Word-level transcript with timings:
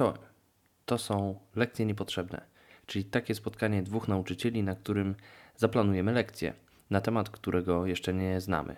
Czołem. 0.00 0.18
To 0.86 0.98
są 0.98 1.38
lekcje 1.56 1.86
niepotrzebne, 1.86 2.40
czyli 2.86 3.04
takie 3.04 3.34
spotkanie 3.34 3.82
dwóch 3.82 4.08
nauczycieli, 4.08 4.62
na 4.62 4.74
którym 4.74 5.14
zaplanujemy 5.56 6.12
lekcję 6.12 6.54
na 6.90 7.00
temat, 7.00 7.30
którego 7.30 7.86
jeszcze 7.86 8.14
nie 8.14 8.40
znamy. 8.40 8.76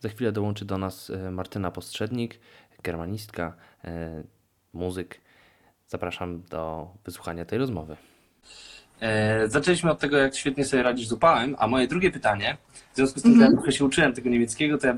Za 0.00 0.08
chwilę 0.08 0.32
dołączy 0.32 0.64
do 0.64 0.78
nas 0.78 1.10
e, 1.10 1.30
Martyna 1.30 1.70
Postrzednik, 1.70 2.40
germanistka, 2.82 3.56
e, 3.84 4.22
muzyk. 4.72 5.20
Zapraszam 5.88 6.42
do 6.42 6.90
wysłuchania 7.04 7.44
tej 7.44 7.58
rozmowy. 7.58 7.96
E, 9.00 9.48
zaczęliśmy 9.48 9.90
od 9.90 9.98
tego, 9.98 10.16
jak 10.16 10.36
świetnie 10.36 10.64
sobie 10.64 10.82
radzisz 10.82 11.08
z 11.08 11.12
upałem, 11.12 11.56
a 11.58 11.66
moje 11.66 11.88
drugie 11.88 12.10
pytanie, 12.10 12.56
w 12.92 12.96
związku 12.96 13.20
z 13.20 13.22
tym, 13.22 13.36
że 13.36 13.42
ja 13.42 13.50
trochę 13.50 13.72
się 13.72 13.84
uczyłem 13.84 14.12
tego 14.12 14.30
niemieckiego, 14.30 14.78
to 14.78 14.86
ja 14.86 14.96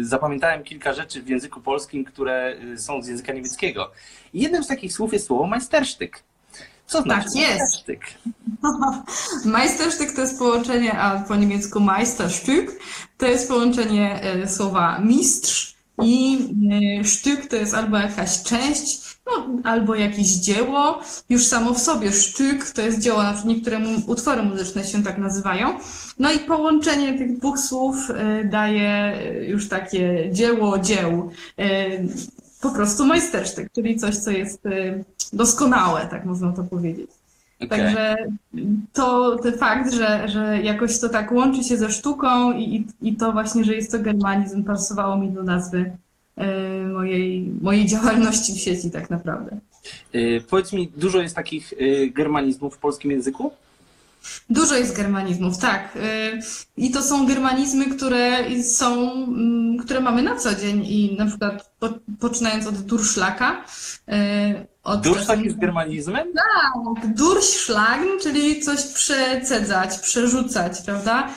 zapamiętałem 0.00 0.62
kilka 0.62 0.92
rzeczy 0.92 1.22
w 1.22 1.28
języku 1.28 1.60
polskim, 1.60 2.04
które 2.04 2.56
y, 2.74 2.78
są 2.78 3.02
z 3.02 3.08
języka 3.08 3.32
niemieckiego. 3.32 3.90
I 4.34 4.42
jednym 4.42 4.64
z 4.64 4.66
takich 4.66 4.92
słów 4.92 5.12
jest 5.12 5.26
słowo 5.26 5.56
Meisterstück. 5.56 6.10
Co 6.86 7.02
znaczy 7.02 7.24
Tak 7.24 7.34
jest. 7.34 7.88
Meisterstück? 7.88 8.00
Meisterstück 9.58 10.14
to 10.14 10.20
jest 10.20 10.38
połączenie, 10.38 10.98
a 10.98 11.20
po 11.20 11.36
niemiecku 11.36 11.80
Meisterstück 11.80 12.66
to 13.18 13.26
jest 13.26 13.48
połączenie 13.48 14.22
e, 14.22 14.48
słowa 14.48 14.98
mistrz 14.98 15.74
i 16.02 16.38
e, 17.00 17.04
sztyk 17.04 17.46
to 17.46 17.56
jest 17.56 17.74
albo 17.74 17.98
jakaś 17.98 18.42
część, 18.42 19.09
no, 19.30 19.46
albo 19.70 19.94
jakieś 19.94 20.26
dzieło. 20.26 21.00
Już 21.28 21.46
samo 21.46 21.74
w 21.74 21.78
sobie 21.78 22.12
sztyk 22.12 22.70
to 22.70 22.82
jest 22.82 22.98
dzieło, 23.00 23.22
na 23.22 23.32
przykład 23.32 23.54
niektóre 23.54 23.78
utwory 24.06 24.42
muzyczne 24.42 24.84
się 24.84 25.02
tak 25.02 25.18
nazywają. 25.18 25.68
No 26.18 26.32
i 26.32 26.38
połączenie 26.38 27.18
tych 27.18 27.38
dwóch 27.38 27.58
słów 27.58 27.96
e, 28.10 28.44
daje 28.44 28.88
e, 28.90 29.44
już 29.44 29.68
takie 29.68 30.28
dzieło 30.32 30.78
dzieł. 30.78 31.30
E, 31.58 31.64
Po 32.60 32.70
prostu 32.70 33.04
Meisterstück, 33.04 33.66
czyli 33.74 33.96
coś, 33.96 34.16
co 34.16 34.30
jest 34.30 34.62
doskonałe, 35.32 36.06
tak 36.10 36.24
można 36.24 36.52
to 36.52 36.62
powiedzieć. 36.64 37.10
Okej. 37.56 37.68
Także 37.68 38.16
to 38.92 39.36
ten 39.36 39.58
fakt, 39.58 39.92
że, 39.94 40.28
że 40.28 40.62
jakoś 40.62 40.98
to 41.00 41.08
tak 41.08 41.32
łączy 41.32 41.64
się 41.64 41.76
ze 41.76 41.90
sztuką 41.90 42.52
i, 42.52 42.86
i- 43.02 43.16
to 43.16 43.32
właśnie, 43.32 43.64
że 43.64 43.74
jest 43.74 43.92
to 43.92 43.98
germanizm, 43.98 44.64
pasowało 44.64 45.16
mi 45.16 45.28
do 45.30 45.42
nazwy 45.42 45.92
mojej, 46.92 47.52
mojej 47.62 47.86
działalności 47.86 48.52
w 48.54 48.58
sieci 48.58 48.90
tak 48.90 49.10
naprawdę. 49.10 49.58
Y, 50.14 50.44
Powiedz 50.50 50.72
mi, 50.72 50.88
dużo 50.96 51.22
jest 51.22 51.34
takich 51.34 51.72
y, 51.72 52.10
germanizmów 52.14 52.74
w 52.74 52.78
polskim 52.78 53.10
języku? 53.10 53.52
Dużo 54.50 54.76
jest 54.76 54.96
germanizmów, 54.96 55.58
tak. 55.58 55.96
E, 56.02 56.38
I 56.76 56.90
to 56.90 57.02
są 57.02 57.26
germanizmy, 57.26 57.96
które 57.96 58.44
są, 58.62 59.12
mm, 59.12 59.78
które 59.78 60.00
mamy 60.00 60.22
na 60.22 60.36
co 60.36 60.54
dzień 60.54 60.84
i 60.86 61.16
na 61.18 61.26
przykład 61.26 61.70
po, 61.78 61.88
poczynając 62.20 62.66
od 62.66 62.74
durszlaka, 62.74 63.64
e, 64.08 64.66
od 64.84 65.00
Durszlak 65.00 65.26
czasami- 65.26 65.44
jest 65.44 65.58
germanizmem? 65.58 66.26
Durchschlagen, 67.16 68.08
czyli 68.22 68.60
coś 68.60 68.82
przecedzać, 68.86 69.98
przerzucać, 69.98 70.72
prawda? 70.86 71.28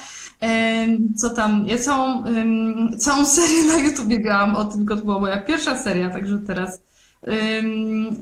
Co 1.15 1.29
tam? 1.29 1.67
Ja 1.67 1.77
całą, 1.77 2.23
całą 2.97 3.25
serię 3.35 3.63
na 3.63 3.77
YouTubie 3.77 4.19
miałam 4.19 4.55
o 4.55 4.65
tym, 4.65 4.87
to 4.87 4.95
była 4.95 5.19
moja 5.19 5.41
pierwsza 5.41 5.77
seria, 5.77 6.09
także 6.09 6.39
teraz 6.47 6.79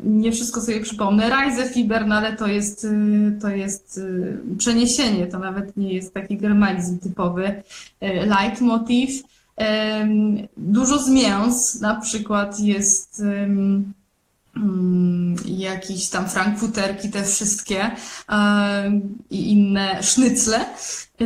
nie 0.04 0.32
wszystko 0.32 0.62
sobie 0.62 0.82
przypomnę. 0.82 1.30
Reisefiber, 1.30 2.08
no 2.08 2.16
ale 2.16 2.36
to 2.36 2.48
jest, 2.48 2.84
y, 2.84 3.38
to 3.42 3.50
jest 3.50 3.98
y, 3.98 4.38
przeniesienie, 4.58 5.28
to 5.28 5.40
nawet 5.40 5.78
nie 5.78 5.94
jest 5.94 6.14
taki 6.14 6.38
germanizm 6.38 7.00
typowy. 7.00 7.64
E, 8.00 8.26
Leitmotiv. 8.26 9.24
Dużo 10.58 11.00
z 11.00 11.10
mięs, 11.10 11.82
na 11.82 11.96
przykład 11.96 12.60
jest 12.60 13.24
jakiś 15.74 16.10
tam 16.10 16.30
frankfuterki, 16.30 17.10
te 17.10 17.24
wszystkie 17.24 17.92
e, 18.30 18.92
i 19.30 19.52
inne 19.52 20.04
sznycle. 20.04 20.66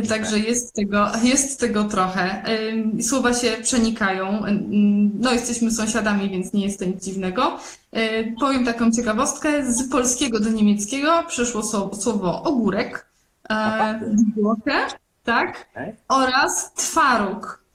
Także 0.08 0.38
jest 0.38 0.74
tego, 0.74 1.10
jest 1.22 1.60
tego 1.60 1.84
trochę. 1.84 2.42
E, 2.44 3.02
Słowa 3.02 3.34
się 3.34 3.50
przenikają. 3.62 4.44
E, 4.46 4.58
No, 5.14 5.32
jesteśmy 5.32 5.70
sąsiadami, 5.70 6.30
więc 6.30 6.52
nie 6.52 6.64
jest 6.64 6.78
to 6.78 6.84
nic 6.84 7.04
dziwnego. 7.04 7.58
E, 7.92 8.24
Powiem 8.40 8.64
taką 8.64 8.90
ciekawostkę. 8.90 9.72
Z 9.72 9.90
polskiego 9.90 10.40
do 10.40 10.50
niemieckiego 10.50 11.24
przeszło 11.28 11.62
słowo, 11.96 12.42
ogórek, 12.42 13.06
e, 13.50 14.00
gurke, 14.36 14.86
tak, 15.24 15.66
oraz 16.08 16.72
twaróg. 16.74 17.65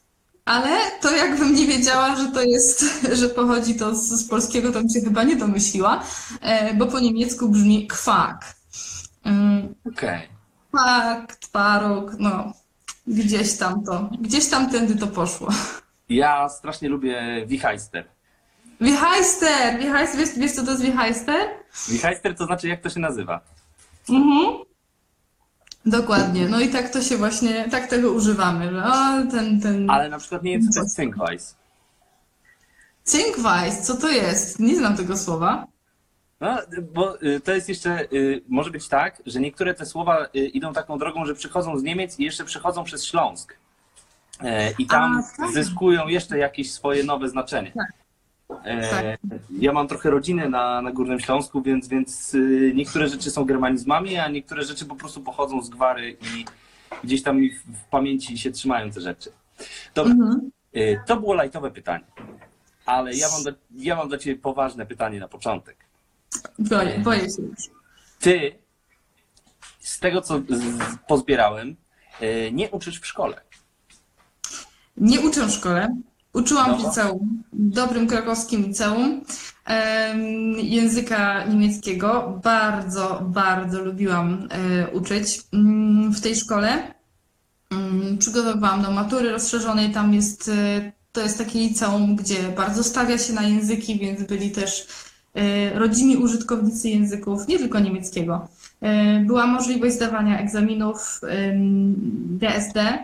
Ale 0.45 0.91
to 1.01 1.15
jakbym 1.15 1.55
nie 1.55 1.67
wiedziała, 1.67 2.15
że 2.15 2.27
to 2.31 2.41
jest, 2.41 2.85
że 3.19 3.29
pochodzi 3.29 3.75
to 3.75 3.95
z, 3.95 4.01
z 4.09 4.29
polskiego, 4.29 4.71
to 4.71 4.79
bym 4.79 4.89
się 4.89 5.01
chyba 5.01 5.23
nie 5.23 5.35
domyśliła, 5.35 6.03
e, 6.41 6.73
bo 6.73 6.85
po 6.85 6.99
niemiecku 6.99 7.49
brzmi 7.49 7.87
kwak. 7.87 8.55
Mm, 9.23 9.75
Okej. 9.95 10.27
Kwak, 10.73 11.35
twaróg, 11.35 12.11
no 12.19 12.53
gdzieś 13.07 13.57
tam 13.57 13.83
to, 13.83 14.09
gdzieś 14.21 14.49
tam 14.49 14.69
tędy 14.69 14.95
to 14.95 15.07
poszło. 15.07 15.49
Ja 16.09 16.49
strasznie 16.49 16.89
lubię 16.89 17.43
Wichajster. 17.47 18.05
Wichajster, 18.81 19.79
Wichajster, 19.79 20.19
wiesz, 20.19 20.29
wiesz 20.37 20.51
co 20.51 20.63
to 20.65 20.71
jest 20.71 20.83
Wichajster? 20.83 21.49
Wichajster 21.89 22.35
to 22.35 22.45
znaczy, 22.45 22.67
jak 22.67 22.81
to 22.81 22.89
się 22.89 22.99
nazywa? 22.99 23.39
Mhm. 24.09 24.57
Dokładnie, 25.85 26.49
no 26.49 26.59
i 26.59 26.69
tak 26.69 26.89
to 26.89 27.01
się 27.01 27.17
właśnie, 27.17 27.69
tak 27.69 27.87
tego 27.87 28.11
używamy, 28.11 28.71
że 28.71 28.83
o, 28.83 29.31
ten, 29.31 29.61
ten 29.61 29.89
Ale 29.89 30.09
na 30.09 30.17
przykład 30.17 30.43
nie 30.43 30.51
wiem, 30.51 30.67
co 30.69 30.79
to 30.79 30.83
jest 30.83 30.95
Zinkweis. 30.95 31.55
Zinkweiss, 33.07 33.81
co 33.81 33.97
to 33.97 34.09
jest? 34.09 34.59
Nie 34.59 34.75
znam 34.75 34.97
tego 34.97 35.17
słowa. 35.17 35.67
No, 36.39 36.57
bo 36.93 37.21
y, 37.23 37.39
to 37.39 37.51
jest 37.51 37.69
jeszcze, 37.69 38.07
y, 38.13 38.41
może 38.49 38.71
być 38.71 38.87
tak, 38.87 39.21
że 39.25 39.39
niektóre 39.39 39.73
te 39.73 39.85
słowa 39.85 40.25
y, 40.35 40.39
idą 40.39 40.73
taką 40.73 40.97
drogą, 40.97 41.25
że 41.25 41.35
przychodzą 41.35 41.77
z 41.77 41.83
Niemiec 41.83 42.19
i 42.19 42.23
jeszcze 42.23 42.45
przechodzą 42.45 42.83
przez 42.83 43.05
Śląsk. 43.05 43.55
E, 44.43 44.71
I 44.71 44.85
tam 44.85 45.17
A, 45.17 45.37
tak. 45.37 45.51
zyskują 45.51 46.07
jeszcze 46.07 46.37
jakieś 46.37 46.73
swoje 46.73 47.03
nowe 47.03 47.29
znaczenie. 47.29 47.71
Tak. 47.71 48.00
E, 48.63 48.89
Tak. 48.89 49.19
Ja 49.59 49.73
mam 49.73 49.87
trochę 49.87 50.09
rodziny 50.09 50.49
na, 50.49 50.81
na 50.81 50.91
Górnym 50.91 51.19
Śląsku, 51.19 51.61
więc, 51.61 51.87
więc 51.87 52.33
y, 52.33 52.71
niektóre 52.75 53.07
rzeczy 53.07 53.31
są 53.31 53.45
germanizmami, 53.45 54.17
a 54.17 54.27
niektóre 54.27 54.63
rzeczy 54.63 54.85
po 54.85 54.95
prostu 54.95 55.21
pochodzą 55.21 55.61
z 55.61 55.69
gwary 55.69 56.17
i 56.21 56.45
gdzieś 57.03 57.23
tam 57.23 57.39
w, 57.39 57.83
pamięci 57.89 58.37
się 58.37 58.51
trzymają 58.51 58.91
te 58.91 59.01
rzeczy. 59.01 59.31
Dobra, 59.95 60.13
Mhm. 60.13 60.51
y, 60.75 60.99
to 61.07 61.17
było 61.19 61.33
lajtowe 61.33 61.71
pytanie, 61.71 62.03
ale 62.85 63.13
ja 63.15 63.27
mam, 63.29 63.43
dla, 63.43 63.51
ja 63.77 63.95
mam 63.95 64.09
dla 64.09 64.17
Ciebie 64.17 64.41
poważne 64.41 64.85
pytanie 64.85 65.19
na 65.19 65.27
początek. 65.27 65.77
Boję, 66.59 66.99
boję 66.99 67.19
się. 67.19 67.41
Ty, 68.19 68.55
z 69.79 69.99
tego 69.99 70.21
co 70.21 70.39
z- 70.39 70.97
pozbierałem, 71.07 71.75
y, 72.21 72.49
nie 72.53 72.69
uczysz 72.69 72.99
w 72.99 73.05
szkole. 73.05 73.41
Nie 74.97 75.21
uczę 75.21 75.47
w 75.47 75.51
szkole. 75.51 75.95
Uczyłam 76.33 76.65
w 76.65 76.77
Dobra. 76.77 76.89
liceum, 76.89 77.43
dobrym 77.53 78.07
krakowskim 78.07 78.65
liceum 78.65 79.21
języka 80.57 81.45
niemieckiego. 81.45 82.39
Bardzo, 82.43 83.21
bardzo 83.27 83.81
lubiłam 83.81 84.47
e, 84.51 84.87
uczyć 84.91 85.41
mm, 85.53 86.13
w 86.13 86.21
tej 86.21 86.35
szkole. 86.35 86.93
Mm, 87.71 88.17
Przygotowywałam 88.17 88.81
do 88.81 88.91
matury 88.91 89.31
rozszerzonej. 89.31 89.91
Tam 89.91 90.13
jest, 90.13 90.49
e, 90.49 90.91
to 91.11 91.21
jest 91.21 91.37
takie 91.37 91.59
liceum, 91.59 92.15
gdzie 92.15 92.43
bardzo 92.57 92.83
stawia 92.83 93.17
się 93.17 93.33
na 93.33 93.43
języki, 93.43 93.99
więc 93.99 94.23
byli 94.23 94.51
też 94.51 94.87
e, 95.33 95.79
rodzimi 95.79 96.17
użytkownicy 96.17 96.89
języków, 96.89 97.47
nie 97.47 97.59
tylko 97.59 97.79
niemieckiego. 97.79 98.47
Była 99.25 99.47
możliwość 99.47 99.95
zdawania 99.95 100.39
egzaminów 100.39 101.21
DSD, 102.39 103.03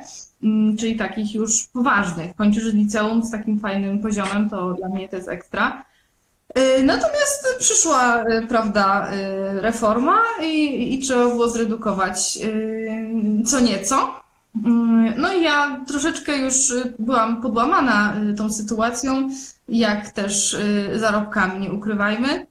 czyli 0.79 0.95
takich 0.95 1.35
już 1.35 1.67
poważnych. 1.67 2.35
Kończysz 2.35 2.73
liceum 2.73 3.23
z 3.23 3.31
takim 3.31 3.59
fajnym 3.59 4.01
poziomem, 4.01 4.49
to 4.49 4.73
dla 4.73 4.89
mnie 4.89 5.09
to 5.09 5.15
jest 5.15 5.29
ekstra. 5.29 5.85
E, 6.55 6.83
Natomiast 6.83 7.55
przyszła, 7.59 8.23
e, 8.23 8.41
prawda, 8.47 9.07
e, 9.11 9.61
reforma 9.61 10.17
i, 10.43 10.93
i 10.93 10.99
trzeba 10.99 11.27
było 11.27 11.49
zredukować 11.49 12.39
co 13.45 13.59
nieco. 13.59 14.21
Mm, 14.65 15.13
No 15.17 15.33
i 15.33 15.43
ja 15.43 15.85
troszeczkę 15.87 16.37
już 16.37 16.73
byłam 16.99 17.41
podłamana 17.41 18.13
tą 18.37 18.53
sytuacją, 18.53 19.29
jak 19.69 20.11
też 20.11 20.57
zarobkami, 20.95 21.59
nie 21.59 21.71
ukrywajmy. 21.71 22.47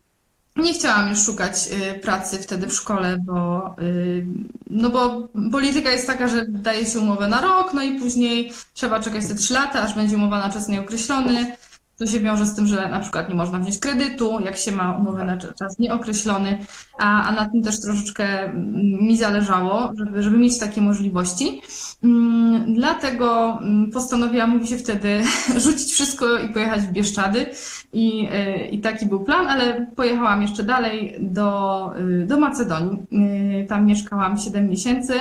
Nie 0.56 0.75
chciałam 0.75 1.08
już 1.08 1.19
szukać 1.19 1.55
y, 1.97 1.99
pracy 1.99 2.38
wtedy 2.38 2.67
w 2.67 2.75
szkole, 2.75 3.19
bo, 3.26 3.75
y, 3.82 4.26
no 4.70 4.91
bo 4.91 5.29
polityka 5.53 5.91
jest 5.91 6.06
taka, 6.06 6.29
że 6.29 6.44
daje 6.49 6.87
się 6.87 7.00
umowę 7.00 7.29
na 7.29 7.41
rok, 7.41 7.75
no 7.75 7.82
i 7.82 8.00
później 8.00 8.53
trzeba 8.75 9.00
czekać 9.00 9.26
te 9.26 9.35
trzy 9.35 9.55
lata, 9.55 9.82
aż 9.82 9.94
będzie 9.94 10.17
umowa 10.17 10.38
na 10.38 10.53
czas 10.53 10.69
nieokreślony. 10.69 11.56
To 11.98 12.06
się 12.06 12.20
wiąże 12.20 12.46
z 12.46 12.54
tym, 12.54 12.66
że 12.66 12.88
na 12.88 13.00
przykład 13.00 13.28
nie 13.28 13.34
można 13.34 13.58
wziąć 13.58 13.78
kredytu, 13.78 14.40
jak 14.40 14.56
się 14.56 14.72
ma 14.72 14.96
umowę 14.96 15.25
na 15.25 15.37
czas 15.37 15.78
nieokreślony, 15.78 16.58
a, 16.98 17.22
a 17.22 17.32
na 17.32 17.48
tym 17.48 17.62
też 17.62 17.81
troszeczkę 17.81 18.44
mm, 18.44 18.82
mi 18.82 19.16
zależało, 19.16 19.93
żeby, 19.98 20.22
żeby 20.22 20.38
mieć 20.38 20.58
takie 20.58 20.81
możliwości. 20.81 21.62
Mm, 22.04 22.75
Dlatego 22.75 23.58
mm, 23.62 23.90
postanowiłam, 23.90 24.50
mówi 24.50 24.66
się 24.66 24.78
wtedy, 24.78 25.22
rzucić 25.64 25.93
wszystko 25.93 26.38
i 26.38 26.48
pojechać 26.48 26.81
w 26.81 26.93
Bieszczady. 26.93 27.46
I, 27.93 28.28
y, 28.32 28.69
I 28.69 28.81
taki 28.81 29.06
był 29.06 29.25
plan, 29.25 29.46
ale 29.46 29.87
pojechałam 29.96 30.43
jeszcze 30.43 30.62
dalej 30.62 31.16
do, 31.20 31.90
y, 32.22 32.26
do 32.26 32.37
Macedonii. 32.40 32.98
Y, 33.62 33.66
Tam 33.69 33.87
mieszkałam 33.87 34.38
7 34.38 34.69
miesięcy 34.69 35.14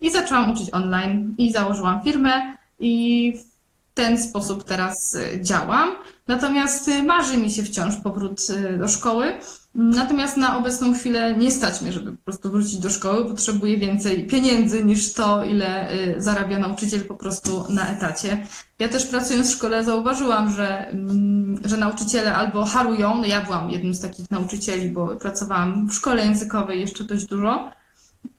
i 0.00 0.10
zaczęłam 0.10 0.52
uczyć 0.52 0.74
online 0.74 1.34
i 1.38 1.52
założyłam 1.52 2.02
firmę 2.02 2.56
i 2.80 3.34
w 3.38 3.50
ten 3.94 4.18
sposób 4.18 4.64
teraz 4.64 5.16
działam. 5.40 5.88
Natomiast 6.30 6.88
y, 6.88 7.02
marzy 7.02 7.36
mi 7.36 7.50
się 7.50 7.62
wciąż 7.62 7.96
powrót 7.96 8.40
y, 8.50 8.78
do 8.78 8.88
szkoły. 8.88 9.32
Natomiast 9.74 10.36
na 10.36 10.58
obecną 10.58 10.94
chwilę 10.94 11.36
nie 11.36 11.50
stać 11.50 11.82
mnie, 11.82 11.92
żeby 11.92 12.12
po 12.12 12.24
prostu 12.24 12.50
wrócić 12.50 12.78
do 12.78 12.90
szkoły. 12.90 13.24
Potrzebuję 13.24 13.78
więcej 13.78 14.26
pieniędzy 14.26 14.84
niż 14.84 15.12
to, 15.12 15.44
ile 15.44 15.92
y, 15.92 16.14
zarabia 16.22 16.58
nauczyciel 16.58 17.04
po 17.04 17.14
prostu 17.14 17.64
na 17.68 17.88
etacie. 17.88 18.46
Ja 18.78 18.88
też 18.88 19.06
pracując 19.06 19.50
w 19.50 19.56
szkole 19.56 19.84
zauważyłam, 19.84 20.52
że, 20.52 20.88
mm, 20.88 21.60
że 21.64 21.76
nauczyciele 21.76 22.34
albo 22.34 22.64
harują, 22.64 23.14
no 23.14 23.26
ja 23.26 23.40
byłam 23.40 23.70
jednym 23.70 23.94
z 23.94 24.00
takich 24.00 24.30
nauczycieli, 24.30 24.90
bo 24.90 25.16
pracowałam 25.16 25.88
w 25.88 25.94
szkole 25.94 26.24
językowej 26.24 26.80
jeszcze 26.80 27.04
dość 27.04 27.26
dużo, 27.26 27.70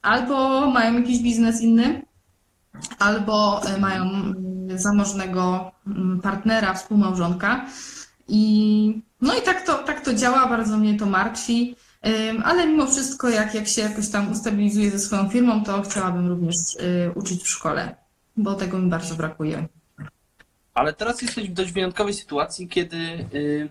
albo 0.02 0.68
mają 0.72 0.94
jakiś 0.94 1.20
biznes 1.20 1.62
inny, 1.62 2.02
albo 3.00 3.62
mają 3.80 4.04
y, 4.06 4.61
zamożnego 4.80 5.72
mm, 5.88 6.22
partnera, 6.22 6.74
współmałżonka. 6.74 7.66
I 8.28 9.02
no 9.22 9.38
i 9.38 9.42
tak 9.42 9.66
to, 9.66 9.78
tak 9.78 10.06
to 10.06 10.14
działa, 10.14 10.50
bardzo 10.50 10.78
mnie 10.78 10.98
to 10.98 11.06
martwi. 11.06 11.76
Ale 12.44 12.68
mimo 12.68 12.88
wszystko, 12.88 13.30
jak, 13.30 13.56
jak 13.56 13.68
się 13.68 13.82
jakoś 13.82 14.10
tam 14.10 14.32
ustabilizuję 14.32 14.92
ze 14.92 15.00
swoją 15.00 15.30
firmą, 15.30 15.64
to 15.64 15.82
chciałabym 15.82 16.28
również 16.28 16.56
y, 16.58 17.12
uczyć 17.16 17.44
w 17.44 17.48
szkole, 17.48 17.96
bo 18.38 18.54
tego 18.54 18.78
mi 18.78 18.90
bardzo 18.90 19.16
brakuje. 19.16 19.68
Ale 20.74 20.94
teraz 20.94 21.22
jesteś 21.22 21.50
w 21.50 21.54
dość 21.54 21.72
wyjątkowej 21.72 22.14
sytuacji, 22.14 22.68
kiedy 22.68 22.98
y, 23.34 23.70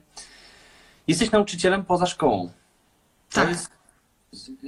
jesteś 1.08 1.30
nauczycielem 1.30 1.84
poza 1.84 2.06
szkołą. 2.06 2.50
To 3.30 3.40
Tak. 3.40 3.48
jest 3.48 3.70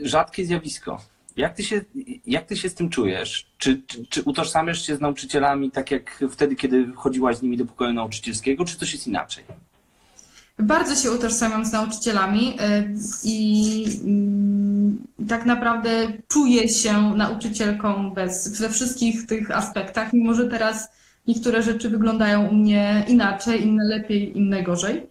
rzadkie 0.02 0.44
zjawisko. 0.44 1.00
Jak 1.36 1.54
ty 1.54 1.64
się, 1.64 1.80
jak 2.26 2.46
ty 2.46 2.56
się 2.56 2.68
z 2.68 2.74
tym 2.74 2.90
czujesz? 2.90 3.46
Czy, 3.58 3.82
czy, 3.86 4.06
czy 4.06 4.22
utożsamiasz 4.22 4.86
się 4.86 4.96
z 4.96 5.00
nauczycielami 5.00 5.70
tak 5.70 5.90
jak 5.90 6.24
wtedy, 6.30 6.56
kiedy 6.56 6.92
chodziłaś 6.96 7.36
z 7.36 7.42
nimi 7.42 7.56
do 7.56 7.66
pokoju 7.66 7.92
nauczycielskiego, 7.92 8.64
czy 8.64 8.76
coś 8.76 8.92
jest 8.92 9.06
inaczej? 9.06 9.44
Bardzo 10.58 10.94
się 10.94 11.12
utożsamiam 11.12 11.64
z 11.64 11.72
nauczycielami 11.72 12.48
y, 12.48 12.94
i 13.24 13.84
mm, 14.04 14.98
tak 15.28 15.46
naprawdę 15.46 16.12
czuję 16.28 16.68
się 16.68 17.14
nauczycielką 17.16 18.10
bez, 18.10 18.60
we 18.60 18.70
wszystkich 18.70 19.26
tych 19.26 19.50
aspektach, 19.50 20.12
mimo 20.12 20.34
że 20.34 20.48
teraz 20.48 20.88
niektóre 21.26 21.62
rzeczy 21.62 21.90
wyglądają 21.90 22.48
u 22.48 22.54
mnie 22.54 23.04
inaczej, 23.08 23.62
inne 23.62 23.84
lepiej, 23.84 24.38
inne 24.38 24.62
gorzej. 24.62 25.06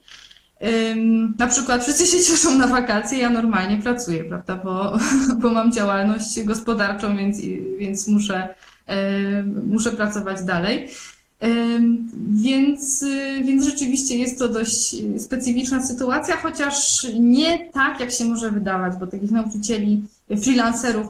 Na 1.39 1.47
przykład 1.47 1.83
wszyscy 1.83 2.07
się 2.07 2.23
cieszą 2.23 2.57
na 2.57 2.67
wakacje, 2.67 3.17
ja 3.17 3.29
normalnie 3.29 3.77
pracuję, 3.77 4.23
prawda, 4.23 4.55
bo, 4.55 4.97
bo 5.41 5.49
mam 5.49 5.71
działalność 5.71 6.43
gospodarczą, 6.43 7.17
więc, 7.17 7.41
więc 7.79 8.07
muszę, 8.07 8.55
ym, 9.39 9.67
muszę 9.69 9.91
pracować 9.91 10.43
dalej. 10.43 10.87
Więc, 12.31 13.05
więc 13.43 13.65
rzeczywiście 13.65 14.17
jest 14.17 14.39
to 14.39 14.49
dość 14.49 14.95
specyficzna 15.17 15.83
sytuacja, 15.83 16.37
chociaż 16.37 17.07
nie 17.19 17.69
tak, 17.71 17.99
jak 17.99 18.11
się 18.11 18.25
może 18.25 18.51
wydawać, 18.51 18.93
bo 18.99 19.07
takich 19.07 19.31
nauczycieli, 19.31 20.03
freelancerów, 20.37 21.07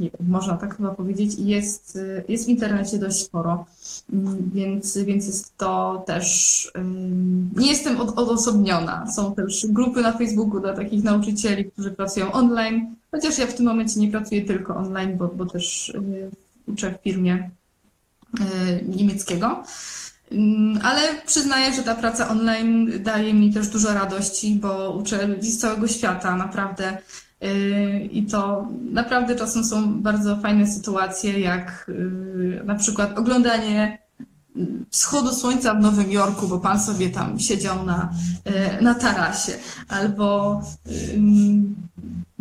nie 0.00 0.10
można 0.20 0.56
tak 0.56 0.76
chyba 0.76 0.94
powiedzieć, 0.94 1.34
jest, 1.38 1.98
jest 2.28 2.46
w 2.46 2.48
internecie 2.48 2.98
dość 2.98 3.16
sporo. 3.16 3.66
Ym, 4.12 4.50
Więc, 4.54 4.98
więc 4.98 5.26
jest 5.26 5.56
to 5.56 6.02
też, 6.06 6.72
nie 7.56 7.66
jestem 7.66 8.00
od, 8.00 8.18
odosobniona. 8.18 9.12
Są 9.12 9.34
też 9.34 9.66
grupy 9.68 10.00
na 10.00 10.12
Facebooku 10.12 10.60
dla 10.60 10.72
takich 10.72 11.04
nauczycieli, 11.04 11.64
którzy 11.64 11.90
pracują 11.90 12.32
online, 12.32 12.94
chociaż 13.10 13.38
ja 13.38 13.46
w 13.46 13.54
tym 13.54 13.66
momencie 13.66 14.00
nie 14.00 14.10
pracuję 14.10 14.42
tylko 14.44 14.76
online, 14.76 15.16
bo, 15.16 15.28
bo 15.28 15.46
też 15.46 15.88
y, 15.88 16.30
uczę 16.66 16.94
w 16.98 17.02
firmie 17.02 17.50
y, 18.40 18.84
niemieckiego. 18.96 19.62
Mm, 20.32 20.80
Ale 20.82 21.00
przyznaję, 21.26 21.72
że 21.74 21.82
ta 21.82 21.94
praca 21.94 22.28
online 22.28 22.90
daje 23.02 23.34
mi 23.34 23.52
też 23.52 23.68
dużo 23.68 23.94
radości, 23.94 24.58
bo 24.60 24.90
uczę 24.90 25.26
ludzi 25.26 25.50
z 25.50 25.58
całego 25.58 25.88
świata, 25.88 26.36
naprawdę. 26.36 26.98
I 28.12 28.26
to 28.30 28.68
naprawdę 28.92 29.36
czasem 29.36 29.64
są 29.64 30.02
bardzo 30.02 30.36
fajne 30.36 30.66
sytuacje, 30.66 31.40
jak 31.40 31.86
y, 31.88 32.60
na 32.64 32.74
przykład 32.74 33.18
oglądanie 33.18 33.98
wschodu 34.90 35.32
słońca 35.32 35.74
w 35.74 35.80
Nowym 35.80 36.10
Jorku, 36.10 36.48
bo 36.48 36.58
pan 36.58 36.80
sobie 36.80 37.10
tam 37.10 37.38
siedział 37.38 37.84
na, 37.84 38.12
y, 38.78 38.82
na 38.82 38.94
tarasie, 38.94 39.52
albo 39.88 40.60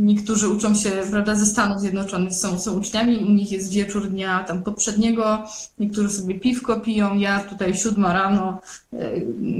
Niektórzy 0.01 0.49
uczą 0.49 0.75
się, 0.75 0.89
prawda, 1.11 1.35
ze 1.35 1.45
Stanów 1.45 1.79
Zjednoczonych, 1.79 2.33
są, 2.33 2.59
są 2.59 2.79
uczniami, 2.79 3.17
u 3.17 3.29
nich 3.29 3.51
jest 3.51 3.73
wieczór 3.73 4.09
dnia 4.09 4.43
tam 4.43 4.63
poprzedniego, 4.63 5.43
niektórzy 5.79 6.09
sobie 6.09 6.39
piwko 6.39 6.79
piją, 6.79 7.15
ja 7.15 7.39
tutaj 7.39 7.75
siódma 7.75 8.13
rano, 8.13 8.61
e, 8.93 9.11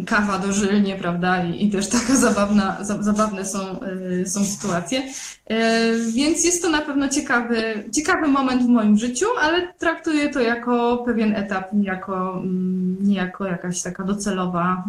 kawa 0.05 0.39
dożylnie, 0.39 0.95
prawda, 0.95 1.43
i, 1.43 1.65
i 1.65 1.71
też 1.71 1.89
taka 1.89 2.15
zabawna, 2.27 2.77
za, 2.81 3.03
zabawne 3.03 3.45
są, 3.45 3.59
e, 3.59 4.25
są 4.25 4.45
sytuacje. 4.45 5.03
E, 5.45 5.81
Więc 6.13 6.45
jest 6.45 6.61
to 6.61 6.69
na 6.69 6.81
pewno 6.81 7.09
ciekawy, 7.09 7.83
ciekawy 7.91 8.27
moment 8.27 8.63
w 8.63 8.67
moim 8.67 8.97
życiu, 8.97 9.25
ale 9.41 9.73
traktuję 9.73 10.29
to 10.29 10.39
jako 10.39 11.03
pewien 11.05 11.35
etap, 11.35 11.73
nie 11.73 11.88
jako, 11.88 12.33
mm, 12.38 12.97
nie 13.01 13.15
jako 13.15 13.45
jakaś 13.45 13.81
taka 13.81 14.03
docelowa, 14.03 14.83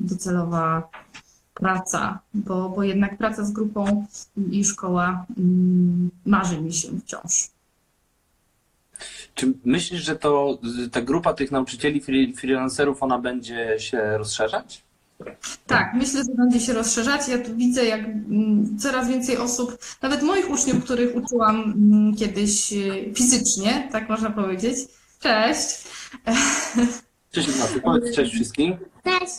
docelowa 0.00 0.88
praca, 1.54 2.18
bo, 2.34 2.68
bo 2.68 2.82
jednak 2.82 3.18
praca 3.18 3.44
z 3.44 3.52
grupą 3.52 4.06
i 4.50 4.64
szkoła 4.64 5.26
mm, 5.38 6.10
marzy 6.26 6.60
mi 6.60 6.72
się 6.72 6.88
wciąż. 7.00 7.50
Czy 9.34 9.52
myślisz, 9.64 10.02
że 10.02 10.16
to 10.16 10.58
ta 10.92 11.02
grupa 11.02 11.34
tych 11.34 11.50
nauczycieli, 11.52 12.02
free- 12.02 12.36
freelancerów, 12.36 13.02
ona 13.02 13.18
będzie 13.18 13.74
się 13.78 14.18
rozszerzać? 14.18 14.82
Tak, 15.66 15.94
myślę, 15.94 16.24
że 16.24 16.34
będzie 16.34 16.60
się 16.60 16.72
rozszerzać. 16.72 17.28
Ja 17.28 17.38
tu 17.38 17.56
widzę, 17.56 17.84
jak 17.84 18.00
mm, 18.04 18.78
coraz 18.78 19.08
więcej 19.08 19.36
osób, 19.36 19.78
nawet 20.02 20.22
moich 20.22 20.50
uczniów, 20.50 20.84
których 20.84 21.16
uczyłam 21.16 21.62
mm, 21.62 22.16
kiedyś 22.16 22.72
y, 22.72 23.12
fizycznie, 23.14 23.88
tak 23.92 24.08
można 24.08 24.30
powiedzieć. 24.30 24.78
Cześć. 25.20 25.84
Cześć 27.32 27.48
Ignacy, 27.48 27.80
powiedz 27.80 28.16
cześć 28.16 28.34
wszystkim. 28.34 28.76
Cześć. 29.04 29.34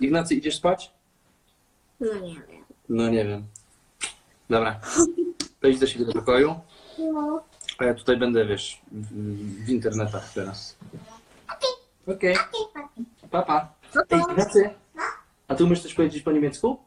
Ignacy, 0.00 0.34
idziesz 0.34 0.56
spać? 0.56 0.97
No 2.00 2.14
nie 2.20 2.34
wiem. 2.34 2.64
No 2.88 3.08
nie 3.08 3.24
wiem. 3.24 3.46
Dobra. 4.50 4.80
Wejdź 5.62 5.78
do 5.78 5.86
siebie 5.86 6.04
do 6.04 6.12
pokoju, 6.12 6.60
No. 6.98 7.42
a 7.78 7.84
ja 7.84 7.94
tutaj 7.94 8.16
będę, 8.16 8.46
wiesz, 8.46 8.80
w, 8.92 9.64
w 9.64 9.70
internetach 9.70 10.32
teraz. 10.32 10.76
Okej, 12.06 12.36
papa. 13.30 13.72
Ej, 14.10 14.20
Ignacy, 14.20 14.70
a 15.48 15.54
ty 15.54 15.64
umiesz 15.64 15.82
coś 15.82 15.94
powiedzieć 15.94 16.22
po 16.22 16.32
niemiecku? 16.32 16.78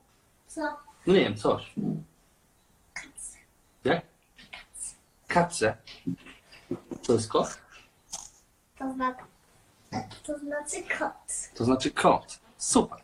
Co? 0.48 0.62
No 1.08 1.14
nie 1.14 1.20
wiem, 1.20 1.38
coś. 1.38 1.74
Jak? 3.84 4.02
Katze. 5.28 5.78
To 7.08 7.14
jest 7.14 7.30
kot? 7.30 7.58
To 8.78 8.86
to 10.24 10.40
znaczy 10.40 10.84
kot. 11.00 11.14
To 11.56 11.66
znaczy 11.66 11.92
kot. 11.92 12.40
Super. 12.58 12.98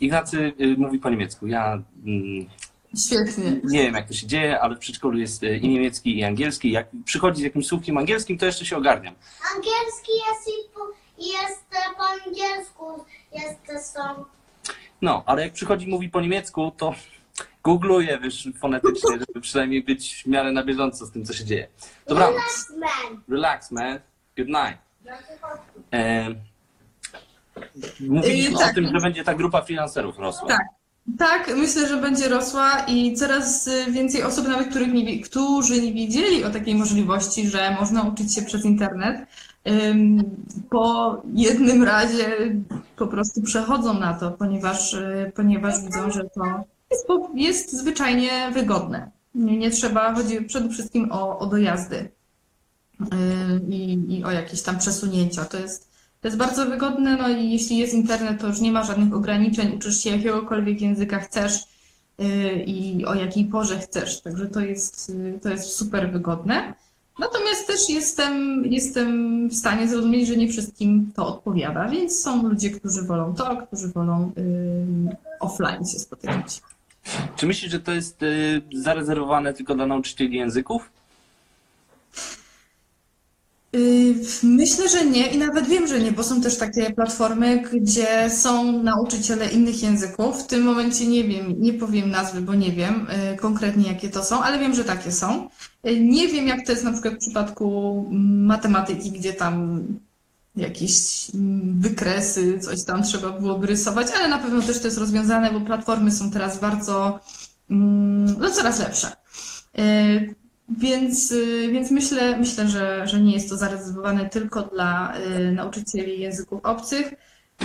Ignacy 0.00 0.52
y, 0.60 0.76
mówi 0.78 0.98
po 0.98 1.10
niemiecku. 1.10 1.46
Ja 1.46 1.82
mm, 2.06 2.46
Świetnie. 3.06 3.60
nie 3.64 3.82
wiem, 3.82 3.94
jak 3.94 4.08
to 4.08 4.14
się 4.14 4.26
dzieje, 4.26 4.60
ale 4.60 4.76
w 4.76 4.78
przedszkolu 4.78 5.18
jest 5.18 5.42
y, 5.42 5.56
i 5.56 5.68
niemiecki, 5.68 6.18
i 6.18 6.24
angielski. 6.24 6.70
Jak 6.70 6.86
przychodzi 7.04 7.40
z 7.40 7.44
jakimś 7.44 7.66
słówkiem 7.66 7.98
angielskim, 7.98 8.38
to 8.38 8.46
jeszcze 8.46 8.66
się 8.66 8.76
ogarniam. 8.76 9.14
Angielski 9.56 10.12
jest 10.28 10.48
i 10.48 10.74
po, 10.74 10.80
jest 11.18 11.66
po 11.96 12.02
angielsku. 12.02 13.04
Jest 13.32 13.92
są. 13.92 14.24
No, 15.02 15.22
ale 15.26 15.42
jak 15.42 15.52
przychodzi 15.52 15.86
i 15.86 15.90
mówi 15.90 16.08
po 16.08 16.20
niemiecku, 16.20 16.72
to 16.76 16.94
googluję, 17.64 18.18
wiesz, 18.22 18.48
fonetycznie, 18.58 19.18
żeby 19.18 19.40
przynajmniej 19.40 19.82
być 19.82 20.22
w 20.22 20.26
miarę 20.26 20.52
na 20.52 20.64
bieżąco 20.64 21.06
z 21.06 21.10
tym, 21.10 21.24
co 21.24 21.32
się 21.32 21.44
dzieje. 21.44 21.68
Dobranoc. 22.06 22.72
Man. 22.78 23.22
Relax, 23.28 23.70
man. 23.70 24.00
Good 24.36 24.48
night. 24.48 24.78
E, 25.92 26.34
mówiliśmy 28.00 28.50
Yy, 28.50 28.58
tak. 28.58 28.70
o 28.70 28.74
tym, 28.74 28.86
że 28.86 29.00
będzie 29.00 29.24
ta 29.24 29.34
grupa 29.34 29.62
freelancerów 29.62 30.18
rosła. 30.18 30.48
Tak. 30.48 30.66
Tak, 31.18 31.52
myślę, 31.56 31.88
że 31.88 31.96
będzie 31.96 32.28
rosła 32.28 32.84
i 32.88 33.14
coraz 33.14 33.66
y, 33.66 33.92
więcej 33.92 34.22
osób, 34.22 34.48
nawet 34.48 34.68
których 34.68 34.92
nie, 34.92 35.20
którzy 35.20 35.82
nie 35.82 35.92
wiedzieli 35.92 36.44
o 36.44 36.50
takiej 36.50 36.74
możliwości, 36.74 37.48
że 37.48 37.76
można 37.80 38.02
uczyć 38.02 38.34
się 38.34 38.42
przez 38.42 38.64
internet, 38.64 39.26
po 40.70 41.22
jednym 41.34 41.84
razie 41.84 42.56
po 42.96 43.06
prostu 43.06 43.42
przechodzą 43.42 44.00
na 44.00 44.14
to, 44.14 44.30
ponieważ, 44.30 44.94
y, 44.94 45.32
ponieważ 45.36 45.80
widzą, 45.80 46.10
że 46.10 46.24
to 46.24 46.64
jest, 46.90 47.06
jest 47.34 47.72
zwyczajnie 47.72 48.50
wygodne. 48.54 49.10
Nie, 49.34 49.56
nie 49.56 49.70
trzeba, 49.70 50.14
chodzi 50.14 50.40
przede 50.40 50.68
wszystkim 50.68 51.12
o, 51.12 51.38
o 51.38 51.46
dojazdy 51.46 51.96
y, 51.96 53.06
i, 53.68 54.18
i 54.18 54.24
o 54.24 54.30
jakieś 54.30 54.62
tam 54.62 54.78
przesunięcia. 54.78 55.44
To 55.44 55.58
jest, 55.58 55.85
to 56.26 56.28
jest 56.28 56.38
bardzo 56.38 56.66
wygodne, 56.66 57.16
no 57.16 57.28
i 57.28 57.50
jeśli 57.50 57.76
jest 57.76 57.94
internet, 57.94 58.40
to 58.40 58.46
już 58.46 58.60
nie 58.60 58.72
ma 58.72 58.84
żadnych 58.84 59.14
ograniczeń, 59.14 59.76
uczysz 59.76 60.02
się 60.02 60.10
jakiegokolwiek 60.10 60.80
języka 60.80 61.18
chcesz 61.18 61.64
y, 62.20 62.24
i 62.66 63.04
o 63.04 63.14
jakiej 63.14 63.44
porze 63.44 63.78
chcesz. 63.78 64.20
Także 64.20 64.46
to 64.46 64.60
jest, 64.60 65.10
y, 65.10 65.38
to 65.42 65.48
jest 65.48 65.72
super 65.72 66.12
wygodne. 66.12 66.74
Natomiast 67.18 67.66
też 67.66 67.88
jestem, 67.88 68.64
jestem 68.64 69.48
w 69.48 69.54
stanie 69.54 69.88
zrozumieć, 69.88 70.28
że 70.28 70.36
nie 70.36 70.48
wszystkim 70.48 71.12
to 71.16 71.26
odpowiada, 71.26 71.88
więc 71.88 72.20
są 72.20 72.48
ludzie, 72.48 72.70
którzy 72.70 73.02
wolą 73.02 73.34
to, 73.34 73.56
którzy 73.56 73.88
wolą 73.88 74.32
y, 74.38 75.16
offline 75.40 75.84
się 75.86 75.98
spotykać. 75.98 76.62
Czy 77.36 77.46
myślisz, 77.46 77.72
że 77.72 77.80
to 77.80 77.92
jest 77.92 78.22
y, 78.22 78.62
zarezerwowane 78.74 79.54
tylko 79.54 79.74
dla 79.74 79.86
nauczycieli 79.86 80.36
języków? 80.36 80.90
Y, 83.76 84.14
Myślę, 84.42 84.88
że 84.88 85.06
nie 85.06 85.26
i 85.32 85.38
nawet 85.38 85.66
wiem, 85.68 85.86
że 85.86 86.00
nie, 86.00 86.12
bo 86.12 86.22
są 86.22 86.40
też 86.40 86.58
takie 86.58 86.90
platformy, 86.94 87.62
gdzie 87.72 88.30
są 88.30 88.82
nauczyciele 88.82 89.50
innych 89.50 89.82
języków. 89.82 90.42
W 90.42 90.46
tym 90.46 90.62
momencie 90.62 91.06
nie 91.06 91.24
wiem, 91.24 91.54
nie 91.58 91.72
powiem 91.72 92.10
nazwy, 92.10 92.40
bo 92.40 92.54
nie 92.54 92.72
wiem 92.72 93.06
y, 93.34 93.36
konkretnie 93.36 93.88
jakie 93.88 94.08
to 94.08 94.24
są, 94.24 94.42
ale 94.42 94.58
wiem, 94.58 94.74
że 94.74 94.84
takie 94.84 95.12
są. 95.12 95.48
Y, 95.86 96.00
Nie 96.00 96.28
wiem, 96.28 96.46
jak 96.48 96.66
to 96.66 96.72
jest 96.72 96.84
na 96.84 96.92
przykład 96.92 97.14
w 97.14 97.18
przypadku 97.18 98.04
matematyki, 98.46 99.12
gdzie 99.12 99.32
tam 99.32 99.84
jakieś 100.56 100.94
mm, 101.34 101.80
wykresy, 101.80 102.58
coś 102.60 102.84
tam 102.84 103.02
trzeba 103.02 103.30
byłoby 103.32 103.66
rysować, 103.66 104.06
ale 104.16 104.28
na 104.28 104.38
pewno 104.38 104.62
też 104.62 104.78
to 104.80 104.86
jest 104.86 104.98
rozwiązane, 104.98 105.50
bo 105.52 105.60
platformy 105.60 106.12
są 106.12 106.30
teraz 106.30 106.60
bardzo, 106.60 107.20
mm, 107.70 108.36
no 108.40 108.50
coraz 108.50 108.78
lepsze. 108.78 109.12
Więc, 110.68 111.32
y, 111.32 111.68
więc 111.72 111.90
myślę, 111.90 112.36
myślę 112.36 112.68
że, 112.68 113.06
że 113.08 113.20
nie 113.20 113.32
jest 113.32 113.48
to 113.48 113.56
zarezerwowane 113.56 114.28
tylko 114.28 114.62
dla 114.62 115.16
y, 115.18 115.52
nauczycieli 115.52 116.20
języków 116.20 116.60
obcych. 116.64 117.12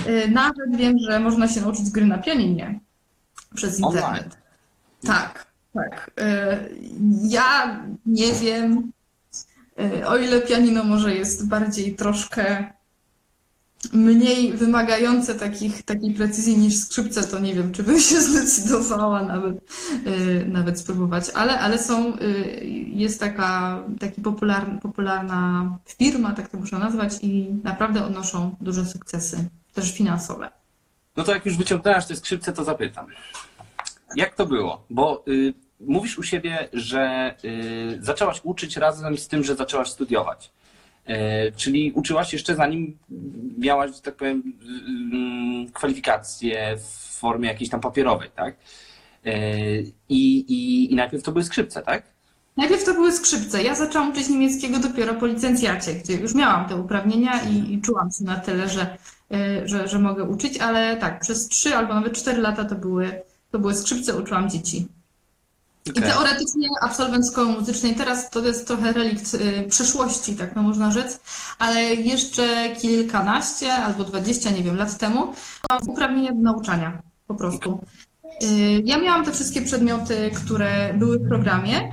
Y, 0.08 0.28
Nawet 0.32 0.76
wiem, 0.76 0.98
że 1.10 1.20
można 1.20 1.48
się 1.48 1.62
nauczyć 1.62 1.90
gry 1.90 2.06
na 2.06 2.18
pianinie 2.18 2.80
przez 3.56 3.84
Online. 3.84 4.04
internet. 4.06 4.38
Tak, 5.06 5.48
tak. 5.74 6.12
Y, 6.20 6.24
Ja 7.24 7.80
nie 8.06 8.34
wiem, 8.34 8.92
o 10.08 10.18
ile 10.18 10.42
pianino 10.42 10.84
może 10.84 11.16
jest 11.16 11.48
bardziej 11.48 11.96
troszkę 11.96 12.74
mniej 13.94 14.54
wymagające 14.54 15.36
takich, 15.36 15.84
takiej 15.84 16.14
precyzji 16.14 16.58
niż 16.58 16.78
skrzypce, 16.78 17.24
to 17.24 17.40
nie 17.40 17.54
wiem, 17.54 17.72
czy 17.72 17.84
bym 17.84 18.00
się 18.00 18.22
zdecydowała 18.32 19.24
nawet, 19.24 19.56
y, 20.08 20.46
nawet 20.48 20.80
spróbować, 20.80 21.30
ale, 21.34 21.60
ale 21.60 21.78
są, 21.78 22.18
y, 22.18 22.62
jest 22.94 23.20
taka, 23.20 23.84
taki 24.00 24.22
popularna, 24.82 25.78
firma, 25.98 26.34
tak 26.34 26.50
to 26.50 26.58
muszę 26.58 26.80
nazwać, 26.80 27.14
i 27.22 27.48
naprawdę 27.64 28.06
odnoszą 28.06 28.56
duże 28.62 28.86
sukcesy, 28.86 29.50
też 29.74 29.94
finansowe. 29.94 30.50
No 31.18 31.24
to 31.24 31.34
jak 31.34 31.46
już 31.46 31.58
wyciągnęłaś 31.58 32.06
te 32.06 32.16
skrzypce, 32.16 32.54
to 32.54 32.64
zapytam. 32.64 33.06
Jak 34.16 34.36
to 34.36 34.46
było? 34.46 34.86
Bo 34.90 35.24
y, 35.28 35.54
mówisz 35.80 36.18
u 36.18 36.24
siebie, 36.24 36.70
że 36.74 37.36
y, 37.46 37.98
zaczęłaś 38.02 38.40
uczyć 38.44 38.78
razem 38.78 39.18
z 39.18 39.28
tym, 39.28 39.44
że 39.44 39.56
zaczęłaś 39.56 39.90
studiować. 39.90 40.52
Y, 41.10 41.52
czyli 41.56 41.92
uczyłaś 41.92 42.34
jeszcze 42.34 42.56
zanim 42.56 42.98
miałaś, 43.58 43.96
że 43.96 44.02
tak 44.02 44.16
powiem, 44.16 44.44
y, 45.68 45.72
kwalifikacje 45.72 46.78
w 46.78 47.20
formie 47.20 47.48
jakiejś 47.48 47.70
tam 47.70 47.80
papierowej, 47.80 48.30
tak? 48.36 48.56
Y, 49.26 49.92
I, 50.10 50.40
i, 50.40 50.92
I 50.94 50.96
najpierw 50.96 51.24
to 51.24 51.32
były 51.32 51.44
skrzypce, 51.44 51.82
tak? 51.82 52.04
Najpierw 52.58 52.84
to 52.84 52.94
były 52.94 53.12
skrzypce. 53.12 53.64
Ja 53.64 53.76
zaczęłam 53.76 54.12
uczyć 54.12 54.30
niemieckiego 54.30 54.80
dopiero 54.80 55.14
po 55.14 55.26
licencjacie, 55.26 55.94
gdzie 55.94 56.14
już 56.14 56.36
miałam 56.36 56.70
te 56.70 56.76
uprawnienia 56.76 57.42
i, 57.44 57.74
i 57.74 57.82
czułam 57.82 58.12
się 58.12 58.24
na 58.24 58.36
tyle, 58.36 58.70
że, 58.70 58.98
y, 59.34 59.68
że, 59.68 59.88
że 59.88 60.00
mogę 60.00 60.24
uczyć, 60.24 60.58
ale 60.58 60.98
tak, 60.98 61.20
przez 61.20 61.48
trzy 61.48 61.76
albo 61.76 61.94
nawet 61.94 62.14
cztery 62.14 62.42
lata 62.42 62.66
to 62.66 62.76
były, 62.76 63.22
to 63.52 63.60
były 63.60 63.76
skrzypce, 63.76 64.16
uczyłam 64.16 64.50
dzieci. 64.50 64.88
I 65.86 65.90
Okej. 65.90 66.04
teoretycznie 66.04 66.68
absolwent 66.82 67.28
szkoły 67.28 67.48
muzycznej, 67.48 67.96
teraz 67.96 68.30
to 68.30 68.40
jest 68.40 68.68
trochę 68.68 68.94
relikt 68.94 69.34
y, 69.34 69.66
przeszłości, 69.70 70.36
tak 70.36 70.56
no 70.56 70.62
można 70.62 70.92
rzec, 70.92 71.20
ale 71.60 71.84
jeszcze 71.84 72.76
kilkanaście 72.76 73.74
albo 73.74 74.04
dwadzieścia, 74.04 74.52
nie 74.52 74.64
wiem, 74.64 74.76
lat 74.78 74.98
temu 74.98 75.34
miałam 75.70 75.90
uprawnienia 75.90 76.32
do 76.32 76.42
nauczania 76.42 77.02
po 77.28 77.36
prostu. 77.36 77.80
Y, 78.44 78.82
Ja 78.86 78.98
miałam 78.98 79.26
te 79.26 79.32
wszystkie 79.32 79.62
przedmioty, 79.62 80.32
które 80.36 80.94
były 80.94 81.20
w 81.20 81.28
programie, 81.28 81.92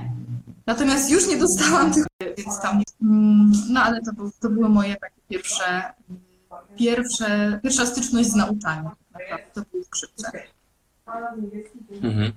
natomiast 0.65 1.11
już 1.11 1.27
nie 1.27 1.37
dostałam 1.37 1.93
tych, 1.93 2.05
więc 2.37 2.61
tam, 2.61 2.81
mm, 3.01 3.51
no 3.69 3.81
ale 3.81 4.01
to, 4.01 4.13
był, 4.13 4.31
to 4.39 4.49
były 4.49 4.69
moje 4.69 4.95
takie 4.95 5.21
pierwsze, 5.29 5.93
pierwsze, 6.77 7.59
pierwsza 7.63 7.85
styczność 7.85 8.29
z 8.29 8.35
nauczaniem. 8.35 8.89
Naprawdę, 9.13 9.45
to 9.53 9.61
były 9.71 9.83
skrzypce. 9.83 10.31
Mhm. 12.01 12.31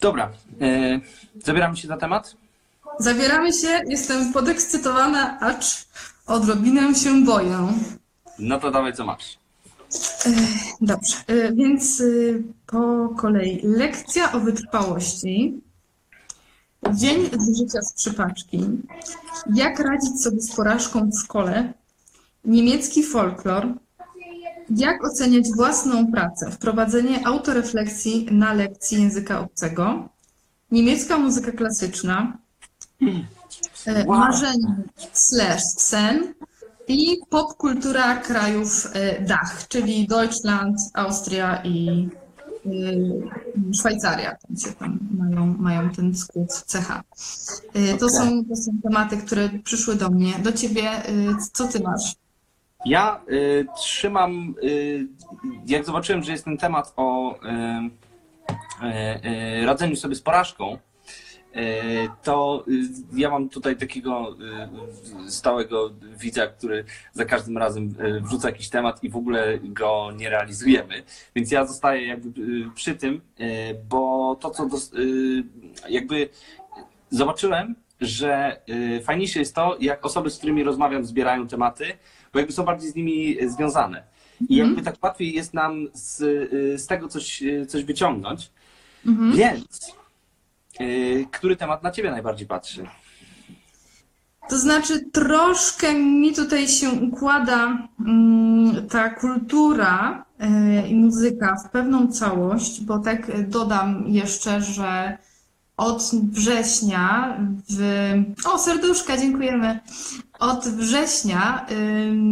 Dobra, 0.00 0.30
y, 0.62 1.00
zabieramy 1.44 1.76
się 1.76 1.88
za 1.88 1.96
temat? 1.96 2.36
Zabieramy 2.98 3.52
się, 3.52 3.80
jestem 3.88 4.32
podekscytowana, 4.32 5.40
acz 5.40 5.86
odrobinę 6.26 6.94
się 6.94 7.24
boję. 7.24 7.68
No 8.38 8.60
to 8.60 8.70
dawaj, 8.70 8.92
co 8.92 9.04
masz. 9.04 9.38
Dobrze, 10.80 11.14
y, 11.30 11.52
więc 11.54 12.00
y, 12.00 12.42
po 12.66 13.08
kolei 13.16 13.60
lekcja 13.62 14.32
o 14.32 14.40
wytrwałości, 14.40 15.60
dzień 16.92 17.30
z 17.38 17.58
życia 17.58 17.82
skrzypaczki, 17.82 18.64
jak 19.54 19.80
radzić 19.80 20.22
sobie 20.22 20.40
z 20.40 20.56
porażką 20.56 21.10
w 21.10 21.18
szkole, 21.18 21.72
niemiecki 22.44 23.02
folklor, 23.02 23.66
jak 24.70 25.04
oceniać 25.04 25.44
własną 25.56 26.12
pracę, 26.12 26.50
wprowadzenie 26.50 27.26
autorefleksji 27.26 28.28
na 28.30 28.52
lekcji 28.52 29.02
języka 29.02 29.40
obcego, 29.40 30.08
niemiecka 30.70 31.18
muzyka 31.18 31.52
klasyczna, 31.52 32.38
e, 33.86 34.04
Wow. 34.06 34.18
marzenie 34.18 34.76
slash 35.12 35.62
sen 35.62 36.34
i 36.88 37.16
popkultura 37.30 38.16
krajów 38.16 38.86
e, 38.92 39.22
Dach, 39.24 39.68
czyli 39.68 40.06
Deutschland, 40.06 40.76
Austria 40.94 41.62
i 41.64 42.08
e, 42.66 42.70
Szwajcaria. 43.74 44.36
Tam 44.36 44.56
się 44.56 44.72
tam 44.72 44.98
mają, 45.18 45.46
mają 45.58 45.90
ten 45.90 46.16
skrót 46.16 46.52
CH. 46.52 46.88
To, 47.98 48.06
Okej. 48.06 48.10
są, 48.10 48.44
to 48.44 48.56
są 48.56 48.72
tematy, 48.82 49.16
które 49.16 49.48
przyszły 49.64 49.94
do 49.96 50.10
mnie. 50.10 50.34
Do 50.42 50.52
ciebie, 50.52 50.90
co 51.52 51.68
ty 51.68 51.80
masz? 51.80 52.14
Ja 52.84 53.20
y, 53.28 53.66
trzymam, 53.76 54.54
y, 54.62 55.06
jak 55.66 55.84
zobaczyłem, 55.84 56.22
że 56.22 56.32
jest 56.32 56.44
ten 56.44 56.58
temat 56.58 56.92
o 56.96 57.34
y, 57.34 57.38
y, 58.86 59.62
y, 59.62 59.66
radzeniu 59.66 59.96
sobie 59.96 60.14
z 60.14 60.22
porażką, 60.22 60.78
y, 61.56 62.08
to 62.22 62.64
ja 63.12 63.30
mam 63.30 63.48
tutaj 63.48 63.76
takiego 63.76 64.36
stałego 65.28 65.90
widza, 66.18 66.46
który 66.46 66.84
za 67.12 67.24
każdym 67.24 67.58
razem 67.58 67.94
wrzuca 68.20 68.48
jakiś 68.48 68.68
temat 68.68 69.04
i 69.04 69.10
w 69.10 69.16
ogóle 69.16 69.58
go 69.62 70.12
nie 70.16 70.30
realizujemy. 70.30 71.02
Więc 71.34 71.50
ja 71.50 71.66
zostaję 71.66 72.06
jakby 72.06 72.30
przy 72.74 72.94
tym, 72.94 73.20
bo 73.88 74.36
to, 74.40 74.50
co 74.50 74.68
jakby 75.88 76.28
zobaczyłem, 77.10 77.74
że 78.00 78.60
fajniejsze 79.04 79.38
jest 79.38 79.54
to, 79.54 79.76
jak 79.80 80.06
osoby, 80.06 80.30
z 80.30 80.38
którymi 80.38 80.62
rozmawiam, 80.62 81.04
zbierają 81.04 81.48
tematy, 81.48 81.84
bo 82.32 82.38
jakby 82.38 82.52
są 82.52 82.64
bardziej 82.64 82.90
z 82.90 82.94
nimi 82.94 83.36
związane. 83.48 84.02
I 84.48 84.56
jakby 84.56 84.82
tak 84.82 84.94
łatwiej 85.02 85.34
jest 85.34 85.54
nam 85.54 85.88
z, 85.94 86.20
y, 86.20 86.78
z 86.78 86.86
tego 86.86 87.08
coś, 87.08 87.42
y, 87.42 87.66
coś 87.66 87.84
wyciągnąć. 87.84 88.50
Mhm. 89.06 89.36
Więc 89.36 89.94
y, 90.80 91.26
który 91.32 91.56
temat 91.56 91.82
na 91.82 91.90
ciebie 91.90 92.10
najbardziej 92.10 92.46
patrzy? 92.46 92.86
To 94.48 94.58
znaczy, 94.58 95.00
troszkę 95.12 95.94
mi 95.94 96.34
tutaj 96.34 96.68
się 96.68 96.90
układa 96.90 97.88
mm, 98.06 98.88
ta 98.88 99.10
kultura 99.10 100.24
e, 100.38 100.88
i 100.88 100.94
muzyka 100.94 101.56
w 101.56 101.70
pewną 101.70 102.12
całość, 102.12 102.80
bo 102.80 102.98
tak 102.98 103.30
e, 103.30 103.42
dodam 103.42 104.04
jeszcze, 104.06 104.62
że 104.62 105.18
od 105.76 106.10
września 106.32 107.38
w... 107.70 108.12
O, 108.44 108.58
serduszka, 108.58 109.16
dziękujemy. 109.16 109.80
Od 110.38 110.68
września 110.68 111.66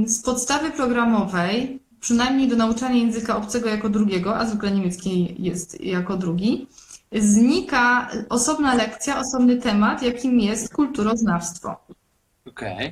z 0.06 0.22
podstawy 0.22 0.70
programowej, 0.70 1.82
przynajmniej 2.00 2.48
do 2.48 2.56
nauczania 2.56 2.96
języka 2.96 3.36
obcego 3.36 3.68
jako 3.68 3.88
drugiego, 3.88 4.36
a 4.36 4.46
zwykle 4.46 4.70
niemiecki 4.70 5.34
jest 5.38 5.80
jako 5.80 6.16
drugi, 6.16 6.66
znika 7.12 8.08
osobna 8.28 8.74
lekcja, 8.74 9.20
osobny 9.20 9.56
temat, 9.56 10.02
jakim 10.02 10.40
jest 10.40 10.74
kulturoznawstwo. 10.74 11.76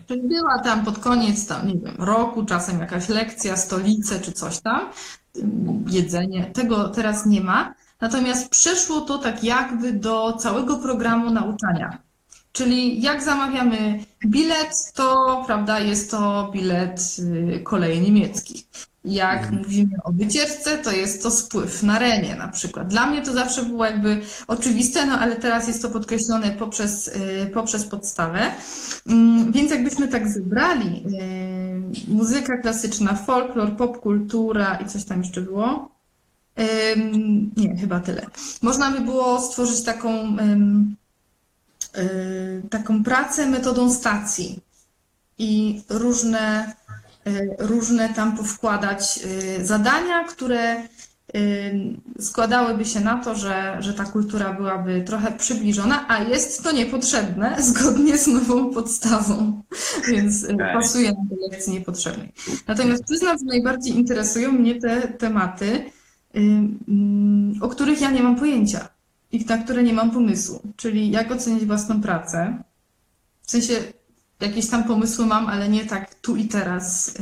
Czyli 0.06 0.22
była 0.22 0.58
tam 0.58 0.84
pod 0.84 0.98
koniec 0.98 1.46
tam, 1.46 1.68
nie 1.68 1.74
wiem, 1.74 1.94
roku, 1.98 2.44
czasem 2.44 2.80
jakaś 2.80 3.08
lekcja, 3.08 3.56
stolice 3.56 4.20
czy 4.20 4.32
coś 4.32 4.58
tam, 4.60 4.80
jedzenie. 5.86 6.44
Tego 6.44 6.88
teraz 6.88 7.26
nie 7.26 7.40
ma. 7.40 7.74
Natomiast 8.00 8.48
przeszło 8.48 9.00
to 9.00 9.18
tak 9.18 9.44
jakby 9.44 9.92
do 9.92 10.32
całego 10.32 10.76
programu 10.76 11.30
nauczania. 11.30 11.98
Czyli 12.54 13.02
jak 13.02 13.22
zamawiamy 13.22 14.04
bilet, 14.26 14.92
to 14.94 15.42
prawda, 15.46 15.80
jest 15.80 16.10
to 16.10 16.50
bilet 16.52 17.16
y, 17.18 17.60
kolei 17.60 18.00
niemieckich. 18.00 18.64
Jak 19.04 19.50
mówimy 19.50 19.96
o 20.04 20.12
wycieczce, 20.12 20.78
to 20.78 20.92
jest 20.92 21.22
to 21.22 21.30
spływ 21.30 21.82
na 21.82 21.98
Renie 21.98 22.36
na 22.36 22.48
przykład. 22.48 22.88
Dla 22.88 23.06
mnie 23.06 23.22
to 23.22 23.32
zawsze 23.32 23.62
było 23.62 23.84
jakby 23.84 24.20
oczywiste, 24.46 25.06
no 25.06 25.18
ale 25.18 25.36
teraz 25.36 25.68
jest 25.68 25.82
to 25.82 25.90
podkreślone 25.90 26.50
poprzez, 26.50 27.08
y, 27.08 27.50
poprzez 27.54 27.86
podstawę. 27.86 28.40
Mm, 29.06 29.52
Więc 29.52 29.70
jakbyśmy 29.70 30.08
tak 30.08 30.28
zebrali 30.28 31.04
y, 32.08 32.12
muzyka 32.14 32.58
klasyczna, 32.58 33.14
folklor, 33.14 33.76
popkultura 33.76 34.74
i 34.74 34.86
coś 34.88 35.04
tam 35.04 35.22
jeszcze 35.22 35.40
było. 35.40 35.94
Nie, 37.56 37.76
chyba 37.76 38.00
tyle. 38.00 38.26
Można 38.62 38.90
by 38.90 39.00
było 39.00 39.40
stworzyć 39.40 39.82
taką, 39.82 40.36
taką 42.70 43.04
pracę 43.04 43.46
metodą 43.46 43.90
stacji 43.90 44.60
i 45.38 45.82
różne, 45.88 46.72
y, 47.26 47.56
różne 47.58 48.08
tam 48.08 48.36
powkładać 48.36 49.20
y, 49.58 49.66
zadania, 49.66 50.24
które 50.24 50.82
y, 51.36 51.96
składałyby 52.20 52.84
się 52.84 53.00
na 53.00 53.24
to, 53.24 53.34
że, 53.34 53.76
że 53.80 53.94
ta 53.94 54.04
kultura 54.04 54.52
byłaby 54.52 55.02
trochę 55.06 55.32
przybliżona, 55.32 56.08
a 56.08 56.22
jest 56.22 56.62
to 56.62 56.72
niepotrzebne 56.72 57.56
zgodnie 57.62 58.18
z 58.18 58.26
nową 58.26 58.70
podstawą, 58.70 59.62
więc 60.10 60.44
y, 60.44 60.54
Okej. 60.54 60.74
pasuje 60.74 61.08
na 61.08 61.24
do 61.24 61.36
lekcji 61.50 61.72
niepotrzebnej. 61.72 62.32
Natomiast 62.66 63.04
przyznam, 63.04 63.38
że 63.38 63.44
najbardziej 63.44 63.96
interesują 63.96 64.52
mnie 64.52 64.80
te 64.80 65.00
tematy, 65.00 65.66
y, 65.66 66.40
mm, 66.88 67.54
o 67.60 67.68
których 67.68 68.00
ja 68.00 68.10
nie 68.10 68.22
mam 68.22 68.36
pojęcia 68.36 68.93
i 69.34 69.44
na 69.46 69.58
które 69.58 69.82
nie 69.82 69.92
mam 69.92 70.10
pomysłu, 70.10 70.60
czyli 70.76 71.10
jak 71.10 71.30
ocenić 71.30 71.64
własną 71.64 72.02
pracę. 72.02 72.62
W 73.42 73.50
sensie 73.50 73.74
jakieś 74.40 74.66
tam 74.68 74.84
pomysły 74.84 75.26
mam, 75.26 75.46
ale 75.46 75.68
nie 75.68 75.86
tak 75.86 76.14
tu 76.14 76.36
i 76.36 76.48
teraz. 76.48 77.14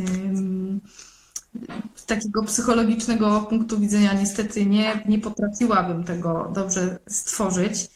Z 1.95 2.07
takiego 2.07 2.43
psychologicznego 2.43 3.41
punktu 3.41 3.81
widzenia 3.81 4.13
niestety 4.13 4.67
nie, 4.67 5.03
nie 5.09 5.19
potrafiłabym 5.19 6.05
tego 6.05 6.51
dobrze 6.55 6.99
stworzyć. 7.09 7.89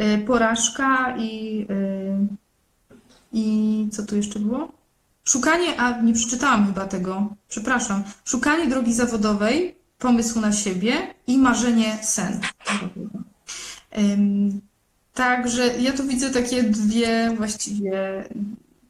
Y, 0.00 0.24
Porażka 0.26 1.16
i, 1.18 1.66
y, 1.70 2.16
i 3.32 3.88
co 3.92 4.06
tu 4.06 4.16
jeszcze 4.16 4.38
było? 4.38 4.72
Szukanie, 5.24 5.80
a 5.80 6.02
nie 6.02 6.12
przeczytałam 6.12 6.66
chyba 6.66 6.86
tego, 6.86 7.34
przepraszam. 7.48 8.02
Szukanie 8.24 8.68
drogi 8.68 8.94
zawodowej, 8.94 9.76
pomysłu 9.98 10.40
na 10.40 10.52
siebie 10.52 11.14
i 11.26 11.38
marzenie 11.38 11.98
sen. 12.02 12.40
Także 15.14 15.66
ja 15.78 15.92
tu 15.92 16.04
widzę 16.06 16.30
takie 16.30 16.62
dwie 16.62 17.34
właściwie 17.36 18.24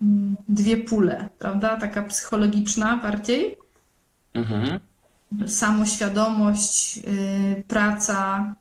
mm, 0.03 0.37
dwie 0.49 0.77
pule, 0.77 1.29
prawda? 1.39 1.77
Taka 1.77 2.03
psychologiczna 2.03 2.97
bardziej, 2.97 3.57
Mhm. 4.35 4.81
samoświadomość, 5.47 6.99
y, 6.99 7.63
praca 7.69 8.55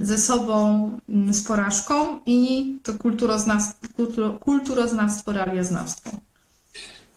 y, 0.00 0.06
ze 0.06 0.18
sobą, 0.18 0.90
y, 1.30 1.32
z 1.34 1.42
porażką 1.44 2.20
i 2.26 2.76
to 2.82 2.94
kulturoznawstwo, 2.94 3.86
kultu- 3.98 4.38
kulturoznawstwo, 4.38 5.32
realiaznawstwo. 5.32 6.10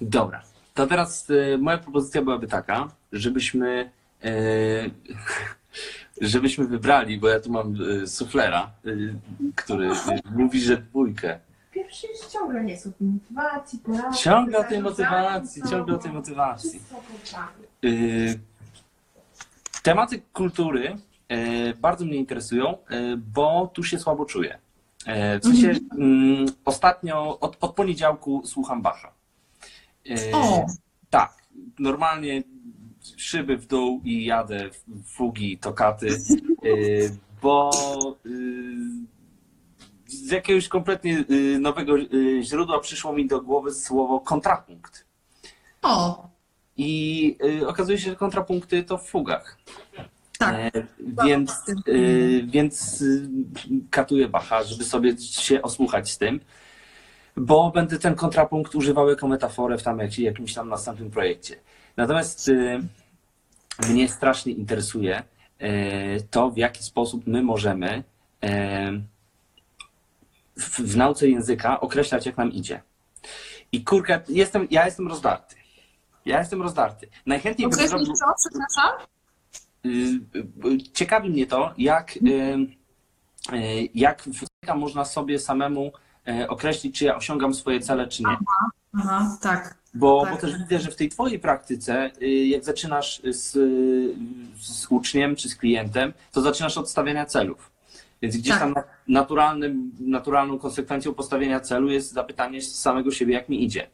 Dobra. 0.02 0.42
To 0.74 0.88
teraz 0.88 1.28
e, 1.54 1.58
moja 1.58 1.78
propozycja 1.78 2.22
byłaby 2.22 2.48
taka, 2.48 2.90
żebyśmy 3.12 3.90
e, 4.24 4.32
żebyśmy 6.22 6.68
wybrali, 6.68 7.20
bo 7.20 7.28
ja 7.28 7.40
tu 7.40 7.52
mam 7.52 7.76
e, 8.04 8.08
suflera, 8.08 8.72
e, 8.86 8.90
który 9.56 9.90
mówi, 10.36 10.62
że 10.62 10.78
dwójkę. 10.78 11.40
Pierwszy 11.72 12.08
jest 12.08 12.32
ciągle 12.32 12.64
nie 12.64 12.78
są 12.78 12.92
motywacji, 13.00 13.80
porażki. 13.80 14.24
Ciągle 14.24 14.58
o 14.58 14.64
tej 14.64 14.82
motywacji, 14.82 15.62
ciągle 15.70 15.96
o 15.96 15.98
tej 15.98 16.12
motywacji. 16.12 16.82
Tematy 19.84 20.22
kultury 20.34 20.96
e, 21.28 21.74
bardzo 21.74 22.06
mnie 22.06 22.16
interesują, 22.16 22.78
bo 23.18 23.72
tu 23.74 23.84
się 23.84 24.00
słabo 24.00 24.26
czuję. 24.26 24.58
W 25.42 25.46
sensie 25.46 25.74
mm, 25.98 26.46
ostatnio, 26.66 27.40
od, 27.40 27.58
od 27.62 27.74
poniedziałku 27.74 28.42
słucham 28.46 28.82
Bacha. 28.82 29.12
O! 30.34 30.66
Tak, 31.10 31.34
normalnie 31.80 32.44
szyby 33.18 33.58
w 33.58 33.68
dół 33.68 34.02
i 34.04 34.26
jadę 34.26 34.70
w 34.88 35.10
fugi, 35.10 35.58
tokaty, 35.58 36.08
e, 36.10 36.18
bo 37.42 37.72
e, 38.26 38.30
z 40.08 40.32
jakiegoś 40.32 40.68
kompletnie 40.68 41.24
e, 41.56 41.60
nowego 41.60 41.94
źródła 42.42 42.80
przyszło 42.80 43.14
mi 43.14 43.28
do 43.28 43.42
głowy 43.42 43.74
słowo 43.74 44.20
kontrapunkt. 44.20 45.06
O, 45.82 46.28
I 46.78 47.38
y, 47.62 47.68
okazuje 47.68 47.98
się, 47.98 48.10
że 48.10 48.16
kontrapunkty 48.16 48.84
to 48.84 48.98
w 48.98 49.10
fugach. 49.10 49.58
tak. 50.38 50.56
E, 50.56 50.72
więc, 51.26 51.64
y, 51.88 52.46
więc 52.48 53.02
y, 53.02 53.30
katuję 53.90 54.30
Bacha, 54.30 54.64
żeby 54.64 54.84
sobie 54.84 55.18
się 55.18 55.62
osłuchać 55.62 56.12
z 56.12 56.18
tym, 56.18 56.40
bo 57.38 57.72
będę 57.72 58.00
ten 58.00 58.16
kontrapunkt 58.16 58.76
używał 58.76 59.10
jako 59.10 59.28
metaforę 59.28 59.78
w 59.78 59.84
tam 59.84 60.00
jak, 60.00 60.20
jakimś 60.20 60.54
tam 60.54 60.70
następnym 60.70 61.12
projekcie. 61.12 61.56
Natomiast 61.98 62.48
y, 62.48 62.80
mnie 63.90 64.10
strasznie 64.10 64.54
interesuje 64.54 65.24
y, 65.62 66.28
to, 66.32 66.52
w 66.52 66.58
jaki 66.58 66.84
sposób 66.84 67.28
my 67.28 67.44
możemy 67.44 68.04
y, 68.44 68.48
w, 70.56 70.80
w 70.80 70.98
nauce 70.98 71.28
języka 71.28 71.80
określać, 71.80 72.26
jak 72.26 72.38
nam 72.38 72.52
idzie. 72.52 72.82
I 73.72 73.84
kurka, 73.84 74.22
jestem, 74.30 74.68
ja 74.72 74.86
jestem 74.86 75.08
rozdarty. 75.08 75.56
Ja 76.26 76.40
jestem 76.40 76.62
rozdarty. 76.62 77.08
Najchętniej 77.26 77.70
bym 77.70 77.88
zrobił... 77.88 78.14
co, 78.14 78.26
przepraszam? 78.38 79.08
Ciekawi 80.94 81.30
mnie 81.30 81.48
to, 81.48 81.74
jak, 81.78 82.20
jak 83.94 84.24
w 84.24 84.76
można 84.76 85.06
sobie 85.06 85.40
samemu 85.40 85.92
określić, 86.48 87.00
czy 87.00 87.06
ja 87.06 87.16
osiągam 87.16 87.54
swoje 87.54 87.80
cele, 87.80 88.08
czy 88.08 88.24
nie. 88.24 88.30
Aha, 88.30 88.72
tak. 89.42 89.78
Bo, 89.94 90.22
Tak. 90.24 90.34
bo 90.34 90.38
też 90.42 90.58
widzę, 90.58 90.80
że 90.80 90.92
w 90.92 90.96
tej 90.96 91.10
twojej 91.10 91.40
praktyce, 91.40 92.12
y, 92.22 92.28
jak 92.28 92.64
zaczynasz 92.64 93.22
z, 93.26 93.52
z 94.60 94.88
uczniem 94.90 95.36
czy 95.36 95.50
z 95.50 95.56
klientem, 95.56 96.14
to 96.32 96.42
zaczynasz 96.42 96.78
od 96.78 96.90
stawiania 96.90 97.26
celów. 97.26 97.72
Więc 98.22 98.38
gdzieś 98.38 98.54
Tak. 98.54 98.60
tam 98.60 98.76
naturalnym, 99.08 99.92
naturalną 100.00 100.60
konsekwencją 100.60 101.14
postawienia 101.14 101.60
celu 101.60 101.90
jest 101.90 102.14
zapytanie 102.14 102.62
samego 102.62 103.12
siebie, 103.12 103.34
jak 103.34 103.50
mi 103.50 103.64
idzie. 103.64 103.88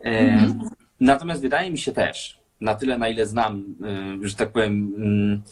Mhm. 0.00 0.70
Natomiast 1.00 1.42
wydaje 1.42 1.70
mi 1.70 1.78
się 1.78 1.92
też, 1.92 2.38
na 2.60 2.74
tyle 2.74 2.98
na 2.98 3.08
ile 3.08 3.26
znam, 3.26 3.64
że 4.22 4.34
tak 4.34 4.52
powiem, 4.52 4.92
mm, 4.96 5.42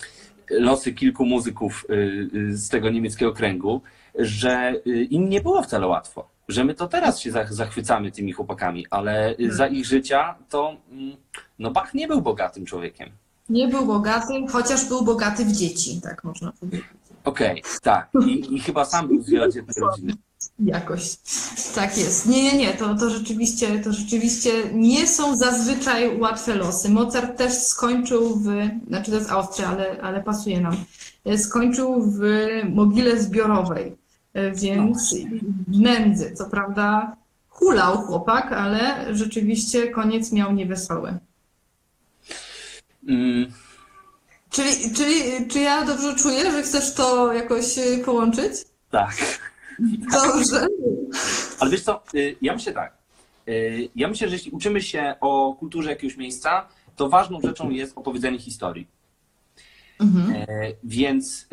losy 0.51 0.93
kilku 0.93 1.27
muzyków 1.27 1.87
y, 1.91 1.95
y, 2.35 2.57
z 2.57 2.69
tego 2.69 2.91
niemieckiego 2.91 3.33
kręgu, 3.33 3.83
że 4.19 4.75
im 5.11 5.29
nie 5.29 5.41
było 5.41 5.63
wcale 5.63 5.87
łatwo. 5.87 6.34
Że 6.49 6.65
my 6.65 6.75
to 6.75 6.87
teraz 6.87 7.21
się 7.21 7.31
zach- 7.33 7.53
zachwycamy 7.53 8.11
tymi 8.11 8.33
chłopakami, 8.33 8.87
ale 8.91 9.35
y, 9.41 9.53
za 9.55 9.67
ich 9.67 9.87
życia 9.87 10.35
to 10.49 10.77
mm, 10.93 11.17
no 11.59 11.71
Bach 11.71 11.95
nie 11.95 12.09
był 12.09 12.23
bogatym 12.23 12.67
człowiekiem. 12.67 13.11
Nie 13.49 13.69
był 13.69 13.87
bogaty, 13.87 14.33
chociaż 14.53 14.85
był 14.85 15.05
bogaty 15.05 15.45
w 15.45 15.53
dzieci, 15.53 16.01
tak 16.03 16.25
można 16.25 16.53
powiedzieć. 16.53 16.85
Okej, 17.25 17.63
tak. 17.83 18.09
I, 18.27 18.55
I 18.55 18.61
chyba 18.61 18.85
sam 18.85 19.09
był 19.09 19.23
z 19.23 19.31
wielodzietnej 19.31 19.77
rodziny. 19.81 20.13
Jakoś. 20.59 21.17
Tak 21.75 21.99
jest. 21.99 22.27
Nie, 22.27 22.43
nie, 22.43 22.57
nie, 22.59 22.75
to, 22.75 22.95
to, 22.95 23.11
rzeczywiście, 23.11 23.79
to 23.79 23.93
rzeczywiście 23.93 24.51
nie 24.73 25.07
są 25.07 25.37
zazwyczaj 25.37 26.19
łatwe 26.19 26.55
losy. 26.55 26.91
Mozart 26.91 27.39
też 27.39 27.53
skończył 27.53 28.37
w, 28.37 28.45
znaczy 28.89 29.11
to 29.11 29.17
jest 29.17 29.31
Austria, 29.31 29.69
ale, 29.69 30.03
ale 30.03 30.23
pasuje 30.23 30.61
nam, 30.61 30.77
skończył 31.37 32.03
w 32.03 32.21
mogile 32.75 33.21
zbiorowej, 33.21 33.97
więc 34.55 35.15
w 35.69 35.79
nędzy. 35.81 36.33
Co 36.35 36.51
prawda 36.51 37.17
hulał 37.49 37.97
chłopak, 37.97 38.53
ale 38.53 39.15
rzeczywiście 39.15 39.89
koniec 39.89 40.33
miał 40.33 40.53
niewesoły. 40.53 41.19
Mm, 43.09 43.53
Czyli, 44.51 44.95
czyli 44.95 45.49
czy 45.51 45.61
ja 45.61 45.85
dobrze 45.85 46.15
czuję, 46.15 46.53
że 46.53 46.63
chcesz 46.63 46.95
to 46.95 47.33
jakoś 47.33 47.79
y, 47.79 48.03
połączyć? 48.05 48.53
tak. 48.91 49.41
Dobrze. 50.13 50.67
Ale 51.61 51.71
wiesz 51.71 51.83
co, 51.83 52.03
y, 52.15 52.37
ja 52.43 52.53
myślę 52.55 52.73
tak. 52.73 52.93
Y, 53.49 53.89
Ja 53.95 54.09
myślę, 54.09 54.29
że 54.29 54.35
jeśli 54.35 54.51
uczymy 54.51 54.83
się 54.83 55.15
o 55.21 55.55
kulturze 55.59 55.91
jakiegoś 55.91 56.17
miejsca, 56.17 56.69
to 56.97 57.09
ważną 57.09 57.41
rzeczą 57.41 57.71
jest 57.71 57.99
opowiedzenie 57.99 58.39
historii. 58.39 58.87
Mhm. 60.01 60.33
E, 60.37 60.47
Więc 60.85 61.47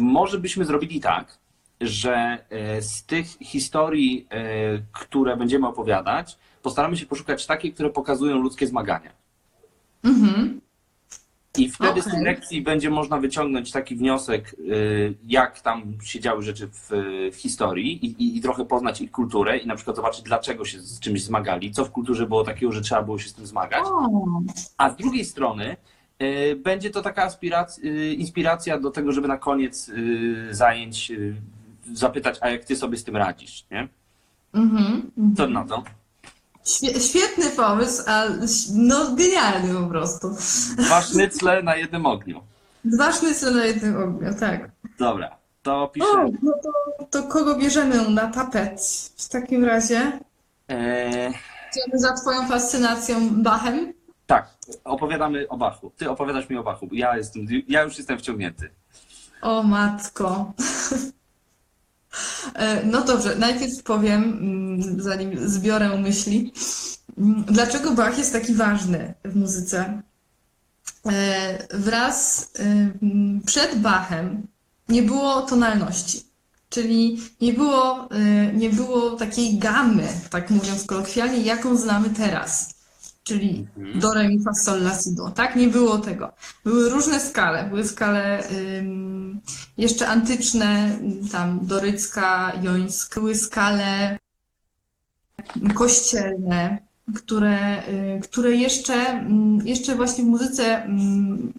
może 0.00 0.38
byśmy 0.38 0.64
zrobili 0.64 1.00
tak, 1.00 1.38
że 1.80 2.44
e, 2.50 2.82
z 2.82 3.04
tych 3.04 3.26
historii, 3.26 4.26
e, 4.30 4.44
które 4.92 5.36
będziemy 5.36 5.66
opowiadać, 5.66 6.38
postaramy 6.62 6.96
się 6.96 7.06
poszukać 7.06 7.46
takie, 7.46 7.72
które 7.72 7.90
pokazują 7.90 8.38
ludzkie 8.38 8.66
zmagania. 8.66 9.12
Mhm. 10.04 10.60
I 11.58 11.70
wtedy 11.70 12.02
z 12.02 12.04
tej 12.04 12.22
lekcji 12.22 12.62
będzie 12.62 12.90
można 12.90 13.18
wyciągnąć 13.18 13.70
taki 13.70 13.96
wniosek, 13.96 14.54
y, 14.58 15.14
jak 15.26 15.60
tam 15.60 15.82
się 16.02 16.20
działy 16.20 16.42
rzeczy 16.42 16.68
w, 16.68 16.90
w 17.32 17.36
historii 17.36 18.06
i, 18.06 18.22
i, 18.22 18.36
i 18.36 18.40
trochę 18.40 18.64
poznać 18.64 19.00
ich 19.00 19.10
kulturę 19.10 19.58
i 19.58 19.66
na 19.66 19.76
przykład 19.76 19.96
zobaczyć, 19.96 20.22
dlaczego 20.22 20.64
się 20.64 20.80
z 20.80 21.00
czymś 21.00 21.24
zmagali, 21.24 21.72
co 21.72 21.84
w 21.84 21.90
kulturze 21.90 22.26
było 22.26 22.44
takiego, 22.44 22.72
że 22.72 22.80
trzeba 22.80 23.02
było 23.02 23.18
się 23.18 23.28
z 23.28 23.34
tym 23.34 23.46
zmagać. 23.46 23.84
A 24.78 24.90
z 24.90 24.96
drugiej 24.96 25.24
strony 25.24 25.76
będzie 26.56 26.90
to 26.90 27.02
taka 27.02 27.30
y, 27.84 28.14
inspiracja 28.14 28.78
do 28.78 28.90
tego, 28.90 29.12
żeby 29.12 29.28
na 29.28 29.38
koniec 29.38 29.88
y, 29.88 30.48
zajęć 30.50 31.12
zapytać, 31.94 32.38
a 32.40 32.48
jak 32.50 32.64
ty 32.64 32.76
sobie 32.76 32.96
z 32.98 33.04
tym 33.04 33.16
radzisz, 33.16 33.66
nie? 33.70 33.88
mhm. 34.54 35.10
Co 35.36 35.46
na 35.48 35.64
to? 35.64 35.82
Świe- 36.64 37.00
Świetny 37.10 37.50
pomysł, 37.50 38.02
a 38.06 38.24
no 38.74 39.14
genialny 39.16 39.74
po 39.74 39.86
prostu. 39.86 40.36
Dwa 40.78 41.02
sznycle 41.02 41.62
na 41.62 41.76
jednym 41.76 42.06
ogniu. 42.06 42.40
Dwa 42.84 43.12
sznycle 43.12 43.50
na 43.50 43.64
jednym 43.64 43.96
ogniu, 44.02 44.34
tak. 44.40 44.70
Dobra, 44.98 45.36
to 45.62 45.88
piszę. 45.94 46.06
no 46.42 46.52
to, 46.62 47.04
to 47.10 47.22
kogo 47.28 47.54
bierzemy 47.54 48.08
na 48.10 48.26
tapet 48.26 48.80
w 49.16 49.28
takim 49.28 49.64
razie? 49.64 50.12
E, 50.68 51.28
Idziemy 51.70 51.98
za 51.98 52.12
twoją 52.12 52.48
fascynacją 52.48 53.42
Bachem? 53.42 53.92
Tak, 54.26 54.46
opowiadamy 54.84 55.48
o 55.48 55.56
Bachu. 55.56 55.92
Ty 55.96 56.10
opowiadasz 56.10 56.48
mi 56.48 56.56
o 56.56 56.62
Bachu. 56.62 56.88
Ja, 56.92 57.16
jestem, 57.16 57.46
ja 57.68 57.82
już 57.82 57.98
jestem 57.98 58.18
wciągnięty. 58.18 58.70
O 59.42 59.62
matko. 59.62 60.52
E, 62.54 62.84
No 62.86 63.04
dobrze, 63.04 63.36
najpierw 63.36 63.82
powiem, 63.82 64.22
mm, 64.22 65.02
zanim 65.02 65.48
zbiorę 65.48 65.98
myśli, 65.98 66.52
mm, 67.18 67.44
dlaczego 67.44 67.90
Bach 67.90 68.18
jest 68.18 68.32
taki 68.32 68.54
ważny 68.54 69.14
w 69.24 69.36
muzyce. 69.36 70.02
E, 71.06 71.66
Wraz 71.78 72.50
e, 72.58 72.62
mm, 72.62 73.40
przed 73.46 73.78
Bachem 73.80 74.46
nie 74.88 75.02
było 75.02 75.42
tonalności, 75.42 76.22
czyli 76.68 77.20
nie 77.40 77.52
było, 77.52 78.08
e, 78.10 78.52
nie 78.52 78.70
było 78.70 79.10
takiej 79.16 79.58
gamy, 79.58 80.08
tak 80.30 80.50
mówiąc 80.50 80.84
kolokwialnie, 80.84 81.38
jaką 81.38 81.76
znamy 81.76 82.10
teraz. 82.10 82.71
Czyli 83.24 83.66
do, 83.94 84.14
re, 84.14 84.28
mi, 84.28 84.42
fa, 84.42 84.54
sol, 84.54 84.80
la, 84.82 84.94
si, 84.94 85.14
do. 85.14 85.30
Tak? 85.30 85.56
Nie 85.56 85.68
było 85.68 85.98
tego. 85.98 86.32
Były 86.64 86.90
różne 86.90 87.20
skale. 87.20 87.64
Były 87.64 87.84
skale 87.84 88.50
ym, 88.78 89.40
jeszcze 89.78 90.08
antyczne, 90.08 90.98
tam 91.32 91.66
dorycka, 91.66 92.52
jońska. 92.62 93.20
Były 93.20 93.34
skale 93.34 94.18
kościelne, 95.74 96.78
które, 97.14 97.82
y, 97.88 98.20
które 98.20 98.50
jeszcze, 98.50 98.94
mm, 98.94 99.66
jeszcze 99.66 99.94
właśnie 99.96 100.24
w 100.24 100.26
muzyce 100.26 100.84
mm, 100.84 101.52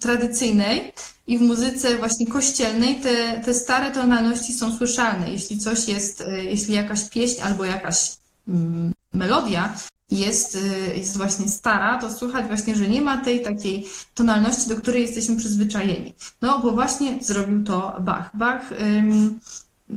tradycyjnej 0.00 0.92
i 1.26 1.38
w 1.38 1.40
muzyce 1.40 1.96
właśnie 1.96 2.26
kościelnej 2.26 3.00
te, 3.00 3.40
te 3.40 3.54
stare 3.54 3.90
tonalności 3.90 4.52
są 4.52 4.76
słyszalne. 4.76 5.30
Jeśli 5.30 5.58
coś 5.58 5.88
jest, 5.88 6.20
y, 6.20 6.44
jeśli 6.44 6.74
jakaś 6.74 7.10
pieśń 7.10 7.40
albo 7.42 7.64
jakaś 7.64 8.16
mm, 8.48 8.92
melodia 9.12 9.74
jest, 10.10 10.54
y, 10.54 10.96
jest 10.96 11.16
właśnie 11.16 11.48
stara, 11.48 11.98
to 11.98 12.14
słychać 12.14 12.46
właśnie, 12.46 12.76
że 12.76 12.88
nie 12.88 13.02
ma 13.02 13.16
tej 13.16 13.42
takiej 13.42 13.86
tonalności, 14.14 14.68
do 14.68 14.76
której 14.76 15.02
jesteśmy 15.02 15.36
przyzwyczajeni. 15.36 16.14
No, 16.42 16.58
bo 16.58 16.72
właśnie 16.72 17.18
zrobił 17.20 17.64
to 17.64 17.96
Bach. 18.00 18.30
Bach, 18.34 18.70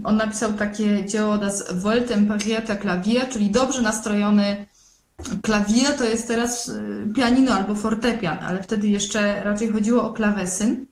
on 0.03 0.17
napisał 0.17 0.53
takie 0.53 1.05
dzieło 1.05 1.37
Das 1.37 1.73
Wohltemperierte 1.73 2.77
Klavier, 2.77 3.29
czyli 3.29 3.51
dobrze 3.51 3.81
nastrojony 3.81 4.65
klawier, 5.41 5.97
to 5.97 6.03
jest 6.03 6.27
teraz 6.27 6.67
y, 6.67 7.07
pianino 7.15 7.53
albo 7.53 7.75
fortepian, 7.75 8.39
ale 8.39 8.63
wtedy 8.63 8.87
jeszcze 8.87 9.43
raczej 9.43 9.71
chodziło 9.71 10.03
o 10.03 10.13
klawesyn, 10.13 10.85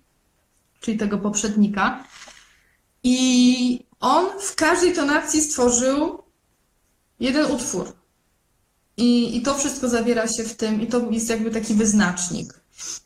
czyli 0.79 0.97
tego 0.97 1.17
poprzednika. 1.17 2.03
I 3.03 3.85
on 3.99 4.25
w 4.39 4.55
każdej 4.55 4.93
tonacji 4.93 5.41
stworzył 5.41 6.23
jeden 7.19 7.51
utwór. 7.51 7.96
I, 8.97 9.37
I 9.37 9.41
to 9.41 9.53
wszystko 9.53 9.89
zawiera 9.89 10.27
się 10.27 10.43
w 10.43 10.55
tym, 10.55 10.81
i 10.81 10.87
to 10.87 11.11
jest 11.11 11.29
jakby 11.29 11.51
taki 11.51 11.73
wyznacznik. 11.73 12.53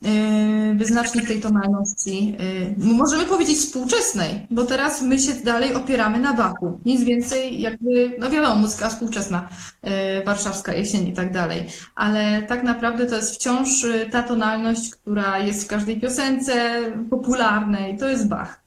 Yy, 0.02 0.76
wyznacznik 0.76 1.28
tej 1.28 1.42
tonalności. 1.42 2.36
Yy, 2.78 2.94
możemy 2.94 3.26
powiedzieć 3.26 3.58
współczesnej, 3.58 4.48
bo 4.52 4.64
teraz 4.64 5.02
my 5.02 5.20
się 5.20 5.34
dalej 5.34 5.74
opieramy 5.74 6.20
na 6.20 6.34
Bachu. 6.34 6.80
Nic 6.86 7.04
więcej, 7.04 7.62
jakby, 7.62 8.16
no 8.20 8.30
wiadomo, 8.30 8.56
muzyka 8.56 8.90
współczesna, 8.90 9.50
yy, 9.84 9.92
warszawska 10.26 10.74
jesień 10.74 11.08
i 11.08 11.14
tak 11.14 11.34
dalej. 11.34 11.68
Ale 11.96 12.42
tak 12.42 12.64
naprawdę 12.64 13.06
to 13.06 13.16
jest 13.16 13.36
wciąż 13.36 13.84
yy, 13.84 14.10
ta 14.10 14.24
tonalność, 14.24 14.90
która 14.90 15.40
jest 15.40 15.64
w 15.64 15.68
każdej 15.68 16.00
piosence 16.00 16.82
popularnej, 17.10 17.98
to 17.98 18.10
jest 18.10 18.28
Bach. 18.28 18.62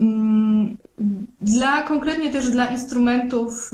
Mm, 0.00 0.76
Dla, 1.40 1.82
konkretnie 1.82 2.32
też 2.32 2.50
dla 2.50 2.66
instrumentów 2.66 3.70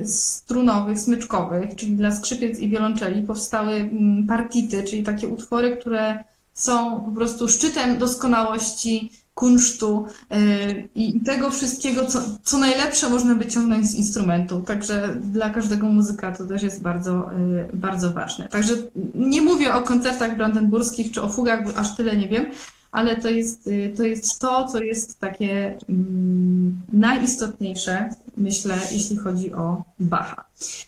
y, 0.00 0.06
strunowych, 0.06 1.00
smyczkowych, 1.00 1.74
czyli 1.76 1.96
dla 1.96 2.10
skrzypiec 2.10 2.58
i 2.58 2.68
wiolonczeli 2.68 3.22
powstały 3.22 3.72
mm, 3.72 4.26
partity, 4.26 4.82
czyli 4.82 5.02
takie 5.02 5.28
utwory, 5.28 5.76
które 5.76 6.24
są 6.54 7.00
po 7.00 7.10
prostu 7.10 7.48
szczytem 7.48 7.98
doskonałości, 7.98 9.10
kunsztu 9.38 10.06
y, 10.32 10.88
i 10.94 11.20
tego 11.20 11.50
wszystkiego, 11.50 12.06
co, 12.06 12.20
co 12.42 12.58
najlepsze 12.58 13.10
można 13.10 13.34
wyciągnąć 13.34 13.86
z 13.86 13.94
instrumentu. 13.94 14.60
Także 14.60 15.16
dla 15.20 15.50
każdego 15.50 15.86
muzyka 15.88 16.32
to 16.32 16.46
też 16.46 16.62
jest 16.62 16.82
bardzo, 16.82 17.30
y, 17.72 17.76
bardzo 17.76 18.12
ważne. 18.12 18.48
Także 18.48 18.74
nie 19.14 19.42
mówię 19.42 19.74
o 19.74 19.82
koncertach 19.82 20.36
brandenburskich 20.36 21.12
czy 21.12 21.22
o 21.22 21.28
fugach, 21.28 21.64
bo 21.64 21.78
aż 21.78 21.96
tyle 21.96 22.16
nie 22.16 22.28
wiem, 22.28 22.46
ale 22.92 23.16
to 23.16 23.28
jest, 23.28 23.66
y, 23.66 23.94
to 23.96 24.02
jest 24.02 24.40
to, 24.40 24.68
co 24.68 24.82
jest 24.82 25.18
takie 25.18 25.78
mm, 25.88 26.80
najistotniejsze, 26.92 28.10
myślę, 28.36 28.78
jeśli 28.92 29.16
chodzi 29.16 29.52
o 29.52 29.82
Bacha. 30.00 30.44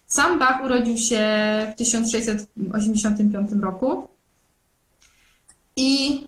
Sam 0.07 0.39
Bach 0.39 0.65
urodził 0.65 0.97
się 0.97 1.23
w 1.75 1.79
1685 1.79 3.51
roku 3.63 4.09
i 5.77 6.27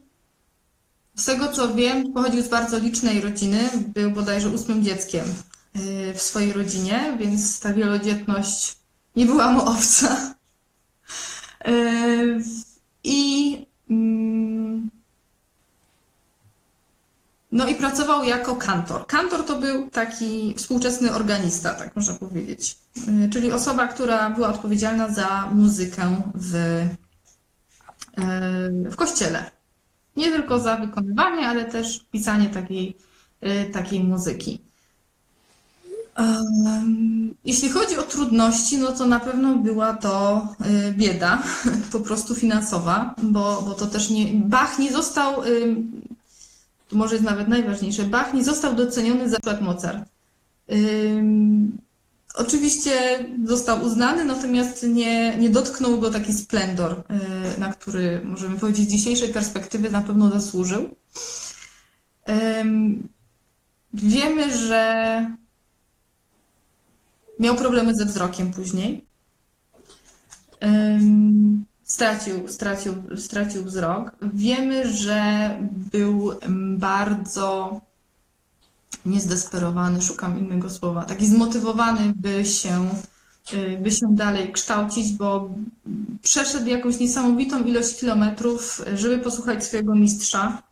z 1.17 1.25
tego 1.25 1.49
co 1.49 1.75
wiem, 1.75 2.13
pochodził 2.13 2.43
z 2.43 2.49
bardzo 2.49 2.79
licznej 2.79 3.21
rodziny, 3.21 3.71
był 3.95 4.11
bodajże 4.11 4.49
ósmym 4.49 4.85
dzieckiem 4.85 5.25
y, 5.77 6.15
w 6.15 6.23
swojej 6.23 6.53
rodzinie, 6.53 7.17
więc 7.19 7.61
ta 7.61 7.73
wielodzietność 7.73 8.77
nie 9.17 9.27
była 9.27 9.53
mu 9.53 9.61
obca. 9.61 10.35
Y, 11.69 12.41
I 13.05 13.67
mm, 13.91 14.91
no 17.53 17.67
i 17.69 17.75
pracował 17.75 18.25
jako 18.25 18.57
kantor. 18.57 19.07
Kantor 19.07 19.45
to 19.45 19.59
był 19.59 19.91
taki 19.91 20.55
współczesny 20.57 21.13
organista, 21.15 21.75
tak 21.75 21.97
można 21.97 22.15
powiedzieć. 22.15 22.79
Y, 23.09 23.31
Czyli 23.33 23.53
osoba, 23.53 23.89
która 23.89 24.31
była 24.31 24.49
odpowiedzialna 24.49 25.09
za 25.09 25.49
muzykę 25.53 26.23
w, 26.35 26.55
y, 26.55 26.91
w 28.91 28.97
kościele. 28.97 29.51
Nie 30.17 30.31
tylko 30.31 30.59
za 30.59 30.77
wykonywanie, 30.77 31.49
ale 31.49 31.65
też 31.65 32.05
pisanie 32.13 32.49
takiej, 32.49 32.97
y, 33.43 33.71
takiej 33.73 34.05
muzyki. 34.05 34.61
Jeśli 37.45 37.69
chodzi 37.69 37.99
o 37.99 38.03
trudności, 38.03 38.79
no 38.79 38.93
to 38.93 39.07
na 39.07 39.21
pewno 39.21 39.57
była 39.57 39.95
to 39.95 40.47
bieda, 40.93 41.43
po 41.93 42.01
prostu 42.01 42.35
finansowa, 42.35 43.15
bo, 43.23 43.63
bo 43.63 43.75
to 43.75 43.87
też 43.87 44.11
nie. 44.11 44.27
Bach 44.35 44.79
nie 44.79 44.93
został 44.93 45.43
to 46.93 46.99
może 46.99 47.15
jest 47.15 47.25
nawet 47.25 47.49
najważniejsze, 47.49 48.05
Bach 48.05 48.35
nie 48.35 48.45
został 48.45 48.75
doceniony 48.75 49.29
za 49.29 49.37
przykład 49.37 49.61
Mozart. 49.61 50.09
Oczywiście 52.35 53.27
został 53.45 53.85
uznany, 53.85 54.25
natomiast 54.25 54.83
nie, 54.83 55.37
nie 55.37 55.51
dotknął 55.51 56.01
go 56.01 56.11
taki 56.11 56.33
splendor, 56.33 57.05
y, 57.57 57.61
na 57.61 57.73
który 57.73 58.21
możemy 58.25 58.59
powiedzieć 58.59 58.89
z 58.89 58.93
dzisiejszej 58.93 59.29
perspektywy 59.29 59.91
na 59.91 60.03
pewno 60.03 60.31
zasłużył. 60.31 60.89
Wiemy, 63.95 64.57
że 64.57 65.27
miał 67.39 67.57
problemy 67.57 67.95
ze 67.95 68.05
wzrokiem 68.05 68.53
później. 68.53 69.05
Ym, 70.65 71.65
Stracił, 71.85 72.49
stracił, 72.49 72.95
stracił 73.17 73.65
wzrok. 73.65 74.13
Wiemy, 74.35 74.93
że 74.93 75.51
był 75.93 76.33
bardzo 76.79 77.81
niezdesperowany, 79.07 80.03
szukam 80.03 80.39
innego 80.39 80.71
słowa, 80.71 81.05
taki 81.05 81.27
zmotywowany, 81.27 82.13
by 82.17 82.45
się, 82.45 82.89
y, 83.55 83.79
by 83.83 83.91
się 83.91 84.07
dalej 84.11 84.53
kształcić, 84.53 85.13
bo 85.13 85.51
przeszedł 86.23 86.67
jakąś 86.67 86.99
niesamowitą 86.99 87.65
ilość 87.65 88.01
kilometrów, 88.01 88.83
żeby 88.95 89.19
posłuchać 89.19 89.65
swojego 89.65 89.95
mistrza. 89.95 90.63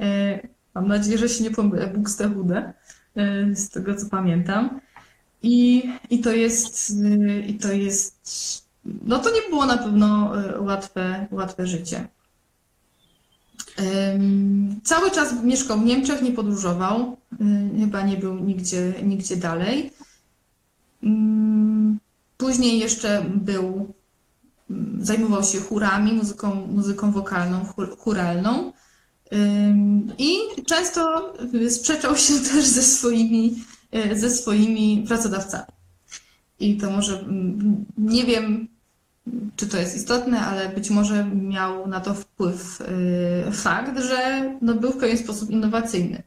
Y, 0.00 0.48
Mam 0.74 0.88
nadzieję, 0.88 1.18
że 1.18 1.28
się 1.28 1.44
nie 1.44 1.50
pomylę, 1.50 1.86
Buxtehude. 1.86 2.72
y, 3.16 3.56
z 3.56 3.70
tego 3.70 3.94
co 3.94 4.06
pamiętam. 4.06 4.80
I, 5.42 5.82
i 6.10 6.20
to 6.20 6.32
jest, 6.32 6.92
i 7.46 7.54
to 7.54 7.72
jest, 7.72 8.61
no 8.84 9.18
to 9.18 9.30
nie 9.30 9.40
było 9.50 9.66
na 9.66 9.78
pewno 9.78 10.40
y, 10.40 10.60
łatwe, 10.60 11.26
łatwe 11.30 11.66
życie. 11.66 12.08
Cały 14.84 15.10
czas 15.10 15.42
mieszkał 15.42 15.78
w 15.78 15.84
Niemczech, 15.84 16.22
nie 16.22 16.32
podróżował, 16.32 17.16
y, 17.32 17.80
chyba 17.80 18.02
nie 18.02 18.16
był 18.16 18.34
nigdzie, 18.34 18.94
nigdzie 19.02 19.36
dalej. 19.36 19.92
Ym, 21.04 21.98
Później 22.36 22.78
jeszcze 22.78 23.26
był, 23.34 23.94
ym, 24.70 24.98
zajmował 25.00 25.42
się 25.42 25.60
chórami, 25.60 26.12
muzyką, 26.12 26.54
muzyką 26.54 27.12
wokalną. 27.12 27.64
Ym, 29.32 30.12
I 30.18 30.36
często 30.66 31.32
sprzeczał 31.70 32.16
się 32.16 32.34
też 32.50 32.66
ze 32.66 32.82
swoimi, 32.82 33.64
y, 33.94 34.18
ze 34.18 34.30
swoimi 34.30 35.04
pracodawcami. 35.08 35.72
I 36.60 36.76
to 36.76 36.90
może, 36.90 37.20
mm, 37.20 37.84
nie 37.98 38.24
wiem, 38.24 38.68
czy 39.56 39.66
to 39.66 39.78
jest 39.78 39.96
istotne, 39.96 40.40
ale 40.40 40.68
być 40.68 40.90
może 40.90 41.24
miał 41.24 41.86
na 41.86 42.00
to 42.00 42.14
wpływ 42.14 42.80
y, 42.80 43.52
fakt, 43.52 43.98
że 43.98 44.50
no, 44.62 44.74
był 44.74 44.92
w 44.92 44.96
pewien 44.96 45.18
sposób 45.18 45.50
innowacyjny. 45.50 46.22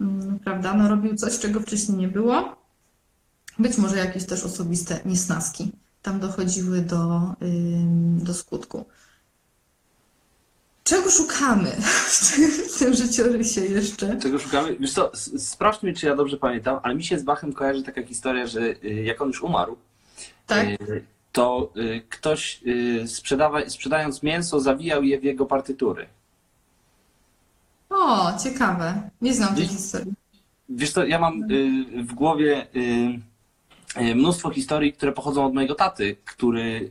Mm, 0.00 0.38
Prawda? 0.38 0.74
No, 0.74 0.88
robił 0.88 1.16
coś, 1.16 1.38
czego 1.38 1.60
wcześniej 1.60 1.98
nie 1.98 2.08
było. 2.08 2.56
Być 3.58 3.78
może 3.78 3.96
jakieś 3.96 4.24
też 4.26 4.44
osobiste 4.44 5.00
niesnaski 5.04 5.72
tam 6.02 6.20
dochodziły 6.20 6.80
do, 6.80 7.20
do 8.16 8.34
skutku. 8.34 8.84
Czego 10.84 11.10
szukamy 11.10 11.70
w 12.74 12.78
tym, 12.78 12.94
życiorysie 12.94 13.60
jeszcze? 13.60 14.18
Czego 14.18 14.38
szukamy? 14.38 14.76
Wiesz 14.80 14.92
co, 14.92 15.10
sprawdź 15.38 15.82
mi, 15.82 15.94
czy 15.94 16.06
ja 16.06 16.16
dobrze 16.16 16.36
pamiętam, 16.36 16.80
ale 16.82 16.94
mi 16.94 17.04
się 17.04 17.18
z 17.18 17.22
Bachem 17.22 17.52
kojarzy 17.52 17.82
taka 17.82 18.02
historia, 18.02 18.46
że 18.46 18.60
y, 18.60 19.02
jak 19.04 19.22
on 19.22 19.28
już 19.28 19.42
umarł, 19.42 19.76
Tak? 20.46 20.66
To 21.32 21.72
y, 21.76 22.02
ktoś 22.08 22.60
y, 22.66 23.08
sprzedawa, 23.08 23.70
sprzedając 23.70 24.22
mięso 24.22 24.60
zawijał 24.60 25.02
je 25.02 25.20
w 25.20 25.24
jego 25.24 25.46
partytury. 25.46 26.06
O, 27.90 28.32
ciekawe. 28.44 29.10
Nie 29.22 29.34
znam 29.34 29.54
tej 29.54 29.66
historii. 29.66 30.12
Wiesz 30.68 30.92
co, 30.92 31.04
ja 31.04 31.18
mam 31.18 31.52
y, 31.52 32.04
w 32.04 32.14
głowie 32.14 32.66
mnóstwo 34.14 34.50
historii, 34.50 34.92
które 34.92 35.12
pochodzą 35.12 35.46
od 35.46 35.54
mojego 35.54 35.74
taty, 35.74 36.16
który 36.24 36.90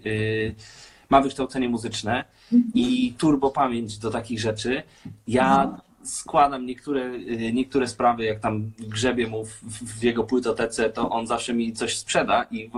ma 1.10 1.22
wykształcenie 1.22 1.70
muzyczne 1.70 2.26
i 2.74 3.14
turbo 3.18 3.52
pamięć 3.52 3.98
do 3.98 4.12
takich 4.12 4.40
rzeczy. 4.40 4.84
Ja 5.28 5.82
składam 6.04 6.66
niektóre, 6.66 7.20
niektóre 7.54 7.88
sprawy, 7.88 8.24
jak 8.24 8.40
tam 8.40 8.72
grzebie 8.80 9.28
mu 9.28 9.46
w, 9.46 9.64
w 9.64 10.04
jego 10.04 10.24
płytotece, 10.24 10.90
to 10.90 11.10
on 11.10 11.28
zawsze 11.28 11.54
mi 11.54 11.74
coś 11.74 11.98
sprzeda 11.98 12.46
i 12.52 12.70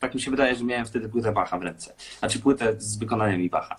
tak 0.00 0.14
mi 0.14 0.20
się 0.20 0.30
wydaje, 0.30 0.54
że 0.56 0.64
miałem 0.64 0.86
wtedy 0.86 1.08
płytę 1.08 1.32
Bacha 1.32 1.58
w 1.58 1.62
ręce. 1.62 1.94
Znaczy 2.18 2.38
płytę 2.38 2.74
z 2.78 2.98
wykonaniami 2.98 3.50
Bacha. 3.50 3.76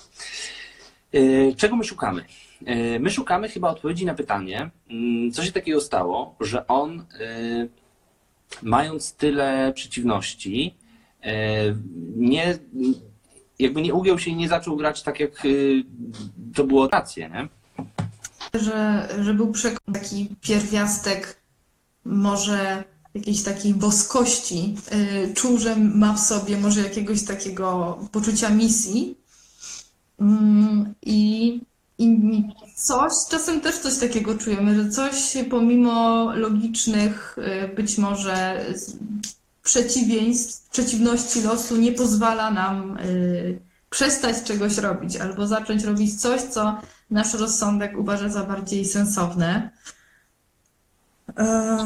Y, 1.16 1.54
Czego 1.58 1.76
my 1.76 1.84
szukamy? 1.84 2.26
Y, 2.68 3.00
My 3.00 3.10
szukamy 3.10 3.50
chyba 3.50 3.70
odpowiedzi 3.70 4.06
na 4.06 4.14
pytanie, 4.14 4.70
mm, 4.90 5.32
co 5.32 5.44
się 5.44 5.52
takiego 5.52 5.82
stało, 5.82 6.36
że 6.40 6.68
on, 6.68 7.00
y, 7.00 7.70
mając 8.64 9.14
tyle 9.14 9.74
przeciwności, 9.76 10.76
nie, 12.16 12.58
jakby 13.60 13.82
nie 13.82 13.94
ugiął 13.94 14.20
się 14.20 14.32
i 14.32 14.36
nie 14.36 14.50
zaczął 14.50 14.78
grać 14.78 15.04
tak, 15.04 15.20
jak 15.20 15.32
to 16.56 16.64
było 16.64 16.88
rację, 16.88 17.30
nie? 17.30 17.48
że, 18.60 19.08
że 19.22 19.34
był 19.34 19.54
taki 19.94 20.36
pierwiastek 20.42 21.42
może 22.06 22.84
jakiejś 23.14 23.44
takiej 23.44 23.74
boskości, 23.74 24.76
y, 24.94 25.34
czuł, 25.34 25.58
że 25.58 25.76
ma 25.76 26.14
w 26.14 26.20
sobie 26.20 26.58
może 26.58 26.82
jakiegoś 26.82 27.24
takiego 27.24 27.98
poczucia 28.12 28.50
misji 28.50 29.22
Mm, 30.22 30.94
i, 31.02 31.62
i 31.98 32.44
coś, 32.76 33.14
czasem 33.30 33.62
też 33.62 33.80
coś 33.80 33.98
takiego 33.98 34.38
czujemy, 34.38 34.84
że 34.84 34.90
coś 34.90 35.38
pomimo 35.50 36.26
logicznych 36.36 37.38
y, 37.38 37.76
być 37.76 37.98
może 37.98 38.66
przeciwieństw, 39.64 40.70
przeciwności 40.70 41.42
losu 41.42 41.78
nie 41.78 41.92
pozwala 41.92 42.52
nam 42.52 42.98
y, 42.98 43.60
przestać 43.90 44.44
czegoś 44.44 44.78
robić 44.78 45.18
albo 45.18 45.48
zacząć 45.48 45.84
robić 45.84 46.22
coś, 46.22 46.42
co 46.42 46.82
nasz 47.10 47.34
rozsądek 47.34 47.98
uważa 47.98 48.30
za 48.30 48.44
bardziej 48.44 48.86
sensowne. 48.86 49.70
Eee, 51.38 51.86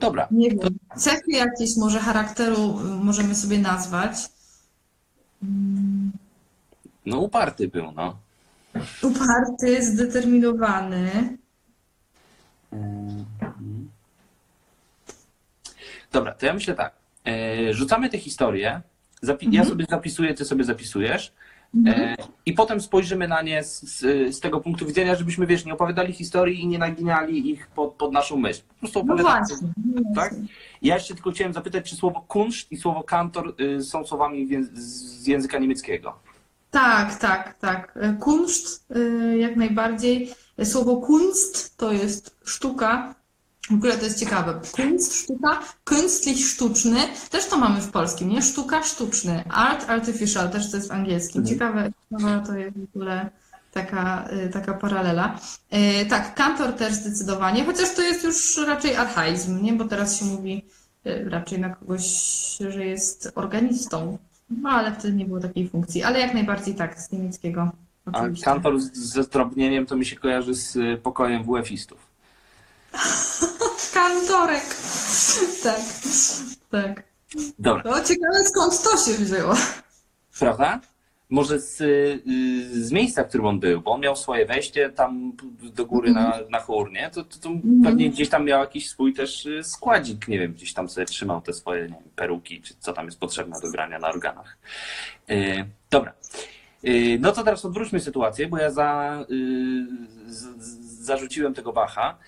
Dobra, 0.00 0.28
nie 0.30 0.50
wiem, 0.50 0.78
cechy 0.96 1.30
jakieś 1.30 1.76
może 1.76 2.00
charakteru 2.00 2.80
y, 2.80 2.84
możemy 2.84 3.34
sobie 3.34 3.58
nazwać. 3.58 4.16
Mm, 5.42 6.12
no 7.06 7.18
uparty 7.18 7.68
był, 7.68 7.92
no. 7.92 8.18
Uparty, 9.02 9.84
zdeterminowany. 9.84 11.36
Dobra, 16.12 16.34
to 16.34 16.46
ja 16.46 16.54
myślę 16.54 16.74
tak. 16.74 16.94
E, 17.26 17.74
Rzucamy 17.74 18.08
te 18.08 18.18
historie. 18.18 18.82
Ja 19.50 19.64
sobie 19.64 19.86
zapisuję, 19.90 20.34
ty 20.34 20.44
sobie 20.44 20.64
zapisujesz. 20.64 21.32
E, 21.86 22.16
I 22.46 22.52
potem 22.52 22.80
spojrzymy 22.80 23.28
na 23.28 23.42
nie 23.42 23.64
z, 23.64 23.82
z, 23.82 24.00
z 24.36 24.40
tego 24.40 24.60
punktu 24.60 24.86
widzenia, 24.86 25.14
żebyśmy, 25.14 25.46
wiesz, 25.46 25.64
nie 25.64 25.72
opowiadali 25.74 26.12
historii 26.12 26.60
i 26.62 26.66
nie 26.66 26.78
naginali 26.78 27.50
ich 27.50 27.66
pod, 27.66 27.92
pod 27.94 28.12
naszą 28.12 28.36
myśl. 28.36 28.62
Po 28.68 28.74
prostu 28.78 28.98
No 29.04 29.14
opowiadamy. 29.14 29.46
właśnie. 29.46 29.68
tak? 30.14 30.34
Ja 30.82 30.94
jeszcze 30.94 31.14
tylko 31.14 31.30
chciałem 31.30 31.52
zapytać, 31.52 31.90
czy 31.90 31.96
słowo 31.96 32.20
kunszt 32.28 32.72
i 32.72 32.76
słowo 32.76 33.02
kantor 33.02 33.54
y, 33.60 33.82
są 33.82 34.06
słowami 34.06 34.48
z 34.72 35.26
języka 35.26 35.58
niemieckiego. 35.58 36.18
Tak, 36.70 37.18
tak, 37.18 37.54
tak. 37.58 37.98
Kunszt 38.20 38.90
y, 38.96 39.38
jak 39.38 39.56
najbardziej. 39.56 40.30
Słowo 40.64 40.96
kunst 40.96 41.76
to 41.76 41.92
jest 41.92 42.36
sztuka. 42.44 43.14
W 43.70 43.74
ogóle 43.74 43.96
to 43.98 44.04
jest 44.04 44.20
ciekawe. 44.20 44.60
Kunst, 44.76 45.14
sztuka, 45.14 45.60
künstlich 45.84 46.38
sztuczny. 46.46 46.96
Też 47.30 47.46
to 47.46 47.56
mamy 47.58 47.80
w 47.80 47.90
polskim, 47.90 48.28
nie? 48.28 48.42
Sztuka, 48.42 48.82
sztuczny. 48.82 49.44
Art, 49.50 49.90
artificial, 49.90 50.50
też 50.50 50.70
to 50.70 50.76
jest 50.76 50.88
w 50.88 50.92
angielskim. 50.92 51.40
Mhm. 51.40 51.54
Ciekawe, 51.58 51.90
ciekawe 52.10 52.46
to 52.46 52.56
jest 52.56 52.76
w 52.78 52.84
ogóle 52.96 53.30
taka, 53.72 54.28
y, 54.46 54.48
taka 54.52 54.74
paralela. 54.74 55.38
Y, 56.02 56.06
Tak, 56.06 56.34
kantor 56.34 56.72
też 56.72 56.92
zdecydowanie, 56.94 57.64
chociaż 57.64 57.94
to 57.94 58.02
jest 58.02 58.24
już 58.24 58.58
raczej 58.66 58.96
archaizm, 58.96 59.62
nie? 59.62 59.72
Bo 59.72 59.84
teraz 59.84 60.18
się 60.18 60.24
mówi 60.24 60.64
y, 61.06 61.30
raczej 61.30 61.58
na 61.60 61.70
kogoś, 61.70 62.02
że 62.70 62.86
jest 62.86 63.32
organistą. 63.34 64.18
No, 64.50 64.70
ale 64.70 64.92
wtedy 64.94 65.14
nie 65.14 65.24
było 65.24 65.40
takiej 65.40 65.68
funkcji. 65.68 66.02
Ale 66.02 66.20
jak 66.20 66.34
najbardziej 66.34 66.74
tak, 66.74 67.00
z 67.00 67.12
niemieckiego. 67.12 67.70
A 68.06 68.10
Oczywiście. 68.18 68.44
kantor 68.44 68.80
z- 68.80 68.92
ze 68.98 69.22
zdrobnieniem 69.22 69.86
to 69.86 69.96
mi 69.96 70.06
się 70.06 70.16
kojarzy 70.16 70.54
z 70.54 70.78
pokojem 71.02 71.44
WF-istów. 71.44 72.13
Kantorek. 73.94 74.64
Tak, 75.62 75.80
tak. 76.70 77.02
Dobra, 77.58 77.82
No 77.84 78.04
ciekawe 78.04 78.44
skąd 78.44 78.82
to 78.82 78.96
się 78.96 79.12
wzięło. 79.12 79.54
prawda? 80.38 80.80
Może 81.30 81.60
z, 81.60 81.80
y, 81.80 82.22
z 82.86 82.92
miejsca, 82.92 83.24
w 83.24 83.28
którym 83.28 83.46
on 83.46 83.60
był, 83.60 83.80
bo 83.80 83.92
on 83.92 84.00
miał 84.00 84.16
swoje 84.16 84.46
wejście 84.46 84.90
tam 84.90 85.32
do 85.62 85.86
góry 85.86 86.12
na, 86.12 86.38
na 86.50 86.60
chór, 86.60 86.92
nie? 86.92 87.10
To, 87.10 87.24
to, 87.24 87.38
to 87.38 87.50
pewnie 87.84 88.10
gdzieś 88.10 88.28
tam 88.28 88.44
miał 88.44 88.60
jakiś 88.60 88.88
swój 88.90 89.14
też 89.14 89.46
y, 89.46 89.64
składzik, 89.64 90.28
nie 90.28 90.38
wiem, 90.38 90.52
gdzieś 90.52 90.72
tam 90.74 90.88
sobie 90.88 91.06
trzymał 91.06 91.40
te 91.40 91.52
swoje 91.52 91.82
wiem, 91.82 91.94
peruki, 92.16 92.62
czy 92.62 92.74
co 92.78 92.92
tam 92.92 93.06
jest 93.06 93.18
potrzebne 93.20 93.60
do 93.62 93.70
grania 93.70 93.98
na 93.98 94.08
organach. 94.08 94.58
Y, 95.30 95.64
dobra. 95.90 96.12
No 97.20 97.32
to 97.32 97.42
teraz 97.44 97.64
odwróćmy 97.64 98.00
sytuację, 98.00 98.48
bo 98.48 98.58
ja 98.58 98.70
za, 98.70 99.18
z, 100.26 100.46
zarzuciłem 101.04 101.54
tego 101.54 101.72
Bacha. 101.72 102.18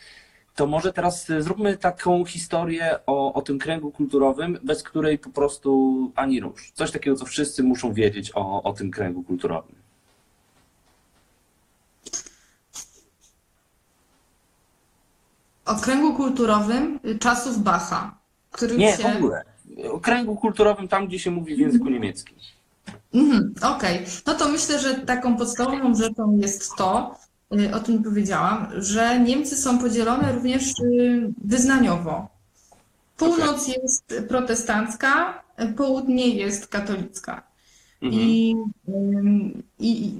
To 0.57 0.67
może 0.67 0.93
teraz 0.93 1.31
y, 1.31 1.43
zróbmy 1.43 1.77
taką 1.77 2.25
historię 2.25 2.99
o, 3.07 3.33
o 3.33 3.43
tym 3.43 3.59
kręgu 3.59 3.91
kulturowym, 3.91 4.59
bez 4.63 4.83
której 4.83 5.19
po 5.19 5.31
prostu 5.31 6.13
ani 6.15 6.41
rusz. 6.41 6.73
Coś 6.75 6.91
takiego, 6.91 7.17
co 7.17 7.25
wszyscy 7.25 7.63
muszą 7.63 7.93
wiedzieć 7.93 8.33
o, 8.35 8.63
o 8.63 8.73
tym 8.73 8.91
kręgu 8.91 9.23
kulturowym. 9.23 9.77
O 15.65 15.75
kręgu 15.75 16.15
kulturowym 16.15 17.01
czasów 17.21 17.63
Bacha, 17.63 18.19
który 18.51 18.77
Nie, 18.77 18.97
się... 18.97 19.03
w 19.03 19.17
ogóle. 19.17 19.45
O 19.91 20.01
kręgu 20.01 20.37
kulturowym 20.37 20.89
tam, 20.89 21.07
gdzie 21.07 21.19
się 21.19 21.31
mówi 21.31 21.57
w 21.57 21.59
języku 21.59 21.89
niemieckim. 21.91 22.37
Mhm, 23.15 23.55
Okej, 23.63 24.07
no 24.27 24.35
to 24.35 24.49
myślę, 24.49 24.79
że 24.79 24.95
taką 24.95 25.37
podstawową 25.37 25.95
rzeczą 25.95 26.39
jest 26.39 26.77
to, 26.77 27.15
o 27.75 27.81
tym 27.81 28.03
powiedziałam, 28.03 28.69
że 28.77 29.21
Niemcy 29.21 29.57
są 29.57 29.79
podzielone 29.79 30.33
również 30.33 30.81
y, 30.81 31.33
wyznaniowo. 31.45 32.29
Północ 33.17 33.69
jest 33.69 34.15
protestancka, 34.29 35.43
y, 35.61 35.73
południe 35.73 36.29
jest 36.29 36.67
katolicka. 36.67 37.43
Mhm. 38.03 38.23
I, 38.23 38.55
i, 39.79 40.13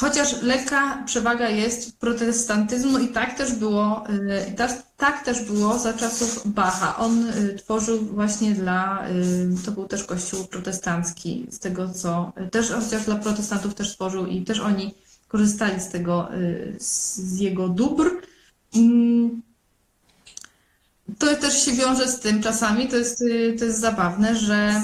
Chociaż 0.00 0.42
lekka 0.42 1.02
przewaga 1.06 1.48
jest 1.48 1.98
protestantyzmu 1.98 2.98
i 2.98 3.08
tak 3.08 3.38
też 3.38 3.54
było, 3.54 4.04
y, 4.10 4.50
i 4.50 4.54
tak, 4.54 4.82
tak 4.96 5.24
też 5.24 5.42
było 5.42 5.78
za 5.78 5.92
czasów 5.92 6.42
Bacha. 6.46 6.96
On 6.96 7.28
y, 7.28 7.54
tworzył 7.54 7.98
właśnie 7.98 8.52
dla, 8.52 9.08
y, 9.08 9.64
to 9.64 9.70
był 9.72 9.86
też 9.86 10.04
kościół 10.04 10.44
protestancki, 10.44 11.46
z 11.50 11.58
tego 11.58 11.88
co, 11.88 12.32
też 12.50 12.70
chociaż 12.70 13.04
dla 13.04 13.16
protestantów 13.16 13.74
też 13.74 13.94
tworzył 13.94 14.26
i 14.26 14.42
też 14.42 14.60
oni 14.60 14.94
korzystali 15.28 15.80
z 15.80 15.88
tego, 15.88 16.34
y, 16.34 16.76
z 16.78 17.38
jego 17.40 17.68
dóbr. 17.68 18.10
Mm, 18.74 19.42
To 21.18 21.36
też 21.36 21.62
się 21.64 21.72
wiąże 21.72 22.08
z 22.08 22.20
tym 22.20 22.42
czasami, 22.42 22.88
to 22.88 22.96
jest, 22.96 23.22
y, 23.22 23.56
to 23.58 23.64
jest 23.64 23.80
zabawne, 23.80 24.36
że 24.36 24.82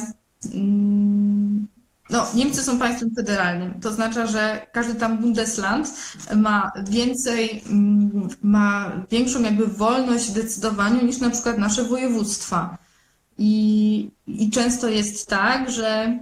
mm, 0.54 1.66
no, 2.10 2.26
Niemcy 2.34 2.62
są 2.62 2.78
państwem 2.78 3.10
federalnym. 3.16 3.80
To 3.80 3.88
oznacza, 3.88 4.26
że 4.26 4.66
każdy 4.72 4.94
tam 4.94 5.18
Bundesland 5.18 5.94
ma 6.36 6.72
więcej, 6.88 7.62
mm, 7.70 8.28
ma 8.42 8.92
większą 9.10 9.42
jakby 9.42 9.66
wolność 9.66 10.30
w 10.30 10.34
decydowaniu 10.34 11.06
niż 11.06 11.18
na 11.18 11.30
przykład 11.30 11.58
nasze 11.58 11.84
województwa. 11.84 12.78
I, 13.38 14.10
i 14.26 14.50
często 14.50 14.88
jest 14.88 15.26
tak, 15.28 15.70
że 15.70 16.18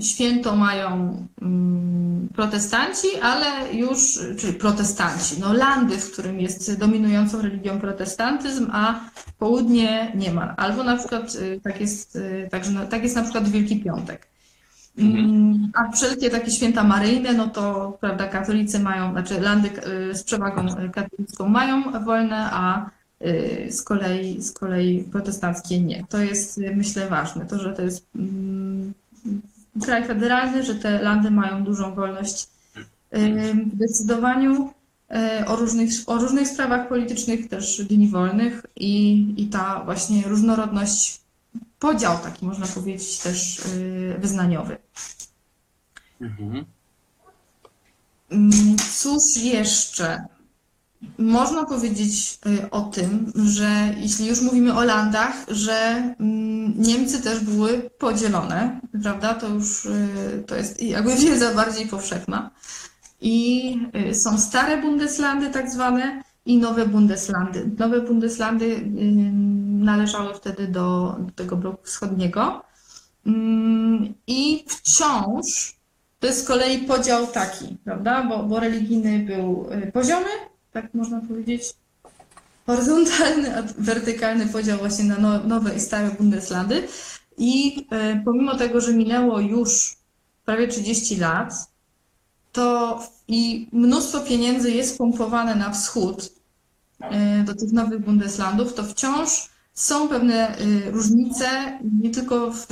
święto 0.00 0.56
mają 0.56 1.16
mm, 1.42 2.28
protestanci, 2.34 3.06
ale 3.22 3.74
już, 3.74 4.18
czyli 4.38 4.52
protestanci, 4.52 5.34
no 5.40 5.52
landy, 5.52 5.98
w 5.98 6.12
którym 6.12 6.40
jest 6.40 6.78
dominującą 6.78 7.42
religią 7.42 7.80
protestantyzm, 7.80 8.70
a 8.72 9.00
południe 9.38 10.12
nie 10.14 10.32
ma. 10.32 10.56
Albo 10.56 10.84
na 10.84 10.96
przykład 10.96 11.34
y, 11.34 11.60
tak 11.64 11.80
jest, 11.80 12.16
y, 12.16 12.48
także 12.50 12.70
na- 12.70 12.86
tak 12.86 13.02
jest 13.02 13.16
na 13.16 13.22
przykład 13.22 13.48
Wielki 13.48 13.80
Piątek. 13.80 14.26
Mm, 14.98 15.70
A 15.74 15.92
wszelkie 15.92 16.30
takie 16.30 16.50
święta 16.50 16.84
maryjne, 16.84 17.32
no 17.32 17.48
to 17.48 17.96
prawda, 18.00 18.26
katolicy 18.26 18.78
mają, 18.80 19.12
znaczy 19.12 19.40
landy 19.40 19.70
y, 20.10 20.14
z 20.14 20.22
przewagą 20.22 20.66
katolicką 20.92 21.48
mają 21.48 22.04
wolne, 22.04 22.48
a 22.52 22.90
z 23.70 23.82
kolei, 23.82 24.42
z 24.42 24.52
kolei 24.52 25.04
protestanckie 25.12 25.80
nie. 25.80 26.04
To 26.08 26.18
jest 26.18 26.60
myślę 26.76 27.08
ważne, 27.08 27.46
to, 27.46 27.58
że 27.58 27.72
to 27.72 27.82
jest 27.82 28.06
mm, 28.16 28.92
kraj 29.82 30.06
federalny, 30.06 30.62
że 30.62 30.74
te 30.74 31.02
landy 31.02 31.30
mają 31.30 31.64
dużą 31.64 31.94
wolność 31.94 32.48
w 33.12 33.76
decydowaniu 33.76 34.74
o 35.46 35.56
różnych, 35.56 35.90
o 36.06 36.18
różnych 36.18 36.48
sprawach 36.48 36.88
politycznych, 36.88 37.48
też 37.48 37.84
dni 37.84 38.08
wolnych 38.08 38.66
i, 38.76 39.34
i 39.36 39.46
ta 39.46 39.84
właśnie 39.84 40.22
różnorodność, 40.22 41.20
podział 41.78 42.18
taki 42.18 42.46
można 42.46 42.66
powiedzieć 42.66 43.18
też 43.18 43.60
wyznaniowy. 44.18 44.76
Mhm. 46.20 46.64
Mm, 48.30 48.76
Cóż 48.98 49.36
jeszcze? 49.36 50.24
Można 51.18 51.64
powiedzieć 51.64 52.38
y, 52.46 52.70
o 52.70 52.80
tym, 52.80 53.32
że 53.34 53.94
jeśli 53.96 54.26
już 54.26 54.40
mówimy 54.40 54.74
o 54.74 54.84
landach, 54.84 55.46
że 55.48 55.74
mm, 56.20 56.82
Niemcy 56.82 57.22
też 57.22 57.40
były 57.40 57.90
podzielone, 57.98 58.80
prawda? 59.02 59.34
To 59.34 59.48
już 59.48 59.84
y, 59.84 60.44
to 60.46 60.56
jest 60.56 60.82
jakby 60.82 61.16
wiedza 61.24 61.54
bardziej 61.54 61.86
powszechna. 61.86 62.50
I 63.20 63.78
y, 64.10 64.14
są 64.14 64.38
stare 64.38 64.82
Bundeslandy 64.82 65.50
tak 65.50 65.70
zwane 65.70 66.22
i 66.46 66.58
nowe 66.58 66.86
Bundeslandy. 66.86 67.70
Nowe 67.78 68.00
Bundeslandy 68.00 68.90
należały 69.66 70.34
wtedy 70.34 70.68
do, 70.68 71.16
do 71.18 71.32
tego 71.32 71.56
bloku 71.56 71.84
wschodniego. 71.84 72.62
Mm, 73.26 74.14
I 74.26 74.64
wciąż 74.68 75.76
to 76.18 76.26
jest 76.26 76.44
z 76.44 76.46
kolei 76.46 76.78
podział 76.78 77.26
taki, 77.26 77.76
prawda? 77.84 78.24
Bo, 78.24 78.42
bo 78.42 78.60
religijny 78.60 79.18
był 79.18 79.68
poziomy, 79.92 80.28
tak 80.82 80.94
można 80.94 81.20
powiedzieć, 81.20 81.74
horyzontalny, 82.66 83.62
wertykalny 83.78 84.46
podział 84.46 84.78
właśnie 84.78 85.04
na 85.04 85.18
no, 85.18 85.38
nowe 85.44 85.74
i 85.74 85.80
stare 85.80 86.10
Bundeslandy. 86.10 86.88
I 87.38 87.80
y, 87.80 88.22
pomimo 88.24 88.56
tego, 88.56 88.80
że 88.80 88.92
minęło 88.92 89.40
już 89.40 89.96
prawie 90.44 90.68
30 90.68 91.16
lat, 91.16 91.54
to 92.52 93.00
i 93.28 93.68
mnóstwo 93.72 94.20
pieniędzy 94.20 94.70
jest 94.70 94.98
pompowane 94.98 95.54
na 95.54 95.70
wschód 95.70 96.32
y, 97.40 97.44
do 97.44 97.54
tych 97.54 97.72
nowych 97.72 98.04
Bundeslandów, 98.04 98.74
to 98.74 98.84
wciąż 98.84 99.48
są 99.74 100.08
pewne 100.08 100.60
y, 100.60 100.90
różnice 100.90 101.78
nie 102.02 102.10
tylko 102.10 102.52
w, 102.52 102.66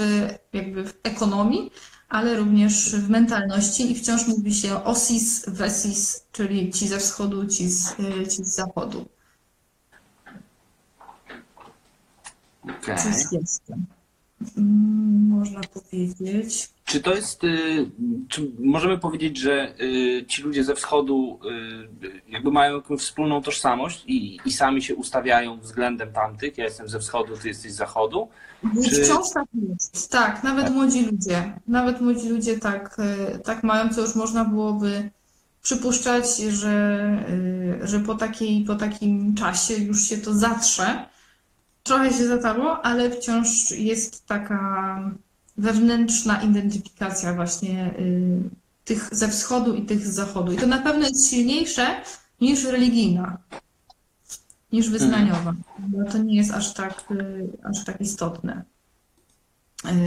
jakby 0.53 0.85
w 0.85 0.95
ekonomii, 1.03 1.71
ale 2.15 2.37
również 2.37 2.97
w 2.97 3.11
mentalności 3.11 3.93
i 3.93 3.95
wciąż 3.95 4.27
mówi 4.27 4.55
się 4.55 4.85
osis, 4.85 5.45
wesis, 5.49 6.25
czyli 6.33 6.71
ci 6.73 6.89
ze 6.89 6.99
wschodu, 6.99 7.47
ci 7.47 7.69
z, 7.69 7.91
y, 8.01 8.27
ci 8.27 8.45
z 8.45 8.55
zachodu. 8.55 9.09
Jeszcze? 13.33 13.75
Mm, 14.57 15.29
Można 15.29 15.61
powiedzieć. 15.61 16.74
Czy 16.85 17.01
to 17.01 17.15
jest, 17.15 17.45
y, 17.45 17.91
czy 18.29 18.51
możemy 18.59 18.99
powiedzieć, 18.99 19.39
że 19.39 19.75
y, 19.81 20.25
ci 20.29 20.43
ludzie 20.43 20.65
ze 20.65 20.75
wschodu 20.75 21.41
y, 22.03 22.21
jakby 22.29 22.51
mają 22.53 22.77
jakąś 22.77 23.01
wspólną 23.01 23.43
tożsamość 23.43 24.05
i, 24.07 24.39
i 24.45 24.53
sami 24.53 24.83
się 24.83 24.95
ustawiają 24.95 25.61
względem 25.61 26.13
tamtych? 26.13 26.59
Ja 26.59 26.65
jestem 26.65 26.89
ze 26.89 26.99
wschodu, 27.01 27.37
ty 27.37 27.49
jesteś 27.49 27.73
z 27.73 27.77
zachodu. 27.77 28.29
Czy- 28.85 29.05
Wciąż 29.05 29.31
tak 29.35 29.47
jest. 29.69 30.11
Tak, 30.11 30.45
nawet 30.45 30.71
młodzi 30.71 31.07
ludzie. 31.07 31.53
Nawet 31.69 32.01
młodzi 32.01 32.29
ludzie 32.29 32.59
tak, 32.59 32.97
tak 33.45 33.63
mają, 33.63 33.89
co 33.95 34.01
już 34.01 34.15
można 34.15 34.45
byłoby 34.45 35.11
przypuszczać, 35.63 36.37
że, 36.37 37.09
że 37.83 38.01
po 38.01 38.15
takiej, 38.15 38.65
po 38.65 38.75
takim 38.75 39.35
czasie 39.35 39.75
już 39.75 40.03
się 40.09 40.19
to 40.19 40.35
zatrze. 40.35 41.05
Trochę 41.83 42.13
się 42.13 42.27
zatarło, 42.27 42.83
ale 42.87 43.11
wciąż 43.11 43.71
jest 43.71 44.27
taka 44.27 44.99
wewnętrzna 45.57 46.43
identyfikacja 46.43 47.35
właśnie 47.35 47.95
y, 47.99 48.39
tych 48.85 49.09
ze 49.13 49.29
wschodu 49.29 49.75
i 49.75 49.83
tych 49.83 50.07
z 50.07 50.15
zachodu. 50.15 50.53
I 50.53 50.57
to 50.57 50.67
na 50.67 50.79
pewno 50.79 51.09
jest 51.09 51.31
silniejsze 51.31 51.87
niż 52.41 52.65
religijna, 52.65 53.39
niż 54.73 54.91
wyznaniowa. 54.91 55.55
Bo 55.79 56.11
to 56.11 56.19
nie 56.19 56.37
jest 56.37 56.51
aż 56.55 56.75
tak, 56.75 57.05
y, 57.11 57.49
aż 57.65 57.85
tak 57.85 58.01
istotne. 58.01 58.63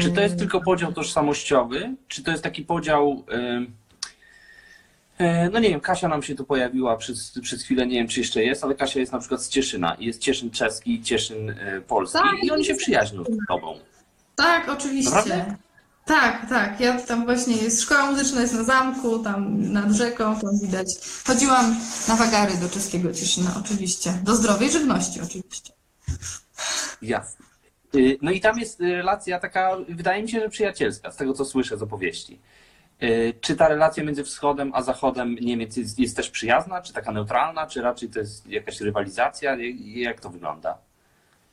Czy 0.02 0.12
to 0.12 0.22
jest 0.22 0.36
Y, 0.36 0.38
tylko 0.38 0.62
podział 0.62 0.94
tożsamościowy? 0.94 1.96
Czy 2.08 2.24
to 2.24 2.32
jest 2.32 2.44
taki 2.44 2.62
podział. 2.66 3.24
y, 5.20 5.24
y, 5.24 5.50
No 5.54 5.60
nie 5.60 5.70
wiem, 5.70 5.80
Kasia 5.80 6.08
nam 6.08 6.24
się 6.24 6.36
tu 6.36 6.46
pojawiła 6.46 6.98
przez, 6.98 7.40
przez 7.42 7.64
chwilę, 7.64 7.88
nie 7.88 7.96
wiem 7.96 8.08
czy 8.08 8.20
jeszcze 8.20 8.44
jest, 8.44 8.64
ale 8.64 8.76
Kasia 8.76 9.00
jest 9.00 9.12
na 9.12 9.20
przykład 9.20 9.44
z 9.44 9.50
Cieszyna 9.50 9.96
i 9.96 10.06
jest 10.06 10.22
Cieszyn 10.22 10.52
czeski 10.52 10.94
i 10.94 11.02
Cieszyn 11.02 11.50
y, 11.50 11.82
polski 11.88 12.20
Tak, 12.20 12.44
i 12.44 12.52
oni 12.52 12.66
się 12.66 12.76
przyjaźnią 12.76 13.24
z 13.24 13.48
tobą. 13.48 13.80
Tak, 14.38 14.70
oczywiście. 14.70 15.12
Naprawdę? 15.16 15.56
Tak, 16.06 16.50
tak. 16.50 16.80
Ja 16.80 17.02
tam 17.02 17.26
właśnie 17.26 17.56
jest 17.58 17.82
szkoła 17.82 18.12
muzyczna 18.12 18.42
jest 18.42 18.54
na 18.54 18.64
zamku, 18.64 19.20
tam 19.20 19.72
nad 19.72 19.92
rzeką, 19.92 20.40
tam 20.40 20.60
widać. 20.62 20.88
Chodziłam 21.28 21.76
na 22.08 22.16
wagary 22.16 22.58
do 22.58 22.70
czeskiego 22.70 23.14
Cieszyna, 23.14 23.52
oczywiście. 23.66 24.14
Do 24.24 24.36
zdrowej 24.36 24.72
żywności, 24.72 25.22
oczywiście. 25.22 25.74
Jasne. 27.02 27.46
Y, 27.96 28.18
No 28.22 28.32
i 28.32 28.42
tam 28.42 28.60
jest 28.60 28.80
relacja 28.80 29.40
taka, 29.40 29.78
wydaje 29.90 30.24
mi 30.24 30.30
się, 30.30 30.40
że 30.40 30.50
przyjacielska, 30.50 31.12
z 31.12 31.16
tego 31.16 31.34
co 31.34 31.46
słyszę 31.46 31.78
z 31.78 31.82
opowieści. 31.82 32.40
Y, 33.04 33.34
Czy 33.42 33.56
ta 33.56 33.68
relacja 33.68 34.04
między 34.04 34.24
wschodem 34.24 34.72
a 34.76 34.82
zachodem 34.82 35.36
Niemiec 35.42 35.78
jest, 35.78 36.00
jest 36.00 36.16
też 36.16 36.30
przyjazna, 36.30 36.82
czy 36.82 36.94
taka 36.94 37.12
neutralna, 37.12 37.68
czy 37.68 37.82
raczej 37.82 38.10
to 38.10 38.20
jest 38.20 38.48
jakaś 38.48 38.82
rywalizacja? 38.82 39.58
Jak 39.86 40.22
to 40.22 40.30
wygląda? 40.30 40.78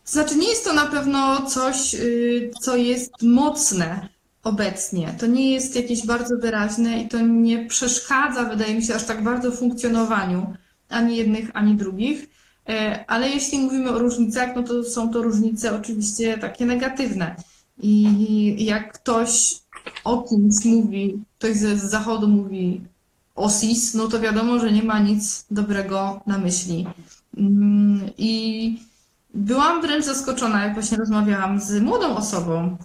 Znaczy, 0.04 0.36
nie 0.36 0.48
jest 0.48 0.64
to 0.64 0.72
na 0.72 0.86
pewno 0.86 1.46
coś, 1.46 1.94
y, 1.94 2.50
co 2.60 2.76
jest 2.76 3.22
mocne 3.22 4.08
obecnie. 4.42 5.14
To 5.18 5.26
nie 5.26 5.52
jest 5.52 5.76
jakieś 5.76 6.06
bardzo 6.06 6.36
wyraźne 6.36 7.02
i 7.02 7.08
to 7.08 7.20
nie 7.20 7.66
przeszkadza, 7.66 8.44
wydaje 8.44 8.74
mi 8.74 8.82
się, 8.82 8.94
aż 8.94 9.04
tak 9.04 9.24
bardzo 9.24 9.52
funkcjonowaniu 9.52 10.54
ani 10.88 11.16
jednych, 11.16 11.50
ani 11.54 11.74
drugich. 11.74 12.28
E, 12.68 13.04
Ale 13.06 13.28
jeśli 13.30 13.58
mówimy 13.58 13.90
o 13.90 13.98
różnicach, 13.98 14.56
no 14.56 14.62
to 14.62 14.84
są 14.84 15.10
to 15.10 15.22
różnice 15.22 15.76
oczywiście 15.76 16.38
takie 16.38 16.66
negatywne. 16.66 17.36
I 17.82 18.64
jak 18.64 18.92
ktoś 18.92 19.54
o 20.04 20.22
kimś 20.22 20.64
mówi, 20.64 21.18
ktoś 21.38 21.56
z 21.56 21.82
zachodu 21.82 22.28
mówi 22.28 22.80
osis, 23.34 23.94
no 23.94 24.08
to 24.08 24.20
wiadomo, 24.20 24.58
że 24.58 24.72
nie 24.72 24.82
ma 24.82 24.98
nic 24.98 25.46
dobrego 25.50 26.20
na 26.26 26.38
myśli. 26.38 26.86
Mm, 27.36 28.10
I 28.18 28.78
byłam 29.34 29.82
wręcz 29.82 30.04
zaskoczona, 30.04 30.64
jak 30.64 30.74
właśnie 30.74 30.98
rozmawiałam 30.98 31.60
z 31.60 31.82
młodą 31.82 32.16
osobą, 32.16 32.76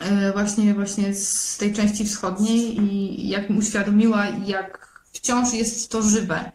e, 0.00 0.32
właśnie, 0.32 0.74
właśnie 0.74 1.14
z 1.14 1.56
tej 1.58 1.72
części 1.72 2.04
wschodniej 2.04 2.80
i 2.80 3.28
jak 3.28 3.50
mi 3.50 3.58
uświadomiła, 3.58 4.26
jak 4.46 4.88
wciąż 5.12 5.54
jest 5.54 5.90
to 5.90 6.02
żywe. 6.02 6.52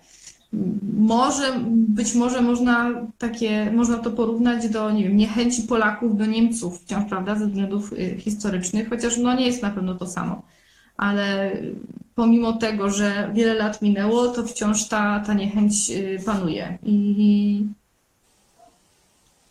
Może, 0.97 1.59
być 1.69 2.15
może 2.15 2.41
można 2.41 2.91
takie, 3.17 3.71
można 3.71 3.97
to 3.97 4.11
porównać 4.11 4.69
do, 4.69 4.91
nie 4.91 5.03
wiem, 5.03 5.17
niechęci 5.17 5.63
Polaków 5.63 6.17
do 6.17 6.25
Niemców 6.25 6.81
wciąż, 6.81 7.09
prawda, 7.09 7.35
ze 7.35 7.47
względów 7.47 7.93
y, 7.93 8.17
historycznych, 8.19 8.89
chociaż 8.89 9.17
no 9.17 9.35
nie 9.35 9.45
jest 9.45 9.61
na 9.61 9.69
pewno 9.69 9.95
to 9.95 10.07
samo. 10.07 10.41
ale 10.97 11.57
pomimo 12.15 12.53
tego, 12.53 12.89
że 12.89 13.31
wiele 13.33 13.53
lat 13.53 13.81
minęło, 13.81 14.27
to 14.27 14.43
wciąż 14.43 14.87
ta, 14.87 15.19
ta 15.19 15.33
niechęć 15.33 15.89
y, 15.89 16.19
panuje. 16.25 16.77
I 16.83 17.65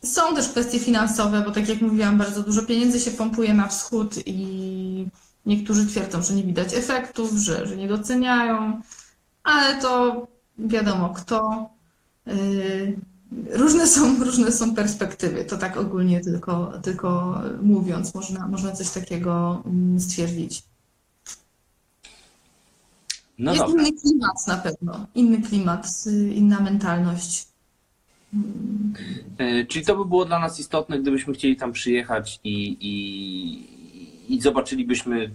są 0.04 0.34
też 0.34 0.48
kwestie 0.48 0.78
finansowe, 0.78 1.42
bo 1.46 1.50
tak 1.50 1.68
jak 1.68 1.80
mówiłam, 1.80 2.18
bardzo 2.18 2.42
dużo 2.42 2.62
pieniędzy 2.62 3.00
się 3.00 3.10
pompuje 3.10 3.54
na 3.54 3.68
wschód 3.68 4.14
i 4.26 5.06
niektórzy 5.46 5.86
twierdzą, 5.86 6.22
że 6.22 6.34
nie 6.34 6.42
widać 6.44 6.74
efektów, 6.74 7.32
że, 7.32 7.66
że 7.66 7.76
nie 7.76 7.88
doceniają, 7.88 8.80
ale 9.42 9.82
to 9.82 10.26
wiadomo 10.58 11.10
kto. 11.10 11.70
Y, 12.28 12.96
Różne 13.50 13.86
są, 13.86 14.16
różne 14.24 14.52
są 14.52 14.74
perspektywy, 14.74 15.44
to 15.44 15.58
tak 15.58 15.76
ogólnie 15.76 16.20
tylko, 16.20 16.72
tylko 16.82 17.40
mówiąc, 17.62 18.14
można, 18.14 18.48
można 18.48 18.72
coś 18.72 18.90
takiego 18.90 19.62
mm, 19.66 20.00
stwierdzić. 20.00 20.62
No 23.38 23.52
Jest 23.52 23.64
dobra. 23.64 23.82
inny 23.82 24.00
klimat 24.00 24.46
na 24.46 24.56
pewno, 24.56 25.06
inny 25.14 25.42
klimat, 25.42 26.04
y, 26.06 26.32
inna 26.32 26.60
mentalność. 26.60 27.51
E, 29.38 29.66
Czyli 29.66 29.84
to 29.84 29.96
by 29.96 30.04
było 30.04 30.24
dla 30.24 30.38
nas 30.38 30.60
istotne, 30.60 30.98
gdybyśmy 30.98 31.34
chcieli 31.34 31.56
tam 31.56 31.72
przyjechać 31.72 32.40
i, 32.44 32.76
i, 32.80 34.34
i 34.34 34.40
zobaczylibyśmy 34.40 35.30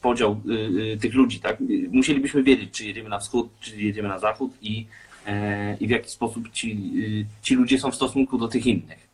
podział 0.00 0.40
y, 0.48 0.52
y, 0.92 0.98
tych 1.00 1.14
ludzi, 1.14 1.40
tak? 1.40 1.56
Musielibyśmy 1.90 2.42
wiedzieć, 2.42 2.70
czy 2.70 2.84
jedziemy 2.84 3.08
na 3.08 3.18
wschód, 3.18 3.48
czy 3.60 3.76
jedziemy 3.76 4.08
na 4.08 4.18
zachód 4.18 4.50
i, 4.62 4.86
e, 5.26 5.76
i 5.76 5.86
w 5.86 5.90
jaki 5.90 6.10
sposób 6.10 6.52
ci, 6.52 6.92
y, 6.96 7.42
ci 7.42 7.54
ludzie 7.54 7.78
są 7.78 7.90
w 7.90 7.94
stosunku 7.94 8.38
do 8.38 8.48
tych 8.48 8.66
innych. 8.66 9.08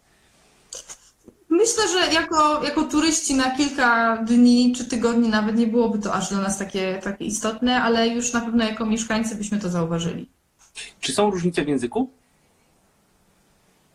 Myślę, 1.48 1.82
że 1.88 2.12
jako, 2.14 2.64
jako 2.64 2.82
turyści 2.82 3.34
na 3.34 3.56
kilka 3.56 4.16
dni 4.16 4.72
czy 4.76 4.84
tygodni 4.84 5.28
nawet 5.28 5.56
nie 5.56 5.66
byłoby 5.66 5.98
to 5.98 6.14
aż 6.14 6.30
dla 6.30 6.40
nas 6.40 6.58
takie, 6.58 7.00
takie 7.04 7.24
istotne, 7.24 7.82
ale 7.82 8.08
już 8.08 8.32
na 8.32 8.40
pewno 8.40 8.64
jako 8.64 8.86
mieszkańcy 8.86 9.34
byśmy 9.34 9.58
to 9.58 9.68
zauważyli. 9.68 10.28
Czy 11.00 11.12
są 11.12 11.30
różnice 11.30 11.64
w 11.64 11.68
języku? 11.68 12.10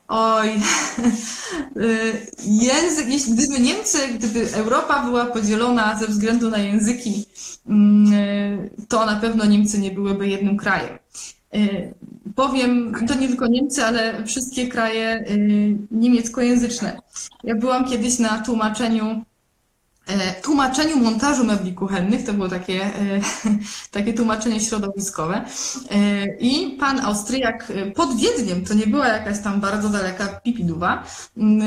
Oj, 0.09 0.49
y, 1.77 2.27
język, 2.45 3.07
jeśli 3.09 3.33
gdyby 3.33 3.59
Niemcy, 3.59 3.97
gdyby 4.07 4.53
Europa 4.53 5.05
była 5.05 5.25
podzielona 5.25 5.99
ze 5.99 6.07
względu 6.07 6.49
na 6.49 6.57
języki, 6.57 7.25
mm, 7.67 8.13
y, 8.13 8.69
to 8.87 9.05
na 9.05 9.15
pewno 9.15 9.45
Niemcy 9.45 9.79
nie 9.79 9.91
byłyby 9.91 10.27
jednym 10.27 10.57
krajem. 10.57 10.97
Y, 11.55 11.93
Powiem, 12.35 12.93
to 13.07 13.15
nie 13.15 13.27
tylko 13.27 13.47
Niemcy, 13.47 13.85
ale 13.85 14.25
wszystkie 14.25 14.67
kraje 14.67 15.25
niemieckojęzyczne. 15.91 17.01
Ja 17.43 17.55
byłam 17.55 17.85
kiedyś 17.85 18.19
na 18.19 18.41
tłumaczeniu, 18.41 19.23
tłumaczeniu 20.41 20.97
montażu 20.97 21.43
mebli 21.43 21.73
kuchennych, 21.73 22.25
to 22.25 22.33
było 22.33 22.49
takie, 22.49 22.83
e, 22.85 22.89
takie 23.91 24.13
tłumaczenie 24.13 24.59
środowiskowe. 24.59 25.45
E, 25.91 26.25
I 26.39 26.77
pan 26.79 26.99
Austriak 26.99 27.71
e, 27.71 27.91
pod 27.91 28.15
Wiedniem, 28.17 28.65
to 28.65 28.73
nie 28.73 28.87
była 28.87 29.07
jakaś 29.07 29.39
tam 29.39 29.61
bardzo 29.61 29.89
daleka 29.89 30.27
pipiduwa, 30.27 31.03
m, 31.37 31.61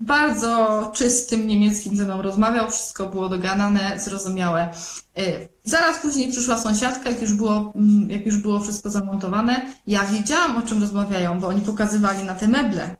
bardzo 0.00 0.92
czystym 0.94 1.46
niemieckim 1.46 1.96
ze 1.96 2.04
mną 2.04 2.22
rozmawiał, 2.22 2.70
wszystko 2.70 3.06
było 3.06 3.28
dogadane, 3.28 3.98
zrozumiałe. 3.98 4.68
E, 5.16 5.48
Zaraz 5.64 5.98
później 5.98 6.30
przyszła 6.32 6.58
sąsiadka, 6.58 7.10
jak 7.10 7.22
już 7.22 7.32
było, 7.32 7.72
mm, 7.76 8.10
jak 8.10 8.26
już 8.26 8.36
było 8.36 8.60
wszystko 8.60 8.90
zamontowane. 8.90 9.66
Ja 9.86 10.04
wiedziałam, 10.04 10.56
o 10.56 10.62
czym 10.62 10.80
rozmawiają, 10.80 11.40
bo 11.40 11.46
oni 11.48 11.60
pokazywali 11.60 12.24
na 12.24 12.34
te 12.34 12.48
meble. 12.48 12.96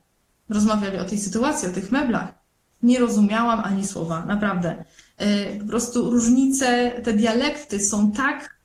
Rozmawiali 0.48 0.98
o 0.98 1.04
tej 1.04 1.18
sytuacji, 1.18 1.68
o 1.68 1.72
tych 1.72 1.92
meblach. 1.92 2.39
Nie 2.82 2.98
rozumiałam 2.98 3.60
ani 3.60 3.86
słowa, 3.86 4.26
naprawdę. 4.26 4.84
E, 5.16 5.56
Po 5.58 5.64
prostu 5.66 6.10
różnice, 6.10 6.90
te 7.04 7.12
dialekty 7.12 7.80
są 7.80 8.12
tak, 8.12 8.60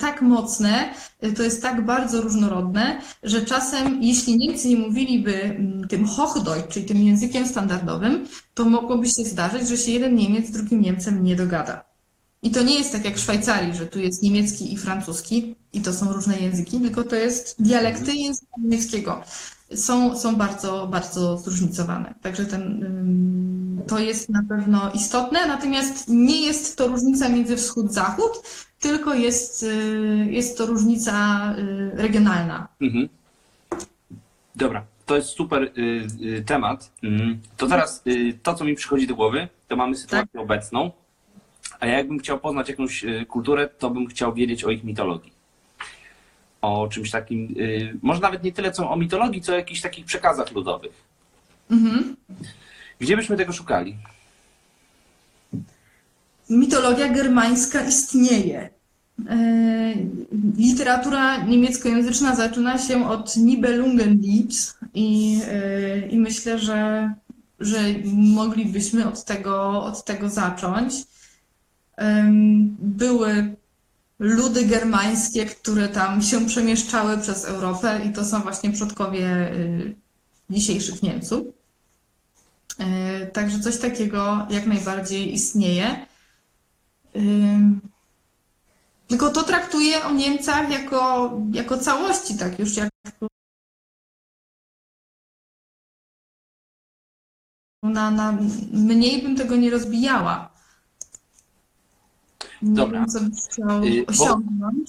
tak 0.00 0.22
mocne, 0.22 0.94
y, 1.24 1.32
to 1.32 1.42
jest 1.42 1.62
tak 1.62 1.84
bardzo 1.84 2.20
różnorodne, 2.22 3.00
że 3.22 3.42
czasem, 3.44 4.02
jeśli 4.02 4.36
Niemcy 4.36 4.68
nie 4.68 4.76
mówiliby 4.76 5.42
mm, 5.42 5.88
tym 5.88 6.06
Hochdeutsch, 6.06 6.68
czyli 6.68 6.86
tym 6.86 6.98
językiem 6.98 7.46
standardowym, 7.48 8.26
to 8.54 8.64
mogłoby 8.64 9.06
się 9.06 9.24
zdarzyć, 9.24 9.68
że 9.68 9.76
się 9.76 9.92
jeden 9.92 10.14
Niemiec 10.14 10.46
z 10.46 10.50
drugim 10.50 10.80
Niemcem 10.82 11.24
nie 11.24 11.36
dogada. 11.36 11.84
I 12.42 12.50
to 12.50 12.62
nie 12.62 12.78
jest 12.78 12.92
tak 12.92 13.04
jak 13.04 13.16
w 13.16 13.20
Szwajcarii, 13.20 13.74
że 13.74 13.86
tu 13.86 14.00
jest 14.00 14.22
niemiecki 14.22 14.72
i 14.72 14.76
francuski 14.76 15.54
i 15.72 15.80
to 15.80 15.92
są 15.92 16.12
różne 16.12 16.38
języki, 16.38 16.80
tylko 16.80 17.04
to 17.04 17.16
jest 17.16 17.62
dialekty 17.62 18.14
języka 18.14 18.52
niemieckiego. 18.58 19.22
Są, 19.76 20.18
są 20.18 20.36
bardzo, 20.36 20.86
bardzo 20.86 21.38
zróżnicowane. 21.38 22.14
Także 22.22 22.46
ten, 22.46 22.84
to 23.86 23.98
jest 23.98 24.28
na 24.28 24.42
pewno 24.48 24.90
istotne, 24.94 25.46
natomiast 25.46 26.08
nie 26.08 26.46
jest 26.46 26.78
to 26.78 26.86
różnica 26.86 27.28
między 27.28 27.56
wschód-zachód, 27.56 28.42
tylko 28.80 29.14
jest, 29.14 29.62
y, 29.62 30.26
jest 30.30 30.58
to 30.58 30.66
różnica 30.66 31.54
y, 31.58 31.90
regionalna. 31.94 32.68
Mhm. 32.80 33.08
Dobra, 34.56 34.84
to 35.06 35.16
jest 35.16 35.28
super 35.28 35.62
y, 35.62 36.44
temat. 36.46 36.90
Mm. 37.02 37.38
To 37.56 37.66
teraz 37.66 38.02
to, 38.42 38.54
co 38.54 38.64
mi 38.64 38.74
przychodzi 38.74 39.06
do 39.06 39.14
głowy, 39.14 39.48
to 39.68 39.76
mamy 39.76 39.96
sytuację 39.96 40.40
obecną. 40.40 40.90
A 41.80 41.86
ja 41.86 41.98
jakbym 41.98 42.18
chciał 42.18 42.38
poznać 42.38 42.68
jakąś 42.68 43.04
kulturę, 43.28 43.68
to 43.68 43.90
bym 43.90 44.06
chciał 44.06 44.34
wiedzieć 44.34 44.64
o 44.64 44.70
ich 44.70 44.84
mitologii. 44.84 45.33
O 46.64 46.88
czymś 46.88 47.10
takim, 47.10 47.54
y, 47.58 47.96
może 48.02 48.20
nawet 48.20 48.42
nie 48.42 48.52
tyle 48.52 48.72
co 48.72 48.90
o 48.90 48.96
mitologii, 48.96 49.42
co 49.42 49.52
o 49.52 49.56
jakichś 49.56 49.80
takich 49.80 50.04
przekazach 50.04 50.52
ludowych. 50.52 50.92
Mhm. 51.70 52.16
Gdzie 52.98 53.16
byśmy 53.16 53.36
tego 53.36 53.52
szukali? 53.52 53.96
Mitologia 56.50 57.08
germańska 57.08 57.84
istnieje. 57.84 58.70
E, 59.28 59.94
Literatura 60.56 61.44
niemieckojęzyczna 61.44 62.36
zaczyna 62.36 62.78
się 62.78 63.08
od 63.08 63.36
Nibelungenlied 63.36 64.78
i, 64.94 65.40
e, 65.48 66.08
i 66.08 66.18
myślę, 66.18 66.58
że, 66.58 67.12
że 67.60 67.78
moglibyśmy 68.14 69.08
od 69.08 69.24
tego, 69.24 69.82
od 69.84 70.04
tego 70.04 70.28
zacząć. 70.28 70.94
Były 72.78 73.56
ludy 74.24 74.64
germańskie, 74.64 75.46
które 75.46 75.88
tam 75.88 76.22
się 76.22 76.46
przemieszczały 76.46 77.18
przez 77.18 77.44
Europę 77.44 78.00
i 78.04 78.12
to 78.12 78.24
są 78.24 78.40
właśnie 78.40 78.72
przodkowie 78.72 79.52
y, 79.52 79.94
dzisiejszych 80.50 81.02
Niemców. 81.02 81.46
E, 82.78 83.26
Także 83.26 83.60
coś 83.60 83.78
takiego 83.78 84.46
jak 84.50 84.66
najbardziej 84.66 85.34
istnieje. 85.34 86.06
Ym, 87.16 87.80
Tylko 89.08 89.30
to 89.30 89.42
traktuję 89.42 90.04
o 90.04 90.12
Niemcach 90.12 90.70
jako, 90.70 91.32
jako 91.52 91.78
całości, 91.78 92.38
tak 92.38 92.58
już 92.58 92.76
jak 92.76 92.90
na, 97.82 98.10
na 98.10 98.38
mniej 98.72 99.22
bym 99.22 99.36
tego 99.36 99.56
nie 99.56 99.70
rozbijała. 99.70 100.53
Nie 102.64 102.74
Dobra. 102.74 103.00
wiem, 103.00 103.08
co 103.08 103.20
byś 103.20 103.40
chciał 103.50 103.84
Y, 103.84 104.04
bo- 104.18 104.24
osiągnąć. 104.24 104.88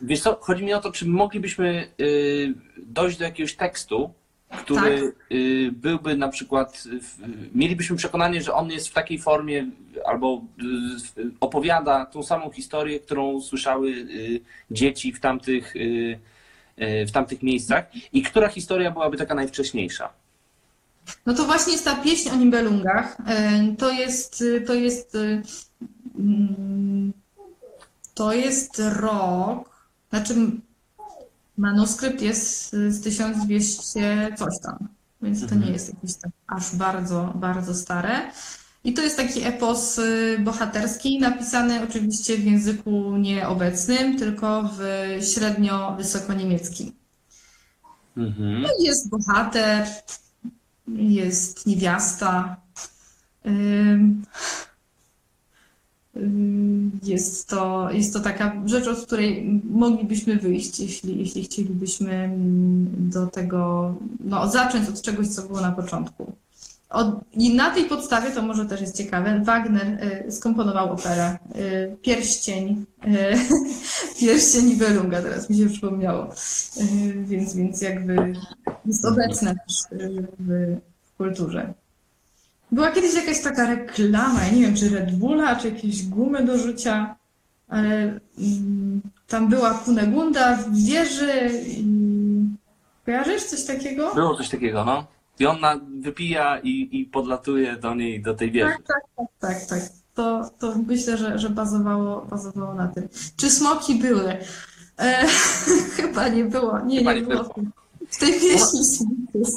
Wiesz 0.00 0.20
co, 0.20 0.38
chodzi 0.40 0.64
mi 0.64 0.74
o 0.74 0.80
to, 0.80 0.92
czy 0.92 1.06
moglibyśmy 1.06 1.88
y, 2.00 2.54
dojść 2.86 3.18
do 3.18 3.24
jakiegoś 3.24 3.56
tekstu, 3.56 4.10
który 4.50 5.12
y, 5.32 5.70
byłby 5.72 6.16
na 6.16 6.28
przykład, 6.28 6.84
mielibyśmy 7.54 7.96
przekonanie, 7.96 8.42
że 8.42 8.54
on 8.54 8.70
jest 8.70 8.88
w 8.88 8.92
takiej 8.92 9.18
formie 9.18 9.66
albo 10.06 10.42
opowiada 11.40 12.06
tą 12.06 12.22
samą 12.22 12.50
historię, 12.50 13.00
którą 13.00 13.40
słyszały 13.40 14.06
dzieci 14.70 15.12
w 15.12 15.20
tamtych, 15.20 15.74
w 17.06 17.10
tamtych 17.12 17.42
miejscach 17.42 17.84
i 18.12 18.22
która 18.22 18.48
historia 18.48 18.90
byłaby 18.90 19.16
taka 19.16 19.34
najwcześniejsza? 19.34 20.08
No 21.26 21.34
to 21.34 21.44
właśnie 21.44 21.72
jest 21.72 21.84
ta 21.84 21.96
pieśń 21.96 22.28
o 22.30 22.36
Nibelungach. 22.36 23.16
To 23.78 23.90
jest, 23.90 24.44
to 24.66 24.74
jest, 24.74 25.16
to 28.14 28.32
jest 28.32 28.82
rok, 28.96 29.86
znaczy 30.10 30.34
manuskrypt 31.56 32.22
jest 32.22 32.70
z 32.88 33.00
1200 33.02 34.34
coś 34.38 34.54
tam, 34.62 34.88
więc 35.22 35.40
to 35.40 35.46
nie 35.46 35.54
Mhm. 35.54 35.72
jest 35.72 35.94
jakieś 35.94 36.14
tak 36.16 36.30
aż 36.46 36.76
bardzo, 36.76 37.32
bardzo 37.34 37.74
stare. 37.74 38.30
I 38.84 38.94
to 38.94 39.02
jest 39.02 39.16
taki 39.16 39.42
epos 39.44 39.98
e, 39.98 40.02
bohaterski, 40.38 41.18
napisany 41.18 41.82
oczywiście 41.82 42.36
w 42.36 42.44
języku 42.44 43.16
nieobecnym, 43.16 44.18
tylko 44.18 44.70
w 44.78 44.80
średnio 45.34 45.94
wysokoniemieckim. 45.96 46.92
Mhm. 48.16 48.62
No 48.62 48.68
Jest 48.80 49.08
bohater, 49.10 49.86
jest 50.88 51.66
niewiasta. 51.66 52.56
ym, 53.46 54.22
Jest 57.02 57.48
to, 57.48 57.90
jest 57.92 58.12
to 58.12 58.20
taka 58.20 58.62
rzecz, 58.66 58.86
od 58.88 59.06
której 59.06 59.60
moglibyśmy 59.70 60.36
wyjść, 60.36 60.80
jeśli, 60.80 61.18
jeśli 61.18 61.44
chcielibyśmy 61.44 62.12
mm, 62.12 62.86
do 63.10 63.26
tego, 63.26 63.94
no, 64.20 64.50
zacząć 64.50 64.88
od 64.88 65.02
czegoś, 65.02 65.28
co 65.28 65.42
było 65.42 65.60
na 65.60 65.72
początku. 65.72 66.32
od, 66.90 67.20
I 67.32 67.54
na 67.54 67.70
tej 67.70 67.84
podstawie, 67.84 68.30
to 68.30 68.42
może 68.42 68.66
też 68.66 68.80
jest 68.80 68.96
ciekawe, 68.96 69.40
Wagner 69.44 69.86
y, 70.26 70.32
skomponował 70.32 70.92
operę 70.92 71.38
y, 71.56 71.96
Pierścień, 72.02 72.84
y, 73.04 73.08
Pierścień 74.20 74.64
Nibelunga, 74.64 75.22
teraz 75.22 75.50
mi 75.50 75.56
się 75.56 75.66
przypomniało. 75.66 76.24
Y, 76.76 77.24
więc, 77.24 77.54
więc 77.54 77.82
jakby 77.82 78.32
jest 78.86 79.04
obecne 79.04 79.54
też 79.66 80.00
y, 80.00 80.26
w, 80.38 80.76
w 81.04 81.16
kulturze. 81.16 81.74
Była 82.72 82.90
kiedyś 82.90 83.14
jakaś 83.14 83.42
taka 83.42 83.66
reklama, 83.66 84.44
ja 84.44 84.52
nie 84.52 84.60
wiem, 84.62 84.76
czy 84.76 84.88
Red 84.88 85.16
Bulla, 85.16 85.56
czy 85.56 85.68
jakieś 85.70 86.06
gumy 86.06 86.44
do 86.44 86.58
rzucia, 86.58 87.16
ale 87.68 87.88
mm, 88.38 89.00
tam 89.28 89.48
była 89.48 89.74
Kunegunda 89.74 90.56
w 90.56 90.76
wieży 90.76 91.50
i... 91.66 91.84
Kojarzysz 93.06 93.44
coś 93.44 93.64
takiego? 93.64 94.14
Było 94.14 94.36
coś 94.36 94.48
takiego, 94.48 94.84
no. 94.84 95.06
I 95.38 95.46
on 95.46 95.60
na, 95.60 95.80
wypija 96.00 96.58
i, 96.58 96.88
i 96.92 97.04
podlatuje 97.04 97.76
do 97.76 97.94
niej, 97.94 98.22
do 98.22 98.34
tej 98.34 98.50
wieży. 98.50 98.74
Tak, 98.86 99.02
tak, 99.16 99.26
tak, 99.40 99.66
tak. 99.66 99.82
To, 100.14 100.50
to 100.58 100.74
myślę, 100.86 101.16
że, 101.16 101.38
że 101.38 101.50
bazowało, 101.50 102.26
bazowało 102.30 102.74
na 102.74 102.88
tym. 102.88 103.08
Czy 103.36 103.50
smoki 103.50 103.94
były? 103.94 104.36
E, 104.98 105.26
chyba 105.96 106.28
nie 106.28 106.44
było. 106.44 106.80
Nie, 106.80 106.98
Chyba 106.98 107.12
nie 107.14 107.20
nie 107.20 107.26
było. 107.26 107.42
było. 107.42 107.54
W 108.10 108.18
tej 108.18 108.32
pieśni. 108.32 108.80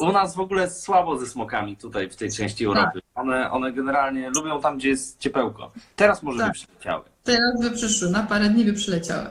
U 0.01 0.11
nas 0.11 0.35
w 0.35 0.39
ogóle 0.39 0.69
słabo 0.71 1.17
ze 1.19 1.27
smokami 1.27 1.77
tutaj 1.77 2.09
w 2.09 2.15
tej 2.15 2.31
części 2.31 2.65
Europy. 2.65 2.99
One, 3.15 3.51
one 3.51 3.73
generalnie 3.73 4.29
lubią 4.29 4.61
tam, 4.61 4.77
gdzie 4.77 4.89
jest 4.89 5.19
ciepełko. 5.19 5.71
Teraz 5.95 6.23
może 6.23 6.39
Tak. 6.39 6.47
by 6.47 6.53
przyleciały. 6.53 7.03
Teraz 7.23 7.61
by 7.61 7.71
przyszły, 7.71 8.09
na 8.09 8.23
parę 8.23 8.49
dni 8.49 8.65
by 8.65 8.73
przyleciały. 8.73 9.25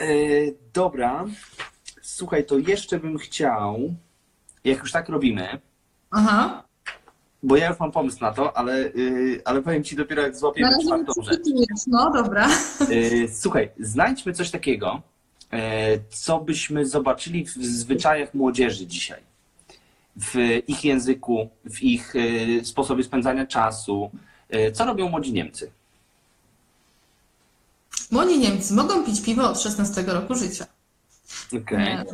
E, 0.00 0.06
dobra. 0.74 1.24
Słuchaj, 2.02 2.46
to 2.46 2.58
jeszcze 2.58 2.98
bym 2.98 3.18
chciał, 3.18 3.94
jak 4.64 4.78
już 4.78 4.92
tak 4.92 5.08
robimy, 5.08 5.60
Aha. 6.10 6.62
bo 7.42 7.56
ja 7.56 7.68
już 7.68 7.78
mam 7.80 7.92
pomysł 7.92 8.18
na 8.20 8.32
to, 8.32 8.56
ale, 8.56 8.76
y, 8.84 9.42
ale 9.44 9.62
powiem 9.62 9.84
ci 9.84 9.96
dopiero 9.96 10.22
jak 10.22 10.32
Na 10.32 10.38
złapiemy 10.38 10.66
razie 10.70 10.78
nie 10.78 10.84
czwartą 10.86 11.12
rzecz. 11.12 11.24
przechwytujesz. 11.26 11.80
No 11.86 12.10
dobra. 12.12 12.48
E, 12.80 13.28
Słuchaj, 13.28 13.70
znajdźmy 13.80 14.32
coś 14.32 14.50
takiego, 14.50 15.02
co 16.10 16.40
byśmy 16.40 16.86
zobaczyli 16.86 17.44
w 17.44 17.50
zwyczajach 17.50 18.34
młodzieży 18.34 18.86
dzisiaj. 18.86 19.20
W 20.16 20.62
ich 20.68 20.84
języku, 20.84 21.48
w 21.64 21.82
ich 21.82 22.14
e, 22.16 22.64
sposobie 22.64 23.04
spędzania 23.04 23.46
czasu. 23.46 24.10
E, 24.50 24.72
Co 24.72 24.84
robią 24.84 25.08
młodzi 25.08 25.32
Niemcy? 25.32 25.70
Młodzi 28.10 28.38
Niemcy 28.38 28.74
mogą 28.74 29.04
pić 29.04 29.22
piwo 29.22 29.50
od 29.50 29.60
16 29.60 30.02
roku 30.02 30.34
życia. 30.34 30.66
Okej. 31.62 31.78
Nie. 31.78 32.04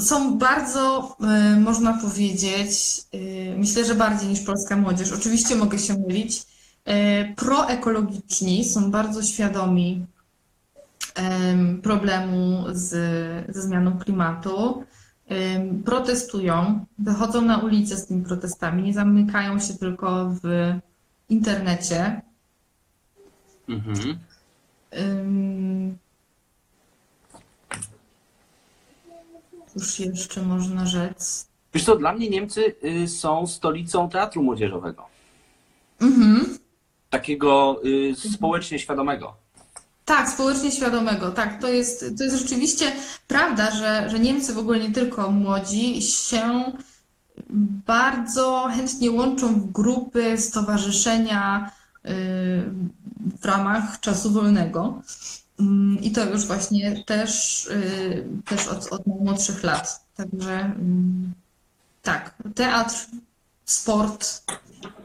Są 0.00 0.38
bardzo, 0.38 1.16
y, 1.56 1.60
można 1.60 1.98
powiedzieć, 1.98 2.70
y, 3.14 3.54
myślę, 3.58 3.84
że 3.84 3.94
bardziej 3.94 4.28
niż 4.28 4.40
polska 4.40 4.76
młodzież. 4.76 5.12
Oczywiście 5.12 5.54
mogę 5.56 5.78
się 5.78 5.98
mylić. 5.98 6.42
y, 6.88 7.34
Proekologiczni, 7.36 8.64
są 8.64 8.90
bardzo 8.90 9.22
świadomi 9.22 10.06
em, 11.14 11.82
problemu 11.82 12.64
z, 12.72 12.88
ze 13.54 13.62
zmianą 13.62 13.98
klimatu. 13.98 14.84
Protestują, 15.84 16.84
wychodzą 16.98 17.42
na 17.42 17.58
ulicę 17.58 17.96
z 17.96 18.06
tymi 18.06 18.24
protestami, 18.24 18.82
nie 18.82 18.94
zamykają 18.94 19.58
się 19.58 19.74
tylko 19.74 20.30
w 20.42 20.74
internecie. 21.28 22.20
Mhm. 23.68 24.18
Cóż 29.72 30.00
jeszcze 30.00 30.42
można 30.42 30.86
rzec? 30.86 31.46
Wiesz 31.74 31.84
co, 31.84 31.96
dla 31.96 32.12
mnie 32.12 32.30
Niemcy 32.30 32.74
y, 32.84 33.08
są 33.08 33.46
stolicą 33.46 34.08
teatru 34.08 34.42
młodzieżowego. 34.42 35.06
Mhm. 36.00 36.58
Takiego 37.10 37.80
y, 37.84 38.14
społecznie 38.34 38.78
świadomego. 38.78 39.36
Tak, 40.04 40.28
społecznie 40.28 40.70
świadomego. 40.70 41.30
Tak, 41.30 41.60
to 41.60 41.68
jest, 41.68 42.04
to 42.18 42.24
jest 42.24 42.36
rzeczywiście 42.36 42.92
prawda, 43.28 43.70
że, 43.70 44.10
że 44.10 44.18
Niemcy 44.18 44.54
w 44.54 44.58
ogóle 44.58 44.78
nie 44.78 44.92
tylko 44.92 45.30
młodzi 45.30 46.02
się 46.02 46.72
bardzo 47.86 48.68
chętnie 48.76 49.10
łączą 49.10 49.54
w 49.54 49.72
grupy, 49.72 50.38
stowarzyszenia 50.38 51.70
y, 52.06 52.10
w 53.40 53.44
ramach 53.44 54.00
czasu 54.00 54.30
wolnego. 54.30 55.02
Mm, 55.60 55.98
I 56.02 56.10
to 56.10 56.24
już 56.24 56.46
właśnie 56.46 57.04
też, 57.04 57.64
y, 57.66 58.26
też 58.44 58.68
od, 58.68 58.92
od 58.92 59.06
najmłodszych 59.06 59.62
lat. 59.62 60.06
Także 60.14 60.52
mm, 60.52 61.32
tak, 62.02 62.34
teatr, 62.54 62.94
sport, 63.64 64.42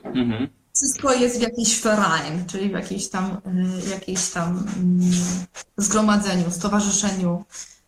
Mhm. 0.04 0.48
wszystko 0.76 1.14
jest 1.14 1.39
w 1.39 1.41
jakiejś 1.41 1.82
Verein, 1.82 2.45
czyli 2.48 2.70
w 2.70 2.72
jakiejś 2.72 3.10
tam, 3.10 3.38
y, 3.86 3.89
jakiejś 3.89 4.30
tam 4.30 4.64
mm, 4.78 5.12
zgromadzeniu, 5.78 6.52
stowarzyszeniu, 6.52 7.45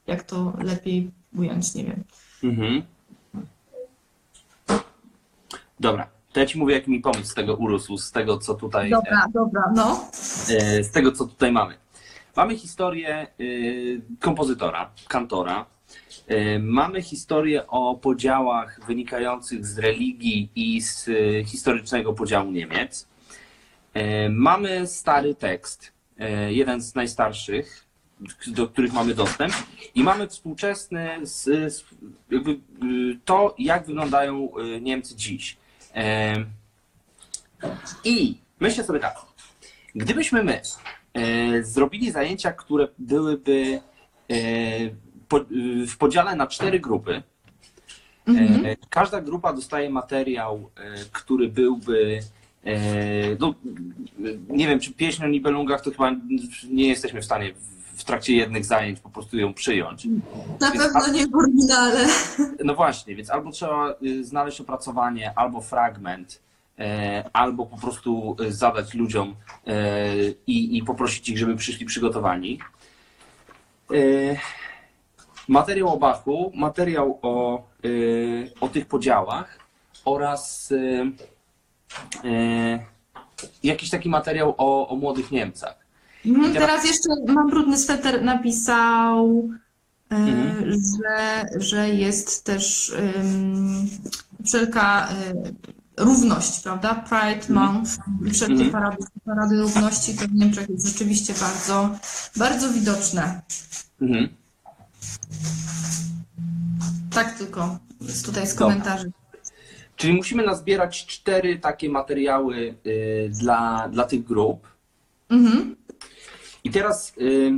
jak 0.07 0.24
to 0.24 0.53
lepiej 0.62 1.12
ująć, 1.38 1.74
nie 1.76 1.84
wiem. 1.84 2.03
Mhm. 2.43 2.82
Dobra, 5.80 6.07
to 6.34 6.39
ja 6.39 6.45
ci 6.45 6.57
mówię, 6.57 6.76
jaki 6.76 6.91
mi 6.91 6.99
pomysł 6.99 7.26
z 7.32 7.34
tego 7.34 7.55
urósł, 7.55 7.97
z 7.97 8.12
tego, 8.12 8.38
co 8.38 8.53
tutaj. 8.53 8.89
Dobra, 8.89 9.26
dobra, 9.34 9.64
no. 9.76 10.10
e, 10.49 10.84
z 10.84 10.91
tego, 10.91 11.12
co 11.12 11.26
tutaj 11.26 11.51
mamy. 11.51 11.76
Mamy 12.36 12.57
historię 12.57 13.15
e, 13.17 13.27
kompozytora, 14.19 14.91
kantora. 15.07 15.65
E, 16.27 16.59
Mamy 16.59 17.01
historię 17.01 17.67
o 17.67 17.95
podziałach 17.95 18.80
wynikających 18.88 19.65
z 19.65 19.80
religii 19.80 20.49
i 20.55 20.82
z 20.82 21.09
e, 21.09 21.43
historycznego 21.43 22.13
podziału 22.13 22.51
Niemiec. 22.51 23.07
Mamy 24.30 24.88
stary 24.88 25.36
tekst, 25.36 25.93
jeden 26.49 26.82
z 26.82 26.95
najstarszych, 26.95 27.86
do 28.47 28.67
których 28.67 28.93
mamy 28.93 29.13
dostęp, 29.13 29.53
i 29.95 30.03
mamy 30.03 30.27
współczesny, 30.27 31.09
z, 31.21 31.43
z, 31.73 31.86
jakby, 32.32 32.51
y, 32.51 32.57
to, 33.25 33.55
jak 33.57 33.86
wyglądają 33.86 34.49
y, 34.57 34.82
Niemcy 34.82 35.15
dziś. 35.15 35.57
I 38.03 38.38
myślę 38.59 38.84
sobie 38.84 38.99
tak, 38.99 39.15
gdybyśmy 39.95 40.43
my 40.43 40.61
zrobili 41.64 42.12
zajęcia, 42.12 42.51
które 42.51 42.88
byłyby 42.97 43.82
e, 44.30 44.36
w 45.88 45.97
podziale 45.97 46.36
na 46.36 46.47
cztery 46.47 46.80
grupy, 46.80 47.24
Mhm. 48.28 48.66
E, 48.66 48.76
Każda 48.89 49.22
grupa 49.22 49.53
dostaje 49.53 49.89
materiał, 49.89 50.70
e, 50.78 50.95
który 51.12 51.47
byłby. 51.49 52.20
e, 52.64 52.76
No, 53.39 53.53
nie 54.49 54.68
wiem, 54.68 54.80
czy 54.80 54.93
pieśń 54.93 55.24
o 55.24 55.28
Nibelungach 55.28 55.82
to 55.82 55.91
chyba 55.91 56.12
nie 56.70 56.88
jesteśmy 56.88 57.22
w 57.22 57.26
stanie 57.26 57.53
w- 57.95 58.03
trakcie 58.03 58.36
jednych 58.36 58.66
zajęć 58.66 58.99
po 58.99 59.10
prostu 59.10 59.38
ją 59.38 59.53
przyjąć. 59.53 60.05
Na 60.60 60.72
Więc 60.72 60.84
pewno 60.93 61.14
nie 61.14 61.28
w 61.28 61.36
oryginale. 61.36 62.07
No 62.64 62.76
właśnie, 62.76 63.16
więc 63.16 63.30
albo 63.30 63.51
trzeba 63.51 63.93
y, 64.03 64.24
znaleźć 64.24 64.62
opracowanie, 64.62 65.34
albo 65.38 65.62
fragment, 65.62 66.41
e, 66.41 66.49
albo 67.34 67.65
po 67.65 67.77
prostu 67.77 68.36
y, 68.41 68.53
zadać 68.53 68.93
ludziom 68.93 69.36
e, 69.67 69.73
i, 70.47 70.77
i 70.77 70.84
poprosić 70.84 71.30
ich, 71.30 71.38
żeby 71.38 71.55
przyszli 71.55 71.86
przygotowani. 71.86 72.59
E, 73.93 73.95
Materiał 75.47 75.93
o 75.93 75.97
Bachu, 75.97 76.51
materiał 76.55 77.19
o, 77.21 77.63
o 78.61 78.67
tych 78.69 78.86
podziałach 78.86 79.59
oraz 80.05 80.73
jakiś 83.63 83.89
taki 83.89 84.09
materiał 84.09 84.55
o, 84.57 84.88
o 84.89 84.95
młodych 84.95 85.32
Niemcach. 85.32 85.75
Mhm, 86.25 86.53
teraz- 86.53 86.67
Teraz 86.67 86.86
jeszcze 86.86 87.09
mam 87.34 87.49
brudny 87.49 87.77
sweter 87.77 88.23
napisał, 88.23 89.49
e, 90.11 90.15
Mhm. 90.15 90.71
że, 90.71 91.45
że 91.59 91.89
jest 91.89 92.45
też 92.45 92.89
ym, 93.19 93.89
wszelka 94.45 95.09
y, 95.09 95.53
równość, 96.00 96.60
prawda? 96.60 96.95
Pride 96.95 97.54
Month 97.54 97.91
i 98.26 98.32
wszelkie 98.32 98.54
Mhm. 98.54 98.72
parady, 98.72 98.97
parady 99.26 99.62
równości 99.62 100.18
to 100.18 100.28
w 100.28 100.34
Niemczech 100.34 100.70
jest 100.70 100.88
rzeczywiście 100.88 101.34
bardzo, 101.34 101.89
bardzo 102.38 102.74
widoczne. 102.74 103.41
Mhm. 104.02 104.30
Tak 107.12 107.38
tylko 107.38 107.80
tutaj 108.26 108.47
z 108.47 108.54
komentarzy. 108.54 109.12
Czyli 109.95 110.14
musimy 110.14 110.43
nazbierać 110.43 111.06
cztery 111.06 111.60
takie 111.60 111.89
materiały 111.89 112.76
y, 112.86 113.32
dla, 113.41 113.89
dla 113.89 114.04
tych 114.04 114.24
grup. 114.24 114.68
Mhm. 115.30 115.76
I 116.64 116.70
teraz 116.70 117.14
y, 117.18 117.52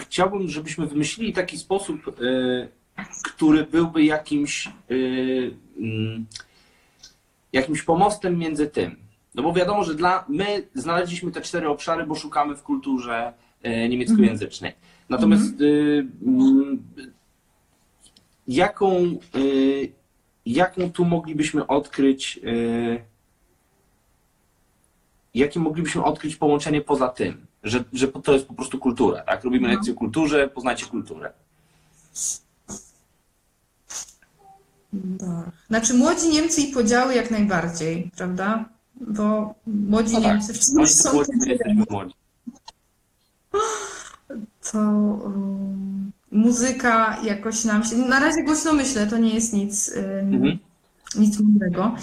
chciałbym, 0.00 0.48
żebyśmy 0.48 0.86
wymyślili 0.86 1.32
taki 1.32 1.58
sposób, 1.58 2.20
y, 2.20 2.68
który 3.24 3.64
byłby 3.64 4.04
jakimś, 4.04 4.68
y, 4.90 5.54
mm, 5.78 6.26
jakimś 7.52 7.82
pomostem 7.82 8.38
między 8.38 8.66
tym. 8.66 8.96
No 9.34 9.42
bo 9.42 9.52
wiadomo, 9.52 9.84
że 9.84 9.94
dla 9.94 10.24
my 10.28 10.68
znaleźliśmy 10.74 11.32
te 11.32 11.40
cztery 11.40 11.68
obszary, 11.68 12.06
bo 12.06 12.14
szukamy 12.14 12.56
w 12.56 12.62
kulturze 12.62 13.32
y, 13.66 13.88
niemieckojęzycznej. 13.88 14.72
Natomiast 15.08 15.60
y, 15.60 16.06
mm, 16.26 16.82
jaką, 18.48 19.18
y, 19.36 19.92
jaką 20.46 20.92
tu 20.92 21.04
moglibyśmy 21.04 21.66
odkryć, 21.66 22.40
y, 22.44 23.04
jakie 25.34 25.60
moglibyśmy 25.60 26.04
odkryć 26.04 26.36
połączenie 26.36 26.80
poza 26.80 27.08
tym, 27.08 27.46
że, 27.62 27.84
że 27.92 28.08
to 28.08 28.32
jest 28.32 28.46
po 28.46 28.54
prostu 28.54 28.78
kultura, 28.78 29.22
tak? 29.22 29.44
Robimy 29.44 29.68
lekcję 29.68 29.92
o 29.92 29.96
kulturze, 29.96 30.48
poznajcie 30.48 30.86
kulturę. 30.86 31.32
Tak. 35.20 35.50
Znaczy 35.68 35.94
młodzi 35.94 36.28
Niemcy 36.28 36.60
i 36.60 36.72
podziały 36.72 37.14
jak 37.14 37.30
najbardziej, 37.30 38.10
prawda? 38.16 38.68
Bo 39.00 39.54
młodzi 39.66 40.12
No 40.14 40.20
tak. 40.20 40.32
Niemcy 40.32 40.54
wciąż 40.54 40.76
Oni 40.76 40.86
są 40.88 41.08
to 41.08 41.14
młodzi, 41.14 41.30
my 41.36 41.46
jesteśmy 41.48 41.84
młodzi. 41.90 42.14
to 44.72 44.78
um, 44.78 46.12
muzyka 46.32 47.18
jakoś 47.22 47.64
nam 47.64 47.84
się. 47.84 47.96
Na 47.96 48.20
razie 48.20 48.42
głośno 48.42 48.72
myślę, 48.72 49.06
to 49.06 49.18
nie 49.18 49.34
jest 49.34 49.52
nic, 49.52 49.88
ym, 49.88 50.34
Mhm. 50.34 50.58
nic 51.16 51.40
mądrego. 51.40 51.94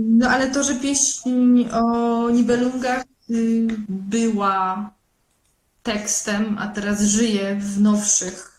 No 0.00 0.28
ale 0.30 0.50
to, 0.50 0.62
że 0.64 0.74
pieśń 0.74 1.64
o 1.72 2.30
Nibelungach 2.30 3.04
y, 3.30 3.66
była 3.88 4.90
tekstem, 5.82 6.56
a 6.58 6.66
teraz 6.68 7.02
żyje 7.02 7.56
w 7.60 7.80
nowszych, 7.80 8.53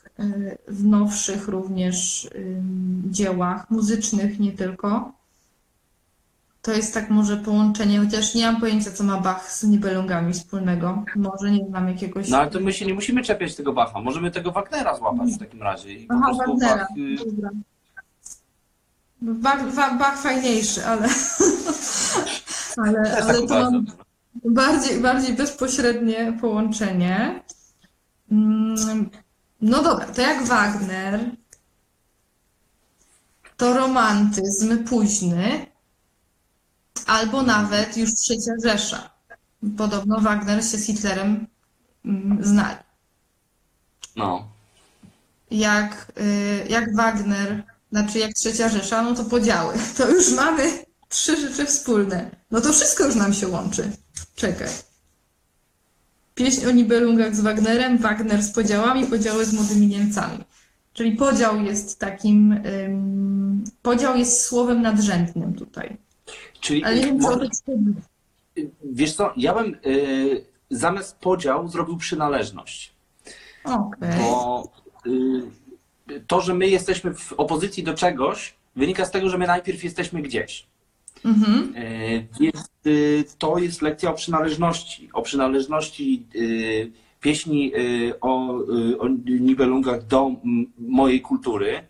w 0.67 0.85
nowszych 0.85 1.47
również 1.47 2.29
ym, 2.35 3.03
dziełach 3.05 3.69
muzycznych, 3.69 4.39
nie 4.39 4.51
tylko. 4.51 5.11
To 6.61 6.71
jest 6.73 6.93
tak 6.93 7.09
może 7.09 7.37
połączenie, 7.37 7.99
chociaż 7.99 8.35
nie 8.35 8.45
mam 8.45 8.59
pojęcia, 8.59 8.91
co 8.91 9.03
ma 9.03 9.17
Bach 9.17 9.51
z 9.51 9.63
Nibelungami 9.63 10.33
wspólnego. 10.33 11.03
Może 11.15 11.51
nie 11.51 11.65
znam 11.67 11.87
jakiegoś. 11.87 12.29
No 12.29 12.37
ale 12.37 12.51
to 12.51 12.59
my 12.59 12.73
się 12.73 12.85
nie 12.85 12.93
musimy 12.93 13.23
czepiać 13.23 13.55
tego 13.55 13.73
Bacha, 13.73 14.01
możemy 14.01 14.31
tego 14.31 14.51
Wagnera 14.51 14.95
złapać 14.95 15.31
w 15.31 15.37
takim 15.37 15.63
razie. 15.63 15.93
I 15.93 16.07
Aha, 16.09 16.31
Wagnera. 16.37 16.75
Bach, 16.75 16.97
y, 16.97 17.25
Dobra. 17.25 17.49
Bach, 19.21 19.75
Bach, 19.75 19.97
Bach 19.97 20.21
fajniejszy, 20.21 20.85
ale, 20.85 21.07
ale, 22.85 23.03
też 23.03 23.23
ale 23.23 23.33
tak 23.33 23.47
to 23.47 23.71
mam 23.71 23.85
bardziej, 24.45 24.99
bardziej 24.99 25.35
bezpośrednie 25.35 26.37
połączenie. 26.41 27.43
No 29.61 29.83
dobra, 29.83 30.05
to 30.05 30.21
jak 30.21 30.45
Wagner, 30.45 31.31
to 33.57 33.73
romantyzm 33.73 34.83
późny, 34.83 35.65
albo 37.05 37.41
nawet 37.43 37.97
już 37.97 38.13
trzecia 38.13 38.51
Rzesza. 38.63 39.09
Podobno 39.77 40.19
Wagner 40.21 40.63
się 40.65 40.77
z 40.77 40.85
Hitlerem 40.85 41.47
mm, 42.05 42.43
znali. 42.43 42.77
No. 44.15 44.47
jak, 45.51 46.11
y, 46.17 46.65
jak 46.69 46.95
Wagner, 46.95 47.63
znaczy 47.91 48.19
jak 48.19 48.33
Trzecia 48.33 48.69
Rzesza, 48.69 49.01
no 49.01 49.15
to 49.15 49.25
podziały. 49.25 49.73
To 49.97 50.09
już 50.09 50.31
mamy 50.31 50.85
trzy 51.09 51.37
rzeczy 51.41 51.65
wspólne. 51.65 52.31
No 52.51 52.61
to 52.61 52.73
wszystko 52.73 53.05
już 53.05 53.15
nam 53.15 53.33
się 53.33 53.47
łączy. 53.47 53.91
Czekaj. 54.35 54.69
Pieśń 56.35 56.65
o 56.65 56.71
Nibelungach 56.71 57.35
z 57.35 57.41
Wagnerem, 57.41 57.97
Wagner 57.97 58.43
z 58.43 58.51
podziałami, 58.51 59.05
podziały 59.05 59.45
z 59.45 59.53
młodymi 59.53 59.87
Niemcami. 59.87 60.37
Czyli 60.93 61.11
podział 61.11 61.61
jest 61.61 61.99
takim, 61.99 62.51
ym, 62.85 63.63
podział 63.81 64.17
jest 64.17 64.41
słowem 64.45 64.81
nadrzędnym 64.81 65.53
tutaj. 65.53 65.97
Czyli 66.59 66.83
Ale 66.83 66.95
nie 66.95 67.05
wiem, 67.05 67.19
co 67.19 67.29
może- 67.29 67.49
Wiesz 68.83 69.13
co, 69.13 69.33
ja 69.37 69.53
bym 69.53 69.75
y, 69.85 70.45
zamiast 70.69 71.15
podział 71.17 71.67
zrobił 71.67 71.97
przynależność. 71.97 72.93
Okej. 73.63 74.09
Bo 74.19 74.71
y, 75.07 76.21
to, 76.27 76.41
że 76.41 76.53
my 76.53 76.67
jesteśmy 76.67 77.13
w 77.13 77.33
opozycji 77.33 77.83
do 77.83 77.93
czegoś, 77.93 78.55
wynika 78.75 79.05
z 79.05 79.11
tego, 79.11 79.29
że 79.29 79.37
my 79.37 79.47
najpierw 79.47 79.83
jesteśmy 79.83 80.21
gdzieś. 80.21 80.65
Mhm. 81.23 81.73
Więc 82.39 82.69
y, 82.85 83.25
to 83.37 83.57
jest 83.57 83.81
lekcja 83.81 84.09
o 84.09 84.13
przynależności. 84.13 85.09
O 85.13 85.21
przynależności 85.21 86.25
y, 86.35 86.91
pieśni 87.21 87.75
y, 87.75 88.19
o, 88.21 88.59
o 88.99 89.07
Nibelungach 89.25 90.07
do 90.07 90.31
mojej 90.77 91.21
kultury, 91.21 91.83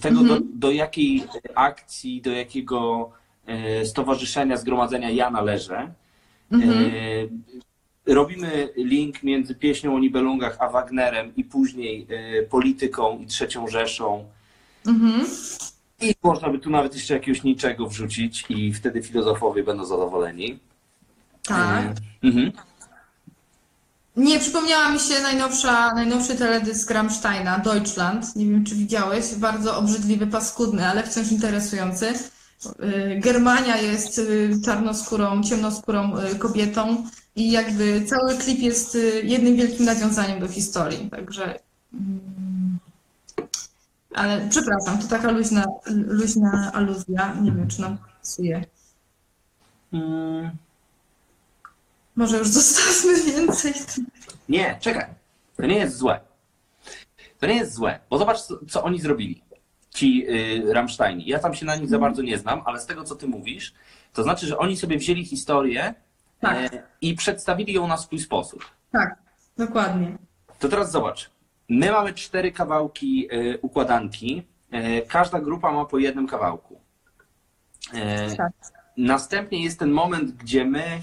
tego 0.00 0.20
do, 0.20 0.38
do 0.54 0.70
jakiej 0.70 1.24
akcji, 1.54 2.22
do 2.22 2.32
jakiego 2.32 3.10
y, 3.82 3.86
stowarzyszenia, 3.86 4.56
zgromadzenia 4.56 5.10
ja 5.10 5.30
należę. 5.30 5.92
Mhm. 6.52 6.84
E, 6.84 8.12
Robimy 8.14 8.68
link 8.76 9.22
między 9.22 9.54
pieśnią 9.54 9.94
o 9.94 9.98
Nibelungach 9.98 10.56
a 10.60 10.68
Wagnerem 10.68 11.32
i 11.36 11.44
później 11.44 12.06
e, 12.10 12.42
polityką 12.42 13.18
i 13.18 13.26
trzecią 13.26 13.68
Rzeszą. 13.68 14.24
Mhm. 14.86 15.26
I 16.00 16.14
można 16.22 16.48
by 16.50 16.58
tu 16.58 16.70
nawet 16.70 16.94
jeszcze 16.94 17.14
jakiegoś 17.14 17.42
niczego 17.42 17.86
wrzucić 17.86 18.44
i 18.48 18.72
wtedy 18.72 19.02
filozofowie 19.02 19.62
będą 19.62 19.84
zadowoleni. 19.84 20.58
Tak. 21.46 21.84
E, 21.86 21.94
Mhm. 22.22 22.52
Nie, 24.16 24.38
przypomniała 24.38 24.88
mi 24.90 25.00
się 25.00 25.20
najnowsza, 25.22 25.94
najnowszy 25.94 26.36
teledysk 26.36 26.90
Rammsteina, 26.90 27.58
Deutschland. 27.58 28.36
Nie 28.36 28.46
wiem, 28.46 28.64
czy 28.64 28.74
widziałeś. 28.74 29.34
Bardzo 29.34 29.78
obrzydliwy, 29.78 30.26
paskudny, 30.26 30.86
ale 30.86 31.02
wciąż 31.02 31.32
interesujący. 31.32 32.06
Y, 32.06 33.20
Germania 33.22 33.76
jest 33.76 34.18
y, 34.18 34.50
czarnoskórą, 34.64 35.42
ciemnoskórą 35.42 36.12
kobietą 36.38 37.04
i 37.36 37.50
jakby 37.50 38.04
cały 38.06 38.36
klip 38.36 38.58
jest 38.58 38.98
jednym 39.22 39.56
wielkim 39.56 39.84
nawiązaniem 39.86 40.40
do 40.40 40.48
historii. 40.48 41.10
Także. 41.10 41.58
Ale 44.14 44.48
przepraszam, 44.50 44.98
to 44.98 45.08
taka 45.08 45.30
luźna, 45.30 45.64
luźna 46.06 46.70
aluzja. 46.74 47.34
Nie 47.40 47.52
wiem, 47.52 47.68
czy 47.68 47.80
nam 47.80 47.98
pasuje. 48.20 48.64
Mm, 49.92 50.50
Może 52.16 52.38
już 52.38 52.48
zostawmy 52.48 53.22
więcej. 53.32 53.74
Nie, 54.48 54.78
czekaj. 54.80 55.06
To 55.56 55.66
nie 55.66 55.76
jest 55.78 55.96
złe. 55.96 56.20
To 57.38 57.46
nie 57.46 57.54
jest 57.56 57.74
złe, 57.74 57.98
bo 58.10 58.18
zobacz, 58.18 58.40
co, 58.40 58.58
co 58.68 58.82
oni 58.82 59.00
zrobili. 59.00 59.42
Ci 59.90 60.26
y, 60.68 60.72
Rammsteini. 60.74 61.26
Ja 61.26 61.38
tam 61.38 61.54
się 61.54 61.66
na 61.66 61.76
nich 61.76 61.88
za 61.88 61.98
bardzo 61.98 62.22
nie 62.22 62.38
znam, 62.38 62.62
ale 62.64 62.80
z 62.80 62.86
tego, 62.86 63.04
co 63.04 63.16
ty 63.16 63.26
mówisz, 63.28 63.74
to 64.12 64.22
znaczy, 64.22 64.46
że 64.46 64.58
oni 64.58 64.76
sobie 64.76 64.98
wzięli 64.98 65.24
historię 65.24 65.94
Tak. 66.40 66.74
e, 66.74 66.82
i 67.00 67.14
przedstawili 67.14 67.72
ją 67.72 67.86
na 67.88 67.96
swój 67.96 68.18
sposób. 68.18 68.64
Tak, 68.92 69.18
dokładnie. 69.56 70.18
To 70.58 70.68
teraz 70.68 70.90
zobacz. 70.92 71.30
My 71.70 71.92
mamy 71.92 72.14
cztery 72.14 72.52
kawałki 72.52 73.28
e, 73.30 73.58
układanki. 73.58 74.42
E, 74.70 75.02
każda 75.02 75.40
grupa 75.40 75.72
ma 75.72 75.84
po 75.84 75.98
jednym 75.98 76.26
kawałku. 76.26 76.80
E, 77.94 78.36
następnie 78.96 79.64
jest 79.64 79.78
ten 79.78 79.90
moment, 79.90 80.30
gdzie 80.30 80.64
my, 80.64 81.00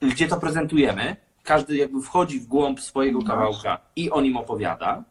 gdzie 0.00 0.28
to 0.28 0.40
prezentujemy. 0.40 1.16
Każdy 1.42 1.76
jakby 1.76 2.02
wchodzi 2.02 2.40
w 2.40 2.46
głąb 2.46 2.80
swojego 2.80 3.22
kawałka 3.22 3.80
i 3.96 4.10
o 4.10 4.20
nim 4.20 4.36
opowiada. 4.36 5.04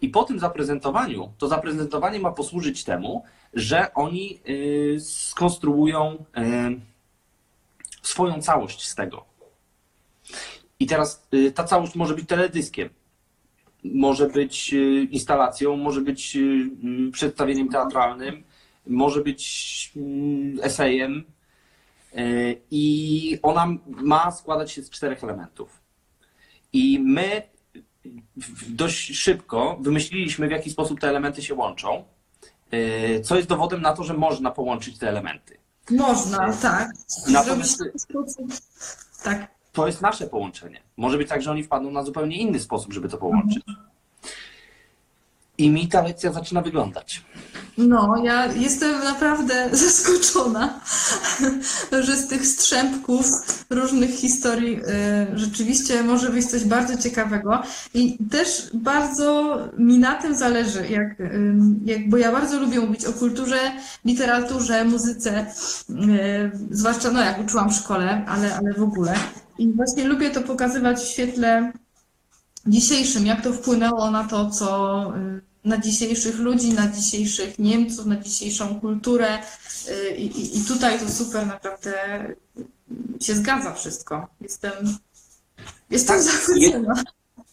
I 0.00 0.08
po 0.08 0.24
tym 0.24 0.38
zaprezentowaniu, 0.38 1.32
to 1.38 1.48
zaprezentowanie 1.48 2.20
ma 2.20 2.32
posłużyć 2.32 2.84
temu, 2.84 3.24
że 3.54 3.94
oni 3.94 4.40
skonstruują 4.98 6.24
swoją 8.02 8.42
całość 8.42 8.88
z 8.88 8.94
tego. 8.94 9.35
I 10.80 10.86
teraz 10.86 11.26
y, 11.34 11.52
ta 11.52 11.64
całość 11.64 11.94
może 11.94 12.14
być 12.14 12.28
teledyskiem, 12.28 12.88
może 13.84 14.28
być 14.28 14.74
y, 14.74 15.08
instalacją, 15.10 15.76
może 15.76 16.00
być 16.00 16.36
y, 16.36 16.40
y, 17.08 17.10
przedstawieniem 17.12 17.68
teatralnym, 17.68 18.44
może 18.86 19.22
być 19.22 19.92
mm, 19.96 20.58
esejem. 20.62 21.24
I 22.70 23.38
ona 23.42 23.66
ma 23.86 24.30
składać 24.30 24.72
się 24.72 24.82
z 24.82 24.90
czterech 24.90 25.24
elementów. 25.24 25.80
I 26.72 26.98
my 26.98 27.42
dość 28.68 29.16
szybko 29.16 29.78
wymyśliliśmy, 29.80 30.48
w 30.48 30.50
jaki 30.50 30.70
sposób 30.70 31.00
te 31.00 31.08
elementy 31.08 31.42
się 31.42 31.54
łączą, 31.54 32.04
co 33.24 33.36
jest 33.36 33.48
dowodem 33.48 33.82
na 33.82 33.92
to, 33.92 34.04
że 34.04 34.14
można 34.14 34.50
połączyć 34.50 34.98
te 34.98 35.08
elementy. 35.08 35.58
Można, 35.90 36.52
tak. 36.52 36.90
Natomiast-. 37.28 37.84
Tak. 39.24 39.55
To 39.76 39.86
jest 39.86 40.02
nasze 40.02 40.26
połączenie. 40.26 40.80
Może 40.96 41.18
być 41.18 41.28
tak, 41.28 41.42
że 41.42 41.50
oni 41.50 41.62
wpadną 41.62 41.90
na 41.90 42.02
zupełnie 42.02 42.36
inny 42.36 42.60
sposób, 42.60 42.92
żeby 42.92 43.08
to 43.08 43.18
połączyć. 43.18 43.64
I 45.58 45.70
mi 45.70 45.88
ta 45.88 46.02
lekcja 46.02 46.32
zaczyna 46.32 46.62
wyglądać. 46.62 47.22
No, 47.78 48.14
ja 48.24 48.52
jestem 48.52 49.04
naprawdę 49.04 49.68
zaskoczona, 49.76 50.80
że 52.00 52.16
z 52.16 52.28
tych 52.28 52.46
strzępków 52.46 53.26
różnych 53.70 54.10
historii 54.10 54.76
y, 54.76 55.38
rzeczywiście 55.38 56.02
może 56.02 56.30
wyjść 56.30 56.48
coś 56.48 56.64
bardzo 56.64 56.98
ciekawego. 56.98 57.62
I 57.94 58.18
też 58.30 58.70
bardzo 58.74 59.58
mi 59.78 59.98
na 59.98 60.14
tym 60.14 60.34
zależy, 60.36 60.88
jak, 60.88 61.20
y, 61.20 61.54
jak, 61.84 62.08
bo 62.08 62.16
ja 62.16 62.32
bardzo 62.32 62.60
lubię 62.60 62.80
mówić 62.80 63.04
o 63.04 63.12
kulturze, 63.12 63.58
literaturze, 64.04 64.84
muzyce, 64.84 65.46
y, 65.90 66.50
zwłaszcza 66.70 67.10
no, 67.10 67.20
jak 67.20 67.40
uczyłam 67.40 67.70
w 67.70 67.74
szkole, 67.74 68.24
ale, 68.28 68.56
ale 68.56 68.72
w 68.72 68.82
ogóle. 68.82 69.14
I 69.58 69.72
właśnie 69.72 70.04
lubię 70.04 70.30
to 70.30 70.40
pokazywać 70.40 70.98
w 70.98 71.08
świetle 71.08 71.72
dzisiejszym, 72.66 73.26
jak 73.26 73.42
to 73.42 73.52
wpłynęło 73.52 74.10
na 74.10 74.24
to, 74.24 74.50
co 74.50 75.12
na 75.66 75.78
dzisiejszych 75.78 76.38
ludzi, 76.38 76.72
na 76.72 76.88
dzisiejszych 76.88 77.58
Niemców, 77.58 78.06
na 78.06 78.16
dzisiejszą 78.16 78.80
kulturę. 78.80 79.38
Y, 79.88 80.16
I, 80.16 80.24
i- 80.40 80.58
i 80.58 80.64
tutaj 80.64 80.98
to 81.00 81.08
super 81.10 81.46
naprawdę 81.46 81.94
się 83.22 83.34
zgadza 83.34 83.74
wszystko. 83.74 84.26
Jestem, 84.40 84.72
jestem 85.90 86.16
Tak, 86.16 86.24
zachwycona. 86.24 87.02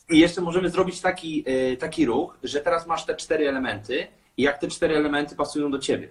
I 0.09 0.19
jeszcze 0.19 0.41
możemy 0.41 0.69
zrobić 0.69 1.01
taki, 1.01 1.43
e, 1.47 1.77
taki 1.77 2.05
ruch, 2.05 2.37
że 2.43 2.59
teraz 2.61 2.87
masz 2.87 3.05
te 3.05 3.15
cztery 3.15 3.49
elementy 3.49 4.07
i 4.37 4.43
jak 4.43 4.59
te 4.61 4.67
cztery 4.67 4.95
elementy 4.97 5.35
pasują 5.35 5.71
do 5.71 5.79
ciebie. 5.79 6.07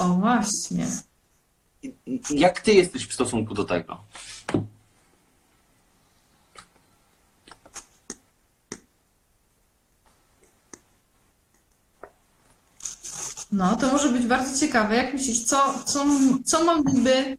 O, 0.00 0.08
właśnie. 0.08 0.86
I- 1.82 1.92
i- 2.06 2.20
Jak 2.40 2.60
ty 2.60 2.72
jesteś 2.74 3.06
w 3.06 3.12
stosunku 3.14 3.54
do 3.54 3.64
tego? 3.64 4.00
No, 13.52 13.76
to 13.76 13.92
może 13.92 14.08
być 14.08 14.26
bardzo 14.26 14.58
ciekawe. 14.60 14.96
Jak 14.96 15.12
myślisz, 15.12 15.44
co, 15.44 15.74
co, 15.84 16.06
co 16.44 16.64
mogliby. 16.64 17.36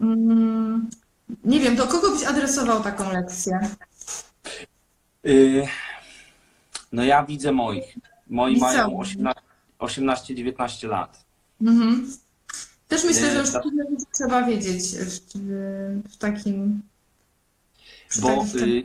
Mm, 0.00 0.90
nie 1.44 1.60
wiem, 1.60 1.76
do 1.76 1.86
kogo 1.86 2.10
byś 2.10 2.24
adresował 2.24 2.82
taką 2.82 3.12
lekcję? 3.12 3.60
Y, 5.26 5.66
No 6.94 7.04
ja 7.04 7.24
widzę 7.24 7.52
moich. 7.52 7.98
Moi 8.28 8.56
mają 8.56 9.02
Liceum. 9.02 9.32
18-19 9.78 10.88
lat. 10.88 11.24
Mhm. 11.60 12.12
Też 12.88 13.04
myślę, 13.04 13.32
że 13.32 13.38
już 13.38 13.52
tak. 13.52 13.62
tyle 13.62 13.84
już 13.90 14.02
trzeba 14.14 14.42
wiedzieć 14.42 14.82
w, 14.84 15.20
w 16.12 16.16
takim. 16.16 16.82
Bo 18.20 18.28
takich 18.28 18.84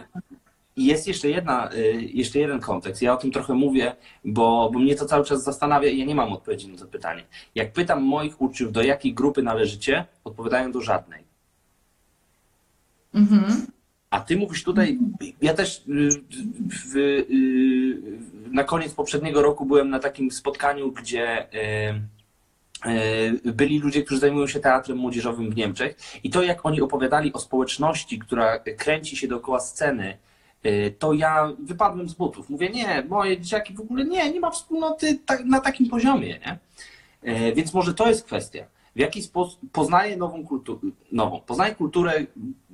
y, 0.80 0.84
jest 0.84 1.08
jeszcze, 1.08 1.30
jedna, 1.30 1.74
y, 1.74 2.02
jeszcze 2.14 2.40
jeden 2.40 2.60
kontekst. 2.60 3.02
Ja 3.02 3.14
o 3.14 3.18
tym 3.18 3.32
trochę 3.32 3.54
mówię, 3.54 3.96
bo, 4.26 4.70
bo 4.74 4.80
mnie 4.80 4.96
to 4.96 5.06
cały 5.06 5.26
czas 5.26 5.44
zastanawia 5.44 5.90
i 5.90 6.00
ja 6.00 6.06
nie 6.06 6.16
mam 6.16 6.34
odpowiedzi 6.34 6.68
na 6.68 6.78
to 6.78 6.86
pytanie. 6.86 7.24
Jak 7.56 7.74
pytam 7.74 8.04
moich 8.04 8.42
uczniów, 8.42 8.72
do 8.72 8.82
jakiej 8.82 9.14
grupy 9.14 9.44
należycie, 9.44 10.06
odpowiadają 10.24 10.72
do 10.72 10.82
żadnej. 10.82 11.24
Mhm. 13.14 13.68
A 14.10 14.20
ty 14.20 14.38
mówisz 14.38 14.64
tutaj, 14.64 15.00
ja 15.42 15.54
też 15.54 15.78
y, 15.88 16.10
w, 16.86 16.96
y, 16.96 17.98
na 18.52 18.64
koniec 18.64 18.94
poprzedniego 18.94 19.42
roku 19.42 19.66
byłem 19.66 19.90
na 19.90 20.00
takim 20.00 20.32
spotkaniu, 20.32 20.92
gdzie 20.92 21.48
byli 23.46 23.80
ludzie, 23.80 24.04
którzy 24.04 24.20
zajmują 24.20 24.48
się 24.48 24.60
teatrem 24.60 24.98
młodzieżowym 24.98 25.52
w 25.52 25.56
Niemczech 25.56 25.98
i 26.24 26.30
to 26.30 26.44
jak 26.44 26.66
oni 26.66 26.82
opowiadali 26.82 27.34
o 27.34 27.40
społeczności, 27.40 28.20
która 28.20 28.60
kręci 28.60 29.18
się 29.18 29.28
dookoła 29.28 29.60
sceny, 29.60 30.18
to 31.00 31.14
ja 31.14 31.54
wypadłem 31.60 32.10
z 32.10 32.14
butów. 32.14 32.50
Mówię, 32.50 32.70
nie, 32.70 33.04
moje 33.10 33.42
dzieciaki 33.42 33.74
w 33.74 33.80
ogóle 33.80 34.06
nie, 34.06 34.32
nie 34.32 34.40
ma 34.40 34.52
wspólnoty 34.52 35.20
na 35.46 35.60
takim 35.60 35.90
poziomie, 35.90 36.28
nie? 36.28 36.60
E, 37.22 37.54
Więc 37.54 37.74
może 37.74 37.94
to 37.94 38.08
jest 38.10 38.26
kwestia. 38.26 38.66
W 38.96 39.00
jaki 39.00 39.24
sposób 39.24 39.60
poznaję 39.72 40.18
nową 40.18 40.46
kulturę, 40.46 40.80
nową, 41.12 41.42
poznaję 41.42 41.76
kulturę 41.76 42.26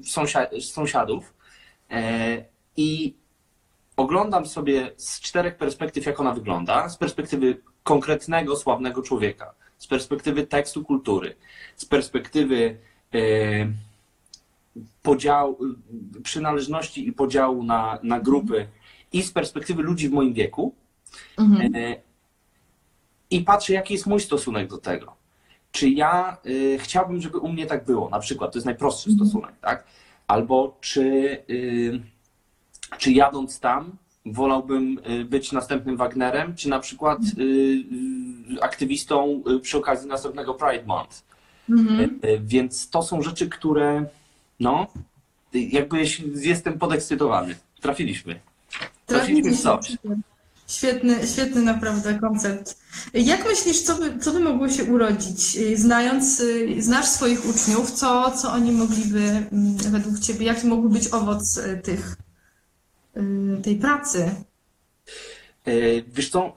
sąsia- 0.02 0.62
sąsiadów 0.62 1.34
e, 1.92 2.46
i 2.78 3.16
oglądam 3.98 4.46
sobie 4.46 4.92
z 4.98 5.20
czterech 5.20 5.58
perspektyw, 5.58 6.06
jak 6.06 6.20
ona 6.20 6.32
wygląda. 6.34 6.90
Z 6.90 6.98
perspektywy 6.98 7.58
konkretnego, 7.84 8.56
sławnego 8.56 9.02
człowieka, 9.02 9.54
z 9.78 9.88
perspektywy 9.88 10.48
tekstu 10.48 10.84
kultury, 10.86 11.36
z 11.76 11.86
perspektywy 11.86 12.78
podziału, 15.02 15.58
przynależności 16.24 17.08
i 17.08 17.14
podziału 17.14 17.64
na, 17.64 18.00
na 18.04 18.20
grupy 18.20 18.68
i 19.14 19.24
z 19.24 19.32
perspektywy 19.32 19.84
ludzi 19.84 20.10
w 20.10 20.12
moim 20.12 20.34
wieku. 20.34 20.76
Mhm. 21.38 21.76
E, 21.76 21.96
I 23.30 23.42
patrzę, 23.42 23.74
jaki 23.74 23.94
jest 23.94 24.06
mój 24.08 24.20
stosunek 24.20 24.70
do 24.70 24.78
tego. 24.78 25.16
Czy 25.72 25.90
ja 25.90 26.38
y, 26.46 26.78
chciałbym, 26.80 27.22
żeby 27.22 27.38
u 27.38 27.50
mnie 27.50 27.66
tak 27.66 27.86
było, 27.86 28.10
na 28.10 28.20
przykład, 28.20 28.52
to 28.52 28.58
jest 28.58 28.66
najprostszy 28.66 29.10
Mhm. 29.10 29.30
stosunek, 29.30 29.56
tak? 29.62 29.84
Albo 30.28 30.78
czy, 30.82 31.04
y, 31.50 32.02
czy 32.98 33.12
jadąc 33.12 33.60
tam 33.60 33.92
wolałbym 34.26 35.00
y, 35.10 35.26
być 35.26 35.52
następnym 35.52 35.98
Wagnerem, 35.98 36.56
czy 36.56 36.70
na 36.70 36.80
przykład 36.80 37.20
y, 37.38 37.42
y, 38.58 38.62
aktywistą 38.62 39.44
y, 39.50 39.60
przy 39.60 39.78
okazji 39.78 40.10
następnego 40.10 40.54
Pride 40.54 40.86
Month. 40.86 41.24
Mhm. 41.70 42.00
Y, 42.26 42.42
Więc 42.44 42.90
to 42.90 43.04
są 43.04 43.22
rzeczy, 43.22 43.50
które, 43.50 44.06
no, 44.60 44.88
jakby 45.54 46.06
jestem 46.36 46.80
podekscytowany. 46.80 47.56
Trafiliśmy. 47.82 48.40
Trafiliśmy 49.06 49.52
w 49.52 49.62
coś. 49.62 49.98
Świetny, 50.68 51.28
świetny 51.28 51.62
naprawdę 51.62 52.20
koncept. 52.20 52.80
Jak 53.14 53.46
myślisz, 53.46 53.82
co 53.82 53.96
by, 53.96 54.20
co 54.20 54.32
by 54.32 54.40
mogło 54.40 54.70
się 54.70 54.84
urodzić? 54.84 55.58
Znając, 55.76 56.44
znasz 56.80 57.06
swoich 57.06 57.46
uczniów, 57.46 57.92
co, 57.92 58.32
co 58.32 58.52
oni 58.52 58.72
mogliby 58.72 59.20
mm, 59.20 59.78
według 59.78 60.20
Ciebie, 60.20 60.46
jaki 60.46 60.68
mógłby 60.68 60.90
być 60.90 61.08
owoc 61.08 61.58
y, 61.58 61.82
tych, 61.84 62.16
y, 63.18 63.62
tej 63.64 63.76
pracy? 63.76 64.32
E, 65.66 65.72
Wiesz 66.02 66.30
co, 66.30 66.54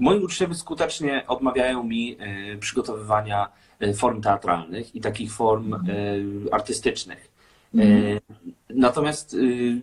moi 0.00 0.18
uczniowie 0.24 0.54
skutecznie 0.54 1.26
odmawiają 1.26 1.82
mi 1.84 2.18
przygotowywania 2.60 3.48
form 3.96 4.20
teatralnych 4.22 4.94
i 4.94 5.00
takich 5.00 5.32
form 5.32 5.74
y, 5.74 6.52
artystycznych. 6.52 7.28
E, 7.78 7.82
Natomiast 8.70 9.34
y, 9.34 9.80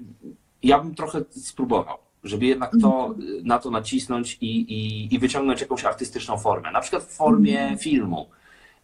ja 0.64 0.80
bym 0.80 0.96
trochę 0.96 1.22
spróbował, 1.30 1.98
żeby 2.24 2.46
jednak 2.46 2.72
to, 2.82 3.16
y, 3.40 3.44
na 3.44 3.60
to 3.60 3.72
nacisnąć 3.72 4.38
i, 4.42 4.48
i, 4.62 5.16
i 5.16 5.20
wyciągnąć 5.20 5.62
jakąś 5.62 5.86
artystyczną 5.86 6.38
formę. 6.38 6.72
Na 6.72 6.82
przykład 6.82 7.04
w 7.04 7.16
formie 7.16 7.78
filmu, 7.80 8.28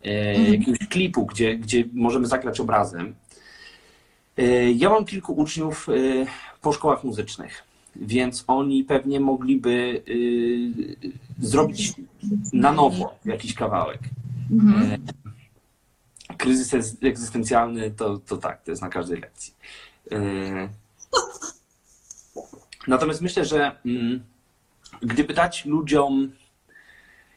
e, 0.03 0.33
jakiegoś 0.51 0.87
klipu, 0.89 1.25
gdzie, 1.25 1.55
gdzie 1.57 1.83
możemy 1.93 2.27
zagrać 2.27 2.59
obrazem. 2.59 3.15
E, 4.37 4.71
Ja 4.71 4.89
mam 4.89 5.05
kilku 5.05 5.33
uczniów 5.33 5.89
e, 5.89 5.93
po 6.61 6.73
szkołach 6.73 7.03
muzycznych, 7.03 7.63
więc 7.95 8.43
oni 8.47 8.83
pewnie 8.83 9.19
mogliby 9.19 10.03
e, 10.07 11.45
zrobić 11.45 11.93
na 12.53 12.71
nowo 12.71 13.15
jakiś 13.25 13.53
kawałek. 13.53 13.99
Mhm. 14.51 14.91
E, 14.91 14.97
Kryzys 16.37 16.73
egz- 16.73 17.07
egzystencjalny 17.07 17.91
to, 17.91 18.17
to 18.17 18.37
tak, 18.37 18.63
to 18.63 18.71
jest 18.71 18.81
na 18.81 18.89
każdej 18.89 19.19
lekcji. 19.19 19.53
E, 20.11 20.69
Natomiast 22.87 23.21
myślę, 23.21 23.45
że 23.45 23.71
mm, 23.85 24.23
gdyby 25.01 25.33
dać 25.33 25.65
ludziom. 25.65 26.31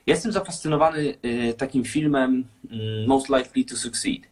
Ja 0.07 0.15
jestem 0.15 0.33
zafascynowany 0.33 1.19
e, 1.23 1.55
takim 1.55 1.85
filmem 1.85 2.45
mm, 2.71 3.07
Most 3.09 3.29
Likely 3.29 3.65
to 3.65 3.77
Succeed. 3.77 4.23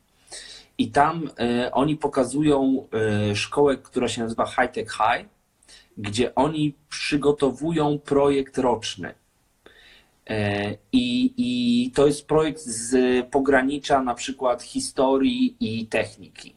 I 0.78 0.90
tam 0.90 1.30
oni 1.72 1.96
pokazują 1.96 2.88
szkołę, 3.34 3.76
która 3.76 4.08
się 4.08 4.22
nazywa 4.22 4.46
High 4.46 4.70
Tech 4.72 4.88
High, 4.92 5.28
gdzie 5.98 6.34
oni 6.34 6.74
przygotowują 6.88 7.98
projekt 7.98 8.58
roczny. 8.58 9.14
E, 10.30 10.76
I, 10.92 11.34
I 11.36 11.90
to 11.90 12.06
jest 12.06 12.26
projekt 12.26 12.60
z 12.60 13.26
pogranicza 13.30 14.02
na 14.02 14.14
przykład 14.14 14.62
historii 14.62 15.56
i 15.60 15.86
techniki, 15.86 16.54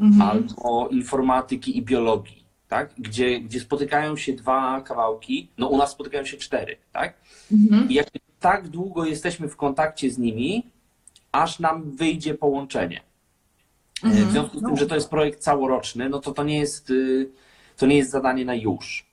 Mhm. 0.00 0.30
albo 0.30 0.88
informatyki 0.88 1.78
i 1.78 1.82
biologii, 1.82 2.44
tak? 2.68 2.94
gdzie, 2.98 3.40
gdzie 3.40 3.60
spotykają 3.60 4.16
się 4.16 4.32
dwa 4.32 4.80
kawałki, 4.80 5.48
no 5.58 5.68
u 5.68 5.76
nas 5.76 5.90
spotykają 5.90 6.24
się 6.24 6.36
cztery, 6.36 6.76
tak? 6.92 7.14
Mhm. 7.52 7.90
I 7.90 7.94
jakby 7.94 8.18
tak 8.40 8.68
długo 8.68 9.04
jesteśmy 9.04 9.48
w 9.48 9.56
kontakcie 9.56 10.10
z 10.10 10.18
nimi, 10.18 10.66
aż 11.32 11.58
nam 11.58 11.90
wyjdzie 11.96 12.34
połączenie. 12.34 13.00
E, 13.00 14.06
Mhm. 14.06 14.28
W 14.28 14.32
związku 14.32 14.58
z 14.58 14.62
tym, 14.62 14.76
że 14.76 14.86
to 14.86 14.94
jest 14.94 15.10
projekt 15.10 15.40
całoroczny, 15.40 16.08
no 16.08 16.18
to 16.18 16.32
to 16.32 16.44
nie 16.44 16.58
jest, 16.58 16.90
y, 16.90 17.30
to 17.76 17.86
nie 17.86 17.96
jest 17.96 18.10
zadanie 18.10 18.44
na 18.44 18.54
już. 18.54 19.06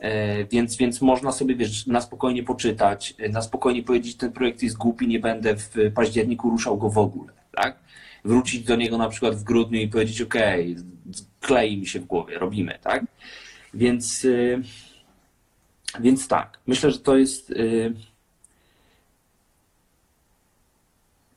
E, 0.00 0.44
Więc, 0.44 0.76
więc 0.76 1.00
można 1.00 1.32
sobie 1.32 1.54
wiesz, 1.56 1.86
na 1.86 2.00
spokojnie 2.00 2.42
poczytać, 2.42 3.14
e, 3.18 3.28
na 3.28 3.42
spokojnie 3.42 3.82
powiedzieć, 3.82 4.16
ten 4.16 4.32
projekt 4.32 4.62
jest 4.62 4.76
głupi, 4.76 5.08
nie 5.08 5.20
będę 5.20 5.56
w 5.56 5.74
październiku 5.94 6.50
ruszał 6.50 6.78
go 6.78 6.90
w 6.90 6.98
ogóle. 6.98 7.32
Tak? 7.52 7.78
Wrócić 8.24 8.64
do 8.64 8.76
niego 8.76 8.98
na 8.98 9.08
przykład 9.08 9.34
w 9.34 9.44
grudniu 9.44 9.80
i 9.80 9.88
powiedzieć, 9.88 10.22
ok, 10.22 10.34
klei 11.40 11.76
mi 11.78 11.86
się 11.86 12.00
w 12.00 12.04
głowie, 12.04 12.38
robimy, 12.38 12.78
tak? 12.82 13.04
Więc, 13.74 14.24
y, 14.24 14.62
więc 16.00 16.28
tak, 16.28 16.58
myślę, 16.66 16.90
że 16.90 16.98
to 16.98 17.16
jest. 17.16 17.54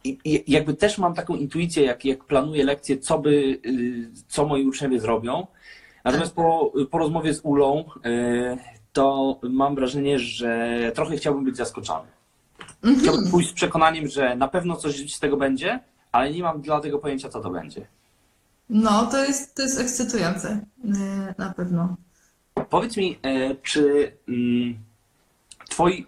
I 0.04 0.44
jakby 0.48 0.74
też 0.74 0.98
mam 0.98 1.14
taką 1.14 1.36
intuicję, 1.36 1.84
jak, 1.84 2.06
jak 2.06 2.24
planuję 2.24 2.64
lekcje, 2.64 2.98
co 2.98 3.20
by, 3.20 3.60
co 4.28 4.48
moi 4.48 4.66
uczniowie 4.66 5.00
zrobią. 5.00 5.48
Natomiast 6.04 6.34
po, 6.34 6.72
po 6.92 6.98
rozmowie 6.98 7.34
z 7.34 7.42
Ulą, 7.44 7.86
y, 8.06 8.58
to 8.94 9.40
mam 9.44 9.76
wrażenie, 9.76 10.20
że 10.20 10.92
trochę 10.96 11.18
chciałbym 11.18 11.44
być 11.44 11.58
zaskoczony. 11.58 12.08
Chciałbym 13.02 13.32
pójść 13.32 13.50
z 13.50 13.54
przekonaniem, 13.54 14.08
że 14.08 14.36
na 14.36 14.48
pewno 14.48 14.76
coś 14.76 15.14
z 15.14 15.20
tego 15.20 15.38
będzie, 15.38 15.80
ale 16.12 16.32
nie 16.32 16.44
mam 16.44 16.62
dla 16.62 16.80
tego 16.80 17.00
pojęcia, 17.00 17.30
co 17.30 17.40
to 17.40 17.50
będzie. 17.50 17.88
No, 18.70 19.06
to 19.06 19.26
jest, 19.26 19.56
to 19.56 19.62
jest 19.62 19.80
ekscytujące, 19.80 20.60
e, 20.86 21.34
na 21.38 21.54
pewno. 21.54 21.96
Powiedz 22.70 22.98
mi, 22.98 23.20
e, 23.24 23.56
czy 23.56 24.12
mm, 24.28 24.76
twoi 25.70 26.06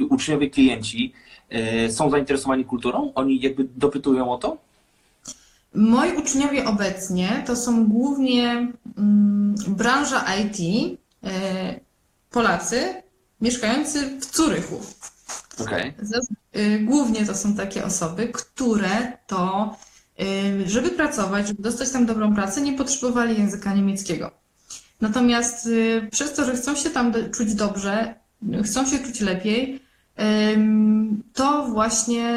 y, 0.00 0.06
uczniowie, 0.06 0.50
klienci 0.50 1.12
e, 1.50 1.90
są 1.90 2.10
zainteresowani 2.10 2.64
kulturą? 2.64 3.12
Oni 3.14 3.40
jakby 3.40 3.68
dopytują 3.76 4.32
o 4.32 4.38
to? 4.38 4.56
Moi 5.74 6.16
uczniowie 6.16 6.64
obecnie 6.64 7.42
to 7.46 7.56
są 7.56 7.86
głównie 7.86 8.72
mm, 8.98 9.54
branża 9.68 10.24
IT, 10.36 10.58
e, 11.24 11.80
Polacy 12.30 13.02
mieszkający 13.40 14.20
w 14.20 14.26
Curychu. 14.26 14.80
Okej. 15.60 15.94
Zaz- 16.02 16.28
y, 16.56 16.78
Głównie 16.78 17.26
to 17.26 17.34
są 17.34 17.54
takie 17.54 17.84
osoby, 17.84 18.28
które 18.28 19.18
to, 19.26 19.76
y, 20.20 20.68
żeby 20.68 20.90
pracować, 20.90 21.48
żeby 21.48 21.62
dostać 21.62 21.90
tam 21.90 22.06
dobrą 22.06 22.34
pracę, 22.34 22.60
nie 22.60 22.72
potrzebowali 22.72 23.38
języka 23.38 23.74
niemieckiego. 23.74 24.30
Natomiast 25.00 25.66
y, 25.66 26.08
przez 26.10 26.32
to, 26.32 26.44
że 26.44 26.56
chcą 26.56 26.74
się 26.76 26.90
tam 26.90 27.12
czuć 27.32 27.54
dobrze, 27.54 28.14
y, 28.60 28.62
chcą 28.62 28.86
się 28.86 28.98
czuć 28.98 29.20
lepiej, 29.20 29.80
to 31.32 31.66
właśnie 31.66 32.28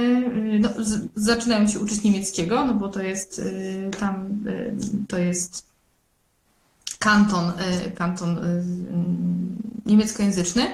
y, 0.56 0.60
no, 0.60 0.70
zaczynają 1.16 1.68
się 1.68 1.80
uczyć 1.80 2.04
niemieckiego, 2.04 2.66
no 2.66 2.74
bo 2.74 2.90
to 2.90 3.02
jest 3.02 3.40
y, 3.40 3.92
tam, 4.00 4.44
y, 4.48 4.76
to 5.08 5.18
jest 5.18 5.66
kanton, 7.00 7.52
kanton 7.96 8.38
y, 8.38 8.64
niemieckojęzyczny. 9.86 10.68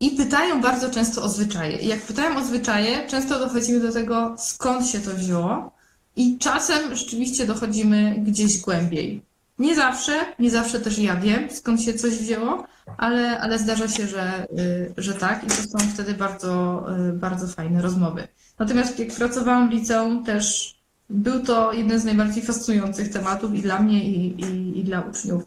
I 0.00 0.10
pytają 0.10 0.60
bardzo 0.60 0.90
często 0.90 1.22
o 1.22 1.28
zwyczaje. 1.28 1.78
I 1.78 1.86
jak 1.86 2.02
pytają 2.02 2.36
o 2.36 2.44
zwyczaje, 2.44 3.06
często 3.08 3.38
dochodzimy 3.38 3.80
do 3.80 3.92
tego, 3.92 4.34
skąd 4.38 4.86
się 4.86 5.00
to 5.00 5.10
wzięło. 5.14 5.72
I 6.16 6.38
czasem 6.38 6.96
rzeczywiście 6.96 7.46
dochodzimy 7.46 8.14
gdzieś 8.18 8.60
głębiej. 8.60 9.22
Nie 9.58 9.74
zawsze, 9.74 10.12
nie 10.38 10.50
zawsze 10.50 10.80
też 10.80 10.98
ja 10.98 11.16
wiem, 11.16 11.50
skąd 11.50 11.82
się 11.82 11.94
coś 11.94 12.12
wzięło, 12.14 12.66
ale, 12.96 13.40
ale 13.40 13.58
zdarza 13.58 13.88
się, 13.88 14.06
że, 14.06 14.46
y, 14.58 14.94
że 14.96 15.14
tak. 15.14 15.44
I 15.44 15.46
to 15.46 15.54
są 15.54 15.78
wtedy 15.78 16.14
bardzo, 16.14 16.84
y, 17.08 17.12
bardzo 17.12 17.46
fajne 17.46 17.82
rozmowy. 17.82 18.28
Natomiast 18.58 18.98
jak 18.98 19.12
pracowałam 19.12 19.68
w 19.68 19.72
liceum, 19.72 20.24
też 20.24 20.74
był 21.10 21.42
to 21.42 21.72
jeden 21.72 21.98
z 21.98 22.04
najbardziej 22.04 22.42
fascynujących 22.42 23.08
tematów 23.08 23.54
i 23.54 23.62
dla 23.62 23.82
mnie, 23.82 24.04
i, 24.04 24.40
i, 24.40 24.78
i 24.78 24.84
dla 24.84 25.00
uczniów. 25.00 25.42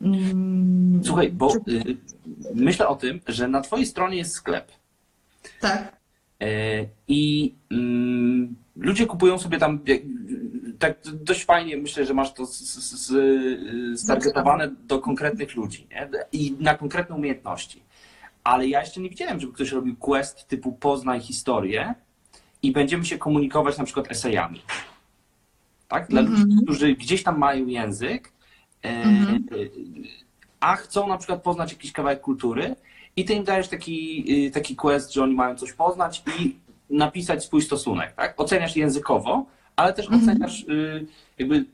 Mm, 0.00 1.00
Słuchaj, 1.04 1.32
bo 1.32 1.56
y, 1.68 1.96
myślę 2.54 2.88
o 2.88 2.96
tym, 2.96 3.20
że 3.28 3.48
na 3.48 3.60
twojej 3.60 3.86
stronie 3.86 4.16
jest 4.16 4.32
sklep. 4.32 4.72
Tak. 5.60 5.96
E, 6.40 6.46
I 7.08 7.54
mm, 7.70 8.54
ludzie 8.76 9.06
kupują 9.06 9.38
sobie 9.38 9.58
tam 9.58 9.78
tak 10.78 10.98
dość 11.12 11.44
fajnie, 11.44 11.76
myślę, 11.76 12.04
że 12.06 12.14
masz 12.14 12.32
to 12.32 12.46
stargetowane 13.96 14.68
do 14.68 14.98
konkretnych 14.98 15.54
ludzi 15.56 15.86
nie? 15.90 16.08
i 16.32 16.56
na 16.60 16.74
konkretne 16.74 17.16
umiejętności. 17.16 17.82
Ale 18.44 18.68
ja 18.68 18.80
jeszcze 18.80 19.00
nie 19.00 19.08
widziałem, 19.10 19.40
żeby 19.40 19.52
ktoś 19.52 19.72
robił 19.72 19.96
quest 19.96 20.48
typu 20.48 20.72
poznaj 20.72 21.20
historię 21.20 21.94
i 22.62 22.72
będziemy 22.72 23.04
się 23.04 23.18
komunikować 23.18 23.78
na 23.78 23.84
przykład 23.84 24.10
esejami. 24.10 24.62
Tak? 25.88 26.08
Dla 26.08 26.20
Mhm. 26.20 26.40
ludzi, 26.48 26.62
którzy 26.64 26.94
gdzieś 26.94 27.22
tam 27.22 27.38
mają 27.38 27.66
język, 27.66 28.32
e, 28.84 28.88
Mhm. 28.88 29.44
a 30.60 30.76
chcą 30.76 31.08
na 31.08 31.18
przykład 31.18 31.42
poznać 31.42 31.72
jakiś 31.72 31.92
kawałek 31.92 32.20
kultury 32.20 32.76
i 33.16 33.24
ty 33.24 33.34
im 33.34 33.44
dajesz 33.44 33.68
taki, 33.68 34.24
y, 34.46 34.50
taki 34.50 34.76
quest, 34.76 35.12
że 35.12 35.22
oni 35.22 35.34
mają 35.34 35.56
coś 35.56 35.72
poznać 35.72 36.22
i 36.40 36.56
napisać 36.90 37.44
swój 37.44 37.62
stosunek, 37.62 38.14
tak? 38.14 38.40
Oceniasz 38.40 38.76
językowo, 38.76 39.46
ale 39.76 39.92
też 39.92 40.06
Mhm. 40.06 40.22
oceniasz 40.22 40.60
y, 40.62 41.06
jakby 41.38 41.64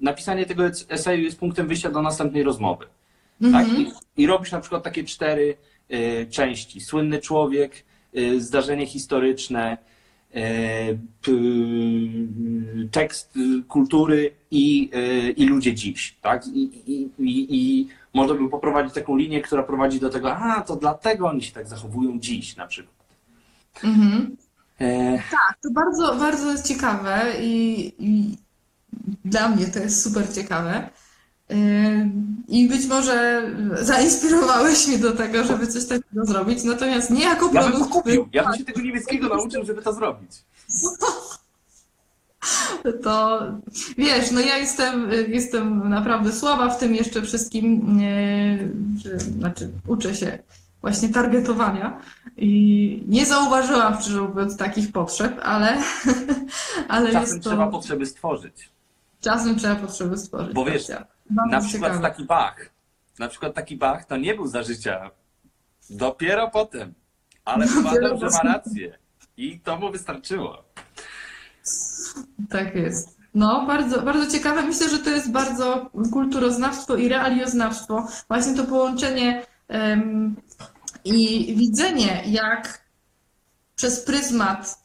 napisanie 0.00 0.46
tego 0.46 0.64
eseju 0.88 1.22
jest 1.24 1.38
punktem 1.38 1.66
wyjścia 1.68 1.90
do 1.90 2.02
następnej 2.02 2.42
rozmowy, 2.42 2.86
tak? 3.52 3.64
Mhm. 3.66 3.82
I, 3.82 3.92
I 4.22 4.26
robisz 4.26 4.52
na 4.52 4.60
przykład 4.60 4.82
takie 4.82 5.04
cztery 5.04 5.56
y, 5.92 6.26
części. 6.30 6.80
Słynny 6.80 7.18
człowiek, 7.18 7.84
y, 8.16 8.40
zdarzenie 8.40 8.86
historyczne, 8.86 9.78
y, 10.36 10.38
p- 11.22 11.32
tekst 12.90 13.36
y, 13.36 13.62
kultury 13.68 14.30
i, 14.50 14.90
y, 14.94 15.30
i 15.30 15.46
ludzie 15.46 15.74
dziś, 15.74 16.16
tak? 16.22 16.46
I, 16.46 16.62
i, 16.92 17.08
i, 17.18 17.46
I 17.50 17.88
można 18.14 18.34
by 18.34 18.48
poprowadzić 18.48 18.94
taką 18.94 19.16
linię, 19.16 19.42
która 19.42 19.62
prowadzi 19.62 20.00
do 20.00 20.10
tego, 20.10 20.34
a 20.36 20.60
to 20.62 20.76
dlatego 20.76 21.28
oni 21.28 21.42
się 21.42 21.52
tak 21.52 21.68
zachowują 21.68 22.20
dziś 22.20 22.56
na 22.56 22.66
przykład. 22.66 22.94
Mhm. 23.84 24.36
E, 24.80 25.18
To 25.62 25.70
bardzo, 25.70 26.16
bardzo 26.16 26.52
jest 26.52 26.66
ciekawe 26.68 27.20
i, 27.40 27.86
i 27.98 28.36
dla 29.24 29.48
mnie 29.48 29.66
to 29.66 29.78
jest 29.78 30.02
super 30.02 30.34
ciekawe. 30.34 30.88
Yy, 31.48 31.56
I 32.48 32.68
być 32.68 32.86
może 32.86 33.42
zainspirowałeś 33.82 34.86
mnie 34.88 34.98
do 34.98 35.12
tego, 35.12 35.44
żeby 35.44 35.66
coś 35.66 35.86
takiego 35.86 36.26
zrobić. 36.26 36.64
Natomiast 36.64 37.10
nie 37.10 37.22
jako 37.24 37.50
ja 37.54 37.62
bym 37.62 37.70
produkt, 37.72 37.92
kupił, 37.92 38.28
ja 38.32 38.44
bym 38.44 38.54
się 38.58 38.64
tego 38.64 38.80
niemieckiego 38.80 39.28
nauczył, 39.28 39.64
żeby 39.64 39.82
to 39.82 39.92
zrobić. 39.92 40.30
to 43.02 43.40
wiesz, 43.98 44.30
no 44.30 44.40
ja 44.40 44.56
jestem, 44.56 45.10
jestem 45.28 45.88
naprawdę 45.88 46.32
słaba 46.32 46.68
w 46.68 46.78
tym 46.78 46.94
jeszcze 46.94 47.22
wszystkim, 47.22 47.98
że- 49.04 49.18
znaczy 49.18 49.70
uczę 49.86 50.14
się 50.14 50.38
właśnie 50.80 51.08
targetowania 51.08 52.00
i 52.36 53.04
nie 53.08 53.26
zauważyłam, 53.26 54.00
szczerze 54.00 54.20
mówiąc, 54.22 54.56
takich 54.56 54.92
potrzeb, 54.92 55.40
ale, 55.42 55.78
ale 56.88 57.06
Czasem 57.12 57.20
jest 57.20 57.44
to... 57.44 57.50
trzeba 57.50 57.66
potrzeby 57.66 58.06
stworzyć. 58.06 58.70
Czasem 59.20 59.56
trzeba 59.56 59.76
potrzeby 59.76 60.18
stworzyć. 60.18 60.54
Bo 60.54 60.64
wiesz, 60.64 60.88
racja. 60.88 61.06
Bardzo 61.30 61.56
Na 61.56 61.60
przykład 61.60 61.92
ciekawe. 61.92 62.08
taki 62.08 62.24
Bach. 62.24 62.70
Na 63.18 63.28
przykład 63.28 63.54
taki 63.54 63.76
Bach 63.76 64.04
to 64.04 64.16
nie 64.16 64.34
był 64.34 64.46
za 64.46 64.62
życia. 64.62 65.10
Dopiero 65.90 66.50
potem. 66.50 66.94
Ale 67.44 67.66
uważam, 67.80 68.18
że 68.18 68.26
ma 68.26 68.52
rację. 68.52 68.98
I 69.36 69.60
to 69.60 69.76
mu 69.76 69.92
wystarczyło. 69.92 70.64
Tak 72.50 72.74
jest. 72.74 73.18
No, 73.34 73.66
bardzo, 73.66 74.02
bardzo 74.02 74.32
ciekawe. 74.38 74.62
Myślę, 74.62 74.88
że 74.88 74.98
to 74.98 75.10
jest 75.10 75.30
bardzo 75.32 75.90
kulturoznawstwo 76.12 76.96
i 76.96 77.08
realioznawstwo. 77.08 78.06
Właśnie 78.28 78.54
to 78.54 78.64
połączenie 78.64 79.46
i 81.04 81.54
widzenie, 81.56 82.22
jak 82.26 82.88
przez 83.76 84.00
pryzmat 84.00 84.78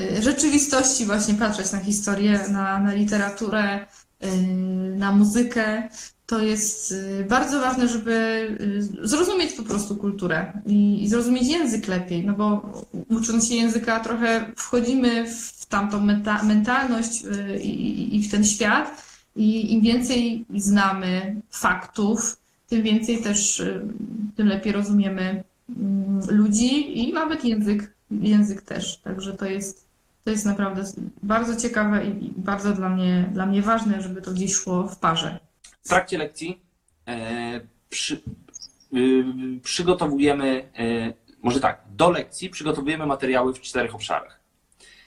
y, 0.00 0.22
rzeczywistości 0.22 1.06
właśnie 1.06 1.34
patrzeć 1.34 1.72
na 1.72 1.78
historię, 1.78 2.40
na, 2.48 2.78
na 2.78 2.94
literaturę, 2.94 3.86
y, 4.24 4.26
na 4.96 5.12
muzykę. 5.12 5.88
To 6.26 6.38
jest 6.38 6.92
y, 6.92 7.26
bardzo 7.28 7.60
ważne, 7.60 7.88
żeby 7.88 8.56
zrozumieć 9.02 9.52
po 9.52 9.62
prostu 9.62 9.96
kulturę 9.96 10.52
i, 10.66 11.02
i 11.04 11.08
zrozumieć 11.08 11.48
język 11.48 11.88
lepiej, 11.88 12.26
no 12.26 12.32
bo 12.32 12.72
ucząc 13.08 13.48
się 13.48 13.54
języka 13.54 14.00
trochę 14.00 14.52
wchodzimy 14.56 15.26
w 15.30 15.66
tamtą 15.66 16.00
menta 16.00 16.42
mentalność 16.42 17.24
i, 17.62 18.16
i 18.16 18.22
w 18.22 18.30
ten 18.30 18.44
świat 18.44 19.02
i 19.36 19.72
im 19.74 19.80
więcej 19.80 20.46
znamy 20.56 21.40
faktów, 21.50 22.36
tym 22.68 22.82
więcej 22.82 23.22
też, 23.22 23.60
y, 23.60 23.82
tym 24.36 24.48
lepiej 24.48 24.72
rozumiemy 24.72 25.44
mm, 25.78 26.20
ludzi 26.28 26.98
i 26.98 27.12
nawet 27.12 27.44
język, 27.44 27.94
język 28.10 28.62
też. 28.62 28.98
Także 28.98 29.34
to 29.34 29.46
jest, 29.46 29.88
to 30.24 30.30
jest 30.30 30.46
naprawdę 30.46 30.84
bardzo 31.22 31.56
ciekawe 31.56 32.06
i 32.06 32.32
bardzo 32.36 32.72
dla 32.72 32.88
mnie, 32.88 33.30
dla 33.32 33.46
mnie 33.46 33.62
ważne, 33.62 34.02
żeby 34.02 34.22
to 34.22 34.32
gdzieś 34.32 34.54
szło 34.54 34.88
w 34.88 34.98
parze. 34.98 35.38
W 35.82 35.88
trakcie 35.88 36.18
lekcji 36.18 36.60
e, 37.06 37.60
przy, 37.90 38.20
y, 38.94 39.24
przygotowujemy, 39.62 40.68
e, 40.78 41.12
może 41.42 41.60
tak, 41.60 41.80
do 41.96 42.10
lekcji 42.10 42.50
przygotowujemy 42.50 43.06
materiały 43.06 43.54
w 43.54 43.60
czterech 43.60 43.94
obszarach. 43.94 44.40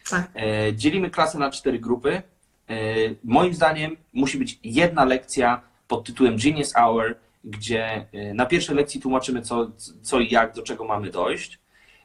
Tak. 0.09 0.31
E, 0.35 0.75
dzielimy 0.75 1.09
klasę 1.09 1.37
na 1.39 1.51
cztery 1.51 1.79
grupy. 1.79 2.21
E, 2.69 2.75
moim 3.23 3.53
zdaniem 3.53 3.97
musi 4.13 4.37
być 4.37 4.59
jedna 4.63 5.05
lekcja 5.05 5.61
pod 5.87 6.05
tytułem 6.05 6.37
Genius 6.37 6.73
Hour, 6.73 7.15
gdzie 7.43 8.05
e, 8.11 8.33
na 8.33 8.45
pierwszej 8.45 8.75
lekcji 8.75 9.01
tłumaczymy 9.01 9.41
co, 9.41 9.71
co 10.01 10.19
i 10.19 10.29
jak, 10.29 10.55
do 10.55 10.61
czego 10.61 10.85
mamy 10.85 11.09
dojść. 11.09 11.59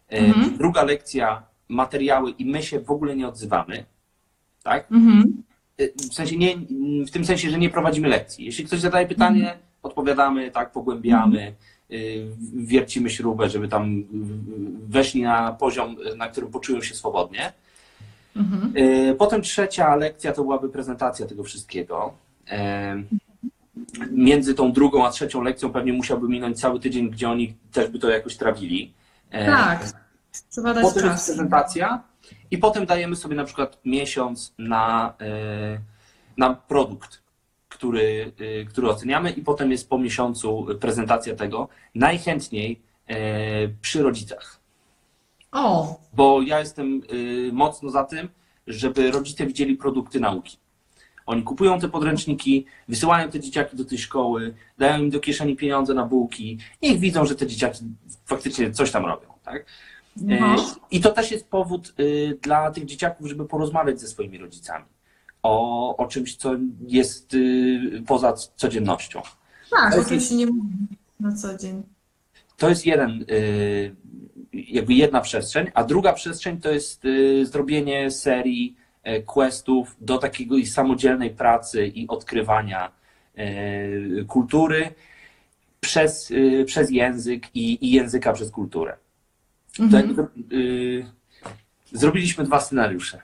E, 0.08 0.18
Mhm. 0.18 0.56
Druga 0.58 0.82
lekcja 0.84 1.42
materiały 1.68 2.30
i 2.30 2.46
my 2.46 2.62
się 2.62 2.80
w 2.80 2.90
ogóle 2.90 3.16
nie 3.16 3.28
odzywamy. 3.28 3.84
Tak? 4.62 4.92
Mhm. 4.92 5.42
W 6.10 6.14
sensie 6.14 6.36
nie, 6.36 6.56
w 7.06 7.10
tym 7.10 7.24
sensie, 7.24 7.50
że 7.50 7.58
nie 7.58 7.70
prowadzimy 7.70 8.08
lekcji. 8.08 8.44
Jeśli 8.44 8.64
ktoś 8.64 8.80
zadaje 8.80 9.06
pytanie, 9.06 9.58
odpowiadamy, 9.82 10.50
tak, 10.50 10.72
pogłębiamy, 10.72 11.54
y, 11.90 12.26
wiercimy 12.54 13.10
śrubę, 13.10 13.50
żeby 13.50 13.68
tam 13.68 14.04
weszli 14.88 15.22
na 15.22 15.52
poziom, 15.52 15.96
na 16.16 16.28
którym 16.28 16.50
poczują 16.50 16.82
się 16.82 16.94
swobodnie. 16.94 17.52
Mhm. 18.36 18.72
Potem 19.16 19.42
trzecia 19.42 19.96
lekcja 19.96 20.32
to 20.32 20.42
byłaby 20.42 20.68
prezentacja 20.68 21.26
tego 21.26 21.44
wszystkiego. 21.44 22.14
E, 23.76 24.06
Między 24.10 24.54
tą 24.54 24.72
drugą 24.72 25.06
a 25.06 25.10
trzecią 25.10 25.42
lekcją 25.42 25.72
pewnie 25.72 25.92
musiałby 25.92 26.28
minąć 26.28 26.60
cały 26.60 26.80
tydzień, 26.80 27.10
gdzie 27.10 27.30
oni 27.30 27.54
też 27.72 27.90
by 27.90 27.98
to 27.98 28.08
jakoś 28.10 28.36
trawili. 28.36 28.94
E, 29.30 29.46
Tak. 29.46 30.06
Trzeba 30.50 30.74
dać 30.74 30.82
Potem 30.82 31.04
jest 31.04 31.16
czas. 31.16 31.26
prezentacja 31.26 32.02
i 32.50 32.58
potem 32.58 32.86
dajemy 32.86 33.16
sobie 33.16 33.36
na 33.36 33.44
przykład 33.44 33.78
miesiąc 33.84 34.54
na, 34.58 35.14
e, 35.20 35.78
na 36.36 36.54
produkt, 36.54 37.22
który, 37.68 38.32
y, 38.40 38.66
który 38.68 38.88
oceniamy 38.88 39.30
i 39.30 39.42
potem 39.42 39.70
jest 39.70 39.88
po 39.88 39.98
miesiącu 39.98 40.66
prezentacja 40.80 41.36
tego. 41.36 41.68
Najchętniej 41.94 42.80
e, 43.06 43.16
przy 43.68 44.02
rodzicach. 44.02 44.60
O, 45.52 46.00
Bo 46.12 46.42
ja 46.42 46.58
jestem 46.58 47.02
mocno 47.52 47.90
za 47.90 48.04
tym, 48.04 48.28
żeby 48.66 49.10
rodzice 49.10 49.46
widzieli 49.46 49.76
produkty 49.76 50.20
nauki. 50.20 50.58
Oni 51.26 51.42
kupują 51.42 51.80
te 51.80 51.88
podręczniki, 51.88 52.66
wysyłają 52.88 53.30
te 53.30 53.40
dzieciaki 53.40 53.76
do 53.76 53.84
tej 53.84 53.98
szkoły, 53.98 54.54
dają 54.78 55.02
im 55.02 55.10
do 55.10 55.20
kieszeni 55.20 55.56
pieniądze 55.56 55.94
na 55.94 56.04
bułki, 56.04 56.58
niech 56.82 56.98
widzą, 56.98 57.26
że 57.26 57.34
te 57.34 57.46
dzieciaki 57.46 57.84
faktycznie 58.24 58.70
coś 58.70 58.90
tam 58.90 59.06
robią. 59.06 59.28
Tak? 59.44 59.66
No. 60.16 60.56
I 60.90 61.00
to 61.00 61.12
też 61.12 61.30
jest 61.30 61.48
powód 61.48 61.94
y, 62.00 62.38
dla 62.42 62.70
tych 62.70 62.84
dzieciaków, 62.84 63.26
żeby 63.26 63.44
porozmawiać 63.44 64.00
ze 64.00 64.08
swoimi 64.08 64.38
rodzicami 64.38 64.84
o, 65.42 65.96
o 65.96 66.06
czymś, 66.06 66.36
co 66.36 66.52
jest 66.86 67.34
y, 67.34 68.02
poza 68.06 68.32
codziennością. 68.32 69.22
tak, 69.70 69.98
o 69.98 70.04
tym 70.04 70.20
się 70.20 70.34
nie 70.34 70.46
mówi 70.46 70.76
na 71.20 71.32
co 71.32 71.58
dzień. 71.58 71.82
To 72.56 72.68
jest 72.68 72.86
jeden, 72.86 73.24
y, 73.30 73.94
jakby 74.52 74.94
jedna 74.94 75.20
przestrzeń, 75.20 75.70
a 75.74 75.84
druga 75.84 76.12
przestrzeń 76.12 76.60
to 76.60 76.70
jest 76.70 77.02
zrobienie 77.42 78.10
serii 78.10 78.76
questów 79.26 79.96
do 80.00 80.18
takiej 80.18 80.66
samodzielnej 80.66 81.30
pracy 81.30 81.86
i 81.86 82.08
odkrywania 82.08 82.90
e, 83.34 84.24
kultury 84.24 84.94
przez, 85.80 86.30
y, 86.30 86.64
przez 86.66 86.90
język 86.90 87.42
i, 87.54 87.86
i 87.86 87.92
języka 87.92 88.32
przez 88.32 88.50
kulturę. 88.50 88.96
Mhm. 89.80 90.06
jakby, 90.06 90.22
y, 90.56 91.06
zrobiliśmy 91.92 92.44
dwa 92.44 92.60
scenariusze. 92.60 93.22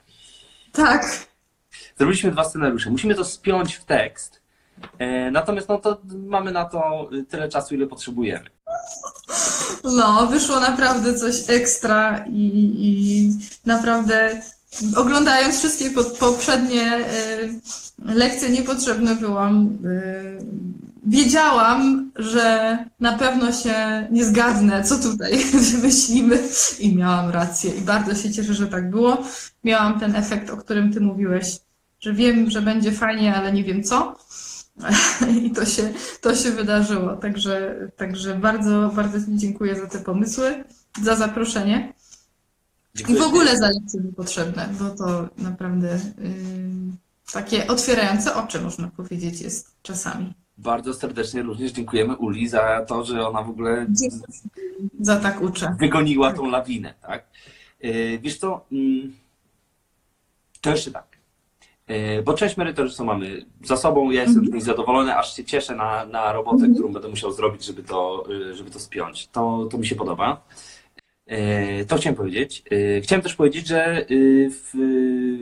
Tak, 0.71 1.27
Zrobiliśmy 1.97 2.31
dwa 2.31 2.43
scenariusze. 2.43 2.89
Musimy 2.89 3.15
to 3.15 3.25
spiąć 3.25 3.75
w 3.75 3.85
tekst. 3.85 4.41
E, 4.99 5.31
Natomiast 5.31 5.69
no 5.69 5.77
to 5.77 6.01
mamy 6.27 6.51
na 6.51 6.65
to 6.65 7.09
tyle 7.29 7.49
czasu, 7.49 7.75
ile 7.75 7.87
potrzebujemy. 7.87 8.49
no, 9.83 10.27
wyszło 10.27 10.59
naprawdę 10.59 11.13
coś 11.13 11.49
ekstra 11.49 12.25
i, 12.29 12.51
i 12.77 13.29
naprawdę 13.65 14.41
oglądając 14.95 15.57
wszystkie 15.59 15.89
po- 15.89 16.03
poprzednie 16.03 16.97
y, 16.97 17.59
lekcje 18.05 18.49
niepotrzebne 18.49 19.15
byłam, 19.15 19.77
y, 19.85 20.37
wiedziałam, 21.05 22.11
że 22.15 22.77
na 22.99 23.17
pewno 23.17 23.51
się 23.51 24.07
nie 24.11 24.25
zgadnę, 24.25 24.83
co 24.83 24.97
tutaj 24.97 25.37
wymyślimy 25.71 26.39
i 26.79 26.95
miałam 26.95 27.29
rację 27.29 27.71
i 27.71 27.81
bardzo 27.81 28.15
się 28.15 28.31
cieszę, 28.31 28.53
że 28.53 28.67
tak 28.67 28.89
było. 28.89 29.23
Miałam 29.63 29.99
ten 29.99 30.15
efekt, 30.15 30.49
o 30.49 30.57
którym 30.57 30.93
ty 30.93 31.01
mówiłeś, 31.01 31.59
że 31.99 32.13
wiem, 32.13 32.49
że 32.49 32.61
będzie 32.61 32.91
fajnie, 32.91 33.35
ale 33.35 33.53
nie 33.53 33.63
wiem 33.63 33.83
co. 33.83 34.15
I 35.43 35.51
to 35.51 35.65
się, 35.65 35.93
to 36.21 36.35
się 36.35 36.51
wydarzyło. 36.51 37.15
Także, 37.15 37.75
także 37.97 38.35
bardzo, 38.35 38.91
bardzo 38.95 39.19
Ci 39.19 39.37
dziękuję 39.37 39.75
za 39.75 39.87
te 39.87 39.99
pomysły, 39.99 40.63
za 41.03 41.15
zaproszenie 41.15 41.93
i 42.93 42.97
Dziękuję. 42.97 43.19
w 43.19 43.23
ogóle 43.23 43.57
za 43.57 43.67
lekcje 43.67 44.01
niepotrzebne, 44.01 44.69
bo 44.79 44.89
to 44.89 45.29
naprawdę 45.37 45.99
ym, 46.19 46.97
takie 47.33 47.67
otwierające 47.67 48.35
oczy, 48.35 48.61
można 48.61 48.87
powiedzieć, 48.87 49.41
jest 49.41 49.75
czasami. 49.81 50.33
Bardzo 50.57 50.93
serdecznie 50.93 51.41
również 51.41 51.71
dziękujemy 51.71 52.15
Uli 52.17 52.47
za 52.47 52.85
to, 52.87 53.03
że 53.05 53.27
ona 53.27 53.43
w 53.43 53.49
ogóle 53.49 53.85
Dziękuję. 53.89 54.21
Za 54.99 55.17
tak 55.19 55.41
uczę. 55.41 55.75
wygoniła 55.79 56.33
tą 56.33 56.49
lawinę, 56.49 56.93
tak? 57.01 57.25
E, 57.81 58.17
Wiesz 58.17 58.37
co, 58.37 58.65
mm, 58.71 59.13
to 60.61 60.69
jeszcze 60.69 60.91
tak. 60.91 61.17
E, 61.87 62.21
Bo 62.23 62.33
część 62.33 62.57
merytoryczną 62.57 63.05
mamy 63.05 63.45
za 63.63 63.77
sobą, 63.77 64.11
ja 64.11 64.21
jestem 64.23 64.47
z 64.47 64.51
niej 64.51 64.61
zadowolony, 64.61 65.17
aż 65.17 65.35
się 65.35 65.43
cieszę 65.45 65.75
na, 65.75 66.05
na 66.05 66.33
robotę, 66.33 66.67
którą 66.73 66.93
będę 66.93 67.07
musiał 67.07 67.31
zrobić, 67.31 67.65
żeby 67.65 67.83
to, 67.83 68.23
żeby 68.53 68.71
to 68.71 68.79
spiąć. 68.79 69.27
To, 69.27 69.67
to 69.71 69.77
mi 69.77 69.87
się 69.87 69.95
podoba. 69.95 70.43
E, 71.27 71.85
To 71.85 71.97
chciałem 71.97 72.15
powiedzieć. 72.15 72.63
E, 72.97 73.01
Chciałem 73.01 73.21
też 73.21 73.35
powiedzieć, 73.35 73.67
że 73.67 73.85
e, 73.85 74.05
w 74.49 74.73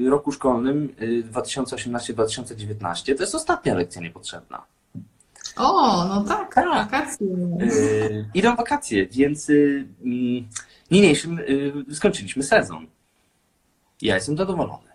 roku 0.09 0.31
szkolnym 0.31 0.95
e, 0.99 1.05
2018-2019 1.33 3.15
to 3.15 3.23
jest 3.23 3.35
ostatnia 3.35 3.75
lekcja 3.75 4.01
niepotrzebna. 4.01 4.61
O, 5.57 6.05
no 6.07 6.23
tak, 6.23 6.55
Tak. 6.55 6.65
wakacje. 6.65 7.27
Idą 8.33 8.55
wakacje, 8.55 9.07
więc 9.07 9.49
mm, 9.49 10.47
niniejszym 10.91 11.39
skończyliśmy 11.93 12.43
sezon. 12.43 12.87
Ja 14.01 14.15
jestem 14.15 14.37
zadowolony. 14.37 14.87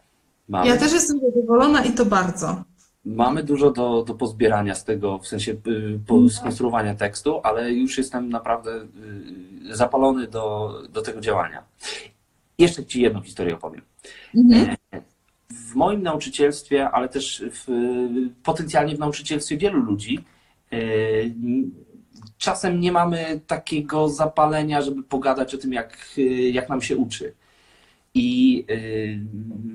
Mamy, 0.49 0.69
Ja 0.69 0.77
też 0.77 0.93
jestem 0.93 1.21
zadowolona 1.21 1.85
i 1.85 1.93
to 1.93 2.05
bardzo. 2.07 2.65
Mamy 3.07 3.43
dużo 3.43 3.71
do, 3.71 4.03
do 4.03 4.15
pozbierania 4.15 4.75
z 4.75 4.85
tego, 4.85 5.19
w 5.19 5.27
sensie 5.27 5.57
yy, 5.67 6.01
po, 6.07 6.29
skonstruowania 6.29 6.95
tekstu, 6.95 7.41
ale 7.43 7.73
już 7.73 7.99
jestem 7.99 8.29
naprawdę 8.29 8.87
yy, 9.65 9.77
zapalony 9.77 10.27
do, 10.27 10.75
do 10.93 11.03
tego 11.03 11.21
działania. 11.21 11.63
Jeszcze 12.59 12.85
Ci 12.85 13.03
jedną 13.03 13.21
historię 13.21 13.55
opowiem. 13.55 13.83
Mhm. 14.35 14.77
w 15.51 15.75
moim 15.75 16.03
nauczycielstwie, 16.03 16.91
ale 16.91 17.09
też 17.09 17.45
w, 17.53 17.67
potencjalnie 18.43 18.97
w 18.97 18.99
nauczycielstwie 18.99 19.57
wielu 19.57 19.81
ludzi, 19.81 20.25
e, 20.73 20.79
czasem 22.39 22.81
nie 22.81 22.93
mamy 22.93 23.41
takiego 23.47 24.09
zapalenia, 24.09 24.83
żeby 24.83 25.03
pogadać 25.03 25.55
o 25.55 25.59
tym, 25.59 25.73
jak, 25.73 25.99
e, 26.19 26.23
jak 26.49 26.69
nam 26.69 26.83
się 26.83 26.97
uczy. 26.97 27.35
I 28.15 28.65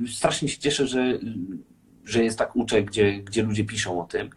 e, 0.05 0.07
strasznie 0.07 0.49
się 0.49 0.57
cieszę, 0.57 0.87
że, 0.87 1.19
że 2.11 2.23
jest 2.23 2.37
tak 2.37 2.55
uczę, 2.55 2.83
gdzie, 2.83 3.13
gdzie 3.13 3.43
ludzie 3.43 3.65
piszą 3.65 4.01
o 4.01 4.05
tym. 4.05 4.29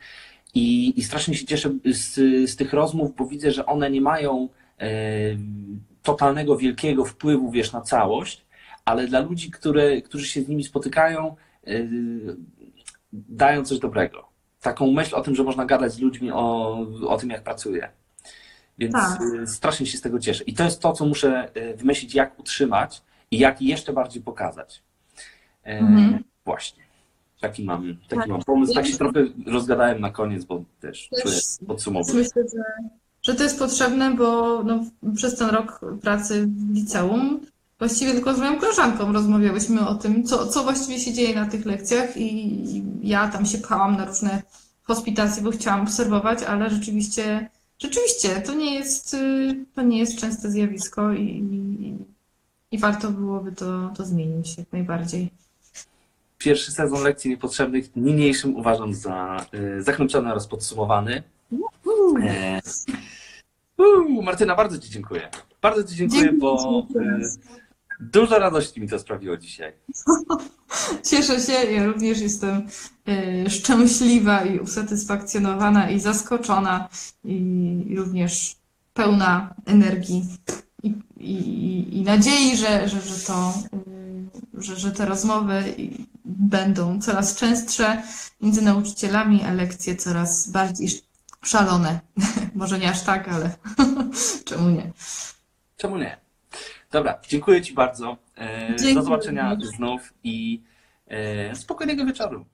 I, 0.54 0.98
I 0.98 1.02
strasznie 1.02 1.34
się 1.34 1.46
cieszę 1.46 1.70
z, 1.84 2.14
z 2.50 2.56
tych 2.56 2.72
rozmów, 2.72 3.16
bo 3.16 3.26
widzę, 3.26 3.50
że 3.50 3.66
one 3.66 3.90
nie 3.90 4.00
mają 4.00 4.48
e, 4.78 4.88
totalnego, 6.02 6.56
wielkiego 6.56 7.04
wpływu, 7.04 7.50
wiesz, 7.50 7.72
na 7.72 7.80
całość, 7.80 8.46
ale 8.84 9.06
dla 9.06 9.20
ludzi, 9.20 9.50
które, 9.50 10.02
którzy 10.02 10.26
się 10.26 10.42
z 10.42 10.48
nimi 10.48 10.64
spotykają, 10.64 11.36
yy, 11.66 12.36
dają 13.12 13.64
coś 13.64 13.78
dobrego. 13.78 14.28
Taką 14.60 14.92
myśl 14.92 15.14
o 15.16 15.20
tym, 15.20 15.34
że 15.34 15.44
można 15.44 15.64
gadać 15.66 15.92
z 15.92 15.98
ludźmi 15.98 16.30
o, 16.32 16.78
o 17.06 17.16
tym, 17.16 17.30
jak 17.30 17.42
pracuje. 17.42 17.88
Więc 18.78 18.92
Tak. 18.92 19.20
yy, 19.34 19.46
strasznie 19.46 19.86
się 19.86 19.98
z 19.98 20.00
tego 20.00 20.18
cieszę. 20.18 20.44
I 20.44 20.54
to 20.54 20.64
jest 20.64 20.80
to, 20.80 20.92
co 20.92 21.06
muszę 21.06 21.48
yy, 21.54 21.76
wymyślić, 21.76 22.14
jak 22.14 22.38
utrzymać 22.38 23.02
i 23.30 23.38
jak 23.38 23.62
jeszcze 23.62 23.92
bardziej 23.92 24.22
pokazać. 24.22 24.82
Yy, 25.66 25.72
Mhm. 25.72 26.24
Właśnie. 26.44 26.83
Taki 27.40 27.64
mam, 27.64 27.96
taki 28.08 28.20
Tak. 28.20 28.28
mam 28.28 28.42
pomysł. 28.42 28.74
Tak 28.74 28.86
się 28.86 28.96
trochę 28.96 29.24
rozgadałem 29.46 30.00
na 30.00 30.10
koniec, 30.10 30.44
bo 30.44 30.64
też 30.80 31.08
Też- 31.24 31.44
podsumowuję. 31.66 32.18
Myślę, 32.18 32.42
że, 32.42 32.88
że 33.22 33.34
to 33.34 33.42
jest 33.42 33.58
potrzebne, 33.58 34.14
bo 34.14 34.62
no, 34.64 34.84
przez 35.16 35.36
ten 35.38 35.50
rok 35.50 35.80
pracy 36.02 36.46
w 36.46 36.74
liceum 36.74 37.40
właściwie 37.78 38.12
tylko 38.12 38.34
z 38.34 38.38
moją 38.38 38.58
koleżanką 38.58 39.12
rozmawiałyśmy 39.12 39.88
o 39.88 39.94
tym, 39.94 40.24
co, 40.24 40.46
co 40.46 40.62
właściwie 40.62 40.98
się 41.00 41.12
dzieje 41.12 41.34
na 41.34 41.46
tych 41.46 41.66
lekcjach 41.66 42.16
i 42.16 42.82
ja 43.02 43.28
tam 43.28 43.46
się 43.46 43.58
pchałam 43.58 43.96
na 43.96 44.04
różne 44.04 44.42
hospitacje, 44.82 45.42
bo 45.42 45.50
chciałam 45.50 45.80
obserwować, 45.80 46.42
ale 46.42 46.70
rzeczywiście, 46.70 47.50
rzeczywiście 47.78 48.28
to 48.40 48.54
nie 48.54 48.74
jest, 48.74 49.14
y, 49.14 49.64
to 49.74 49.82
nie 49.82 49.98
jest 49.98 50.18
częste 50.18 50.50
zjawisko 50.50 51.12
i, 51.12 51.22
i, 51.22 51.94
i 52.70 52.78
warto 52.78 53.10
byłoby 53.10 53.52
to, 53.52 53.90
to 53.96 54.04
zmienić 54.04 54.58
jak 54.58 54.72
najbardziej. 54.72 55.30
Pierwszy 56.44 56.72
sezon 56.72 57.02
lekcji 57.02 57.30
niepotrzebnych 57.30 57.96
niniejszym 57.96 58.56
uważam 58.56 58.94
za 58.94 59.46
y, 59.54 59.82
zakończony 59.82 60.30
oraz 60.30 60.46
podsumowany. 60.46 61.22
E, 62.22 62.60
Martyna, 64.22 64.56
bardzo 64.56 64.78
Ci 64.78 64.90
dziękuję. 64.90 65.30
Bardzo 65.62 65.84
Ci 65.84 65.94
dziękuję, 65.94 66.22
Dziękuję 66.22 66.40
bo 66.40 66.86
y, 67.00 67.30
dużo 68.00 68.38
radości 68.38 68.80
mi 68.80 68.88
to 68.88 68.98
sprawiło 68.98 69.36
dzisiaj. 69.36 69.72
Cieszę 71.10 71.40
się, 71.40 71.52
ja 71.52 71.86
również 71.86 72.20
jestem 72.20 72.66
e, 73.08 73.50
szczęśliwa 73.50 74.44
i 74.44 74.58
usatysfakcjonowana 74.58 75.90
i 75.90 76.00
zaskoczona 76.00 76.88
i 77.24 77.94
również 77.96 78.56
pełna 78.94 79.54
energii 79.66 80.24
i, 80.84 80.94
i, 81.20 81.98
i 81.98 82.02
nadziei, 82.02 82.56
że, 82.56 82.88
że, 82.88 83.00
że, 83.00 83.26
to, 83.26 83.54
że, 84.54 84.76
że 84.76 84.92
te 84.92 85.06
rozmowy 85.06 85.74
będą 86.24 87.00
coraz 87.00 87.36
częstsze 87.36 88.02
między 88.40 88.62
nauczycielami, 88.62 89.42
a 89.42 89.52
lekcje 89.52 89.96
coraz 89.96 90.50
bardziej 90.50 90.88
szalone. 91.42 92.00
Może 92.54 92.78
nie 92.78 92.90
aż 92.90 93.02
tak, 93.02 93.28
ale 93.28 93.50
czemu 94.48 94.70
nie? 94.70 94.90
Czemu 95.76 95.98
nie? 95.98 96.16
Dobra, 96.90 97.18
dziękuję 97.28 97.62
Ci 97.62 97.74
bardzo. 97.74 98.16
E, 98.38 98.66
Dziękuję 98.68 98.94
Do 98.94 99.02
zobaczenia 99.02 99.56
znów 99.76 100.14
i 100.24 100.62
e, 101.06 101.54
spokojnego 101.56 102.04
wieczoru. 102.04 102.44